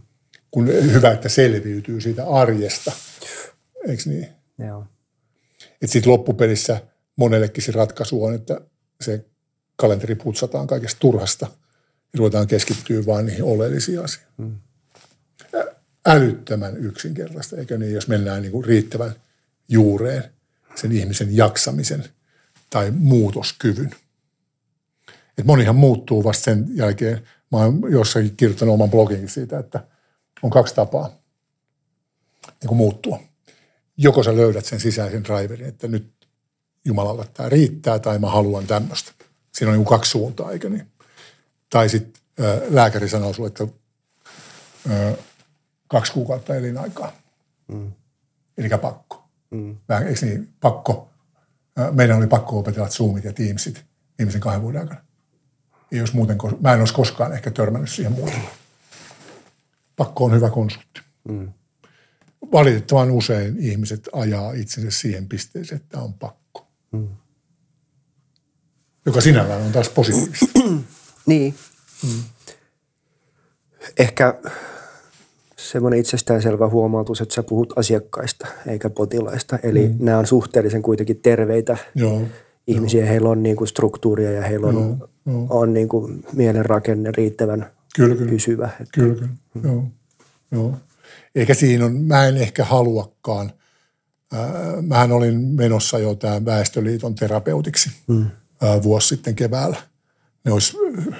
Kun 0.51 0.67
hyvä, 0.69 1.13
että 1.13 1.29
selviytyy 1.29 2.01
siitä 2.01 2.27
arjesta. 2.27 2.93
Eikö 3.89 4.03
niin? 4.07 4.29
Joo. 4.59 4.87
Että 5.83 5.93
sitten 5.93 6.13
loppupelissä 6.13 6.81
monellekin 7.17 7.63
se 7.65 7.73
ratkaisu 7.73 8.25
on, 8.25 8.35
että 8.35 8.61
se 9.01 9.25
kalenteri 9.77 10.15
putsataan 10.15 10.67
kaikesta 10.67 11.01
turhasta 11.01 11.47
ja 12.13 12.19
ruvetaan 12.19 12.47
keskittyä 12.47 13.07
vain 13.07 13.27
niihin 13.27 13.45
oleellisiin 13.45 14.01
asioihin. 14.05 14.33
Mm. 14.37 14.57
Älyttömän 16.07 16.77
yksinkertaista, 16.77 17.57
eikö 17.57 17.79
niin, 17.79 17.93
jos 17.93 18.09
mennään 18.09 18.43
niin 18.43 18.53
kuin 18.53 18.65
riittävän 18.65 19.15
juureen 19.69 20.25
sen 20.75 20.93
ihmisen 20.93 21.37
jaksamisen 21.37 22.05
tai 22.71 22.91
muutoskyvyn. 22.91 23.95
Et 25.39 25.45
monihan 25.45 25.77
muuttuu 25.77 26.25
vasta 26.25 26.45
sen 26.45 26.67
jälkeen. 26.75 27.23
Mä 27.53 27.59
oon 27.59 27.81
jossakin 27.91 28.37
kirjoittanut 28.37 28.75
oman 28.75 28.91
bloginkin 28.91 29.29
siitä, 29.29 29.59
että 29.59 29.87
on 30.43 30.51
kaksi 30.51 30.75
tapaa 30.75 31.09
niin 32.61 32.69
kuin 32.69 32.79
muuttua. 32.79 33.21
Joko 33.97 34.23
sä 34.23 34.37
löydät 34.37 34.65
sen 34.65 34.81
sisäisen 34.81 35.25
driverin, 35.25 35.69
että 35.69 35.89
nyt 35.89 36.13
Jumalalla 36.85 37.25
tämä 37.35 37.49
riittää 37.49 37.99
tai 37.99 38.19
mä 38.19 38.31
haluan 38.31 38.67
tämmöistä. 38.67 39.13
Siinä 39.53 39.73
on 39.73 39.79
niin 39.79 39.87
kaksi 39.87 40.11
suuntaa, 40.11 40.53
eikö 40.53 40.71
niin? 40.71 40.87
Tai 41.71 41.89
sitten 41.89 42.23
lääkäri 42.69 43.09
sanoo 43.09 43.33
sulle, 43.33 43.49
että 43.49 43.67
ö, 44.91 45.17
kaksi 45.89 46.13
kuukautta 46.13 46.55
elinaikaa. 46.55 47.13
Mm. 47.69 47.93
Eli 48.59 48.69
pakko. 48.69 49.29
Mm. 49.51 49.77
Eikö 50.07 50.27
niin? 50.27 50.49
Pakko. 50.61 51.09
Meidän 51.91 52.17
oli 52.17 52.27
pakko 52.27 52.59
opetella 52.59 52.89
Zoomit 52.89 53.25
ja 53.25 53.33
Teamsit 53.33 53.85
viimeisen 54.19 54.41
kahden 54.41 54.63
vuoden 54.63 54.81
aikana. 54.81 55.06
Ei 55.93 56.01
olisi 56.01 56.17
muuten, 56.17 56.39
mä 56.61 56.73
en 56.73 56.81
olisi 56.81 56.95
koskaan 56.95 57.33
ehkä 57.33 57.51
törmännyt 57.51 57.91
siihen 57.91 58.13
muuten. 58.13 58.41
Pakko 59.97 60.25
on 60.25 60.35
hyvä 60.35 60.51
konsultti. 60.51 61.01
Mm. 61.29 61.53
Valitettavan 62.53 63.11
usein 63.11 63.57
ihmiset 63.59 64.09
ajaa 64.13 64.53
itsensä 64.53 64.91
siihen 64.91 65.29
pisteeseen, 65.29 65.81
että 65.81 66.01
on 66.01 66.15
pakko. 66.15 66.67
Mm. 66.93 67.09
Joka 69.07 69.21
sinällään 69.21 69.63
on 69.63 69.73
taas 69.73 69.89
positiivista. 69.89 70.47
niin. 71.27 71.55
Mm. 72.03 72.23
Ehkä 73.99 74.35
semmoinen 75.57 76.01
itsestäänselvä 76.01 76.69
huomautus, 76.69 77.21
että 77.21 77.35
sä 77.35 77.43
puhut 77.43 77.73
asiakkaista 77.77 78.47
eikä 78.67 78.91
potilaista. 78.91 79.59
Eli 79.63 79.89
mm. 79.89 79.97
nämä 79.99 80.19
on 80.19 80.27
suhteellisen 80.27 80.83
kuitenkin 80.83 81.21
terveitä 81.23 81.77
Joo, 81.95 82.23
ihmisiä. 82.67 83.01
Joo. 83.01 83.09
Heillä 83.09 83.29
on 83.29 83.43
niin 83.43 83.57
kuin 83.57 83.69
struktuuria 83.69 84.33
ja 84.33 84.43
heillä 84.43 84.67
on, 84.67 85.09
joo, 85.27 85.47
on 85.51 85.75
niin 85.75 85.89
kuin 85.89 86.25
mielenrakenne 86.33 87.11
riittävän 87.17 87.71
kyllä, 87.97 88.15
kyllä. 88.15 88.31
pysyvä. 88.31 88.71
Että, 88.81 88.93
kyllä, 88.93 89.15
kyllä. 89.15 89.29
Mm. 89.55 89.63
Joo, 89.65 89.85
joo. 90.53 90.75
Eikä 91.35 91.55
siinä 91.55 91.85
on, 91.85 91.93
mä 91.97 92.27
en 92.27 92.37
ehkä 92.37 92.65
haluakaan. 92.65 93.53
Äh, 94.35 94.83
mähän 94.83 95.13
olin 95.13 95.41
menossa 95.41 95.99
jo 95.99 96.15
tämän 96.15 96.45
Väestöliiton 96.45 97.15
terapeutiksi 97.15 97.91
mm. 98.07 98.27
äh, 98.63 98.83
vuosi 98.83 99.09
sitten 99.09 99.35
keväällä. 99.35 99.77
Ne 100.45 100.53
olisi 100.53 100.77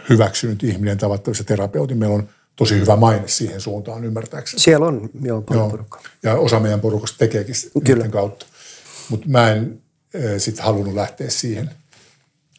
hyväksynyt 0.09 0.63
ihminen 0.63 0.99
tavattavissa 0.99 1.45
terapeutin. 1.45 1.99
Meillä 1.99 2.15
on 2.15 2.29
tosi 2.57 2.81
hyvä 2.81 2.97
maine 2.97 3.29
siihen 3.29 3.61
suuntaan 3.61 4.05
ymmärtääkseni. 4.05 4.63
Siellä 4.63 4.87
on 4.87 5.11
joo, 5.23 5.43
paljon 5.43 5.65
joo. 5.65 5.71
porukkaa. 5.71 6.01
Ja 6.23 6.35
osa 6.35 6.61
meidän 6.61 6.81
porukasta 6.81 7.19
tekeekin 7.19 7.55
Kyllä. 7.85 8.09
kautta. 8.09 8.47
Mutta 9.11 9.29
mä 9.29 9.53
en 9.53 9.83
sitten 10.39 10.65
halunnut 10.65 10.95
lähteä 10.95 11.31
siihen 11.31 11.71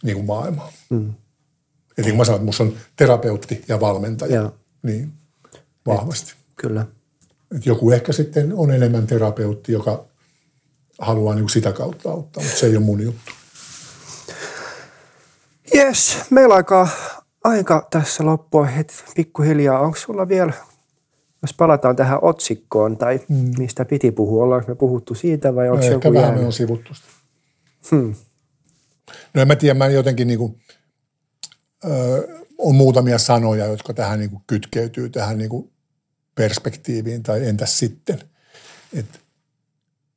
niin 0.04 0.16
kuin 0.16 0.26
maailmaan. 0.26 0.74
Mm. 0.90 1.14
Eli 1.98 2.10
kun 2.10 2.18
mä 2.18 2.26
sanoin, 2.26 2.50
että 2.50 2.64
on 2.64 2.74
terapeutti 2.96 3.64
ja 3.68 3.80
valmentaja, 3.80 4.36
ja. 4.36 4.52
niin 4.84 5.14
vahvasti. 5.86 6.32
Et, 6.32 6.38
kyllä. 6.56 6.86
Et 7.56 7.66
joku 7.66 7.92
ehkä 7.92 8.14
sitten 8.14 8.54
on 8.54 8.72
enemmän 8.72 9.08
terapeutti, 9.08 9.72
joka 9.72 10.06
haluaa 11.00 11.36
niin 11.36 11.50
sitä 11.50 11.72
kautta 11.72 12.12
auttaa, 12.12 12.44
mutta 12.44 12.60
se 12.60 12.66
ei 12.66 12.78
ole 12.78 12.86
mun 12.86 13.02
juttu. 13.02 13.32
Jes, 15.74 16.18
meillä 16.30 16.56
aika, 16.56 16.88
aika 17.44 17.88
tässä 17.92 18.26
loppua 18.26 18.66
heti 18.66 18.94
pikkuhiljaa. 19.16 19.80
Onko 19.80 19.98
sulla 19.98 20.28
vielä, 20.28 20.54
jos 21.42 21.54
palataan 21.54 21.96
tähän 21.96 22.20
otsikkoon 22.22 22.98
tai 22.98 23.20
hmm. 23.30 23.52
mistä 23.58 23.86
piti 23.86 24.12
puhua, 24.12 24.44
ollaanko 24.44 24.68
me 24.72 24.76
puhuttu 24.76 25.16
siitä 25.16 25.56
vai 25.56 25.70
onko 25.70 25.86
no, 25.86 25.92
joku 25.92 26.14
vähän 26.14 26.40
me 26.40 26.46
on 26.46 26.54
sivuttu 26.54 26.94
sitä. 26.94 27.17
Hmm. 27.92 28.16
No 29.34 29.42
en 29.42 29.48
mä 29.48 29.56
tiedä, 29.56 29.74
mä 29.74 29.88
jotenkin 29.88 30.28
niin 30.28 30.40
kuin, 30.40 30.62
ö, 31.86 32.28
on 32.58 32.76
muutamia 32.76 33.18
sanoja, 33.18 33.66
jotka 33.66 33.94
tähän 33.94 34.20
niin 34.20 34.30
kuin 34.30 34.44
kytkeytyy 34.48 35.10
tähän 35.10 35.38
niin 35.38 35.50
kuin 35.50 35.72
perspektiiviin 36.36 37.24
tai 37.24 37.48
entäs 37.48 37.80
sitten. 37.80 38.22
Että 38.94 39.20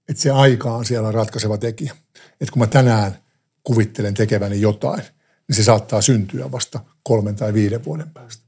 et 0.09 0.17
se 0.17 0.31
aika 0.31 0.75
on 0.75 0.85
siellä 0.85 1.13
ratkaiseva 1.13 1.59
tekijä. 1.59 1.97
Että 2.41 2.53
kun 2.53 2.61
mä 2.61 2.67
tänään 2.67 3.19
kuvittelen 3.65 4.15
tekeväni 4.15 4.61
jotain, 4.61 5.03
niin 5.49 5.57
se 5.57 5.65
saattaa 5.65 6.03
syntyä 6.03 6.53
vasta 6.53 6.81
kolmen 7.03 7.37
tai 7.37 7.55
viiden 7.55 7.85
vuoden 7.85 8.11
päästä, 8.11 8.45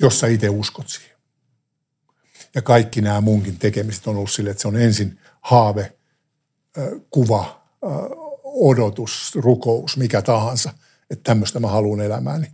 jos 0.00 0.20
sä 0.20 0.26
itse 0.26 0.48
uskot 0.48 0.88
siihen. 0.88 1.18
Ja 2.54 2.62
kaikki 2.62 3.00
nämä 3.00 3.20
munkin 3.20 3.58
tekemiset 3.58 4.06
on 4.06 4.16
ollut 4.16 4.30
sille, 4.30 4.50
että 4.50 4.60
se 4.60 4.68
on 4.68 4.76
ensin 4.76 5.20
haave, 5.40 5.92
kuva, 7.10 7.68
odotus, 8.60 9.34
rukous, 9.34 9.96
mikä 9.96 10.22
tahansa, 10.22 10.72
että 11.10 11.22
tämmöistä 11.22 11.60
mä 11.60 11.68
haluan 11.68 12.00
elämääni. 12.00 12.46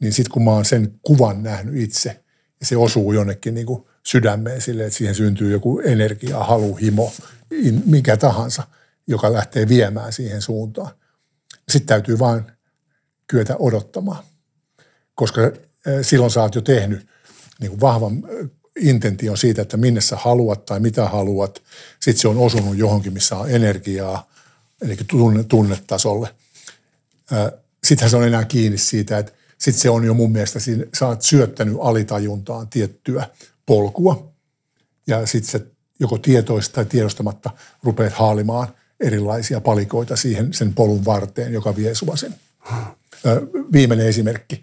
Niin 0.00 0.12
sitten 0.12 0.32
kun 0.32 0.44
mä 0.44 0.50
oon 0.50 0.64
sen 0.64 0.94
kuvan 1.02 1.42
nähnyt 1.42 1.76
itse, 1.76 2.22
ja 2.60 2.66
se 2.66 2.76
osuu 2.76 3.12
jonnekin 3.12 3.54
niin 3.54 3.66
kuin 3.66 3.84
sydämeen 4.06 4.60
sille, 4.60 4.84
että 4.84 4.98
siihen 4.98 5.14
syntyy 5.14 5.52
joku 5.52 5.80
energia, 5.84 6.38
halu, 6.38 6.74
himo, 6.74 7.12
mikä 7.84 8.16
tahansa, 8.16 8.62
joka 9.06 9.32
lähtee 9.32 9.68
viemään 9.68 10.12
siihen 10.12 10.42
suuntaan. 10.42 10.90
Sitten 11.68 11.86
täytyy 11.86 12.18
vain 12.18 12.42
kyetä 13.26 13.56
odottamaan, 13.58 14.24
koska 15.14 15.40
silloin 16.02 16.30
sä 16.30 16.42
oot 16.42 16.54
jo 16.54 16.60
tehnyt 16.60 17.06
niin 17.60 17.70
kuin 17.70 17.80
vahvan 17.80 18.22
intention 18.76 19.38
siitä, 19.38 19.62
että 19.62 19.76
minne 19.76 20.00
sä 20.00 20.16
haluat 20.16 20.64
tai 20.64 20.80
mitä 20.80 21.08
haluat. 21.08 21.62
Sitten 22.00 22.20
se 22.20 22.28
on 22.28 22.38
osunut 22.38 22.76
johonkin, 22.76 23.12
missä 23.12 23.36
on 23.36 23.50
energiaa, 23.50 24.30
eli 24.82 24.96
tunne, 25.10 25.44
tunnetasolle. 25.44 26.34
Sittenhän 27.84 28.10
se 28.10 28.16
on 28.16 28.26
enää 28.26 28.44
kiinni 28.44 28.78
siitä, 28.78 29.18
että 29.18 29.32
sitten 29.58 29.82
se 29.82 29.90
on 29.90 30.04
jo 30.04 30.14
mun 30.14 30.32
mielestä, 30.32 30.60
siinä, 30.60 30.84
sä 30.98 31.06
oot 31.06 31.22
syöttänyt 31.22 31.76
alitajuntaan 31.80 32.68
tiettyä 32.68 33.30
polkua 33.66 34.32
ja 35.06 35.26
sitten 35.26 35.50
se 35.50 35.66
joko 36.00 36.18
tietoista 36.18 36.74
tai 36.74 36.84
tiedostamatta 36.84 37.50
rupeat 37.82 38.12
haalimaan 38.12 38.68
erilaisia 39.00 39.60
palikoita 39.60 40.16
siihen 40.16 40.52
sen 40.52 40.74
polun 40.74 41.04
varteen, 41.04 41.52
joka 41.52 41.76
vie 41.76 41.94
sua 41.94 42.16
sen. 42.16 42.34
Viimeinen 43.72 44.06
esimerkki. 44.06 44.62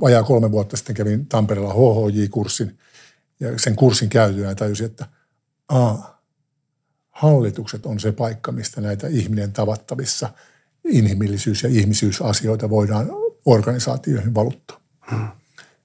Vajaa 0.00 0.22
kolme 0.22 0.50
vuotta 0.50 0.76
sitten 0.76 0.96
kävin 0.96 1.26
Tampereella 1.26 1.74
HHJ-kurssin 1.74 2.78
ja 3.40 3.58
sen 3.58 3.76
kurssin 3.76 4.08
käytyä 4.08 4.54
tajusin, 4.54 4.86
että 4.86 5.06
aa, 5.68 6.19
hallitukset 7.20 7.86
on 7.86 8.00
se 8.00 8.12
paikka, 8.12 8.52
mistä 8.52 8.80
näitä 8.80 9.06
ihminen 9.06 9.52
tavattavissa 9.52 10.32
inhimillisyys- 10.84 11.62
ja 11.62 11.68
ihmisyysasioita 11.68 12.70
voidaan 12.70 13.10
organisaatioihin 13.44 14.34
valuttaa. 14.34 14.80
Hmm. 15.10 15.28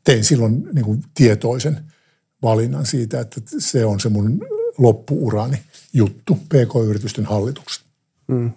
Tein 0.04 0.24
silloin 0.24 0.70
niin 0.74 0.86
kuin 0.86 1.04
tietoisen 1.14 1.92
valinnan 2.42 2.86
siitä, 2.86 3.20
että 3.20 3.42
se 3.60 3.86
on 3.86 4.00
se 4.00 4.10
mun 4.10 4.40
loppuurani 4.78 5.62
juttu, 5.94 6.36
PK-yritysten 6.36 7.26
hallitukset. 7.26 7.86
Hmm. 8.32 8.52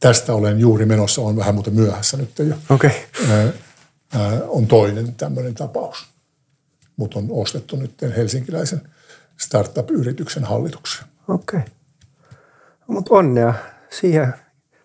Tästä 0.00 0.34
olen 0.34 0.60
juuri 0.60 0.86
menossa, 0.86 1.22
on 1.22 1.36
vähän 1.36 1.54
muuten 1.54 1.74
myöhässä 1.74 2.16
nyt 2.16 2.38
jo. 2.38 2.56
Okay. 2.70 2.90
On 4.48 4.66
toinen 4.66 5.14
tämmöinen 5.14 5.54
tapaus, 5.54 6.06
mutta 6.96 7.18
on 7.18 7.26
ostettu 7.30 7.76
nyt 7.76 8.02
helsinkiläisen 8.16 8.80
startup-yrityksen 9.40 10.44
hallituksen. 10.44 11.13
Okei. 11.28 11.58
Okay. 11.58 11.72
Mutta 12.86 13.14
onnea 13.14 13.54
siihen 13.90 14.34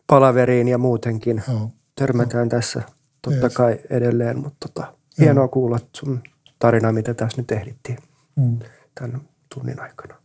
palaveriin 0.08 0.68
ja 0.68 0.78
muutenkin. 0.78 1.44
No. 1.48 1.72
Törmätään 1.96 2.48
no. 2.48 2.50
tässä 2.50 2.82
totta 3.22 3.46
yes. 3.46 3.54
kai 3.54 3.80
edelleen, 3.90 4.40
mutta 4.40 4.68
tota, 4.68 4.94
hienoa 5.20 5.48
kuulla 5.48 5.80
sun 5.94 6.24
tarinaa, 6.60 6.92
mitä 6.92 7.14
tässä 7.14 7.42
nyt 7.42 7.52
ehdittiin 7.52 7.98
mm. 8.36 8.60
tämän 8.96 9.22
tunnin 9.54 9.82
aikana. 9.82 10.16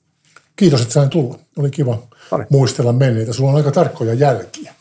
Kiitos, 0.57 0.83
että 0.83 0.95
sain 0.95 1.11
tulla. 1.11 1.39
Oli 1.59 1.71
kiva 1.71 2.03
Oli. 2.31 2.45
muistella 2.51 2.93
menneitä. 2.93 3.33
Sulla 3.33 3.51
on 3.51 3.57
aika 3.57 3.71
tarkkoja 3.71 4.15
jälkiä. 4.15 4.75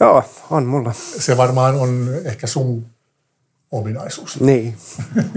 Joo, 0.00 0.24
on 0.50 0.66
mulla. 0.66 0.92
Se 1.18 1.36
varmaan 1.36 1.74
on 1.74 2.08
ehkä 2.24 2.46
sun 2.46 2.86
ominaisuus. 3.72 4.40
Niin, 4.40 4.76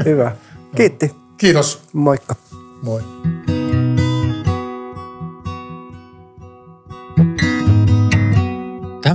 hyvä. 0.06 0.36
Kiitti. 0.78 1.16
Kiitos. 1.38 1.82
Moikka. 1.93 2.36
Moi. 2.82 3.02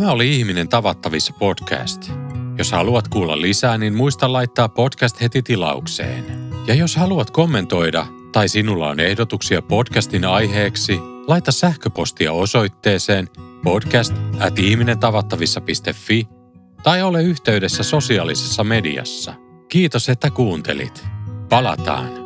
Tämä 0.03 0.13
oli 0.13 0.37
Ihminen 0.37 0.69
tavattavissa 0.69 1.33
podcast. 1.39 2.11
Jos 2.59 2.73
haluat 2.73 3.09
kuulla 3.09 3.41
lisää, 3.41 3.79
niin 3.79 3.95
muista 3.95 4.33
laittaa 4.33 4.69
podcast 4.69 5.21
heti 5.21 5.43
tilaukseen. 5.43 6.51
Ja 6.67 6.75
jos 6.75 6.97
haluat 6.97 7.31
kommentoida 7.31 8.07
tai 8.33 8.49
sinulla 8.49 8.89
on 8.89 9.01
ehdotuksia 9.01 9.63
podcastin 9.63 10.25
aiheeksi, 10.25 10.99
laita 11.27 11.53
sähköpostia 11.53 12.33
osoitteeseen 12.33 13.29
podcast 13.65 14.13
at 14.41 14.55
tai 16.83 17.03
ole 17.03 17.23
yhteydessä 17.23 17.83
sosiaalisessa 17.83 18.65
mediassa. 18.65 19.35
Kiitos, 19.69 20.09
että 20.09 20.31
kuuntelit. 20.31 21.05
Palataan. 21.49 22.22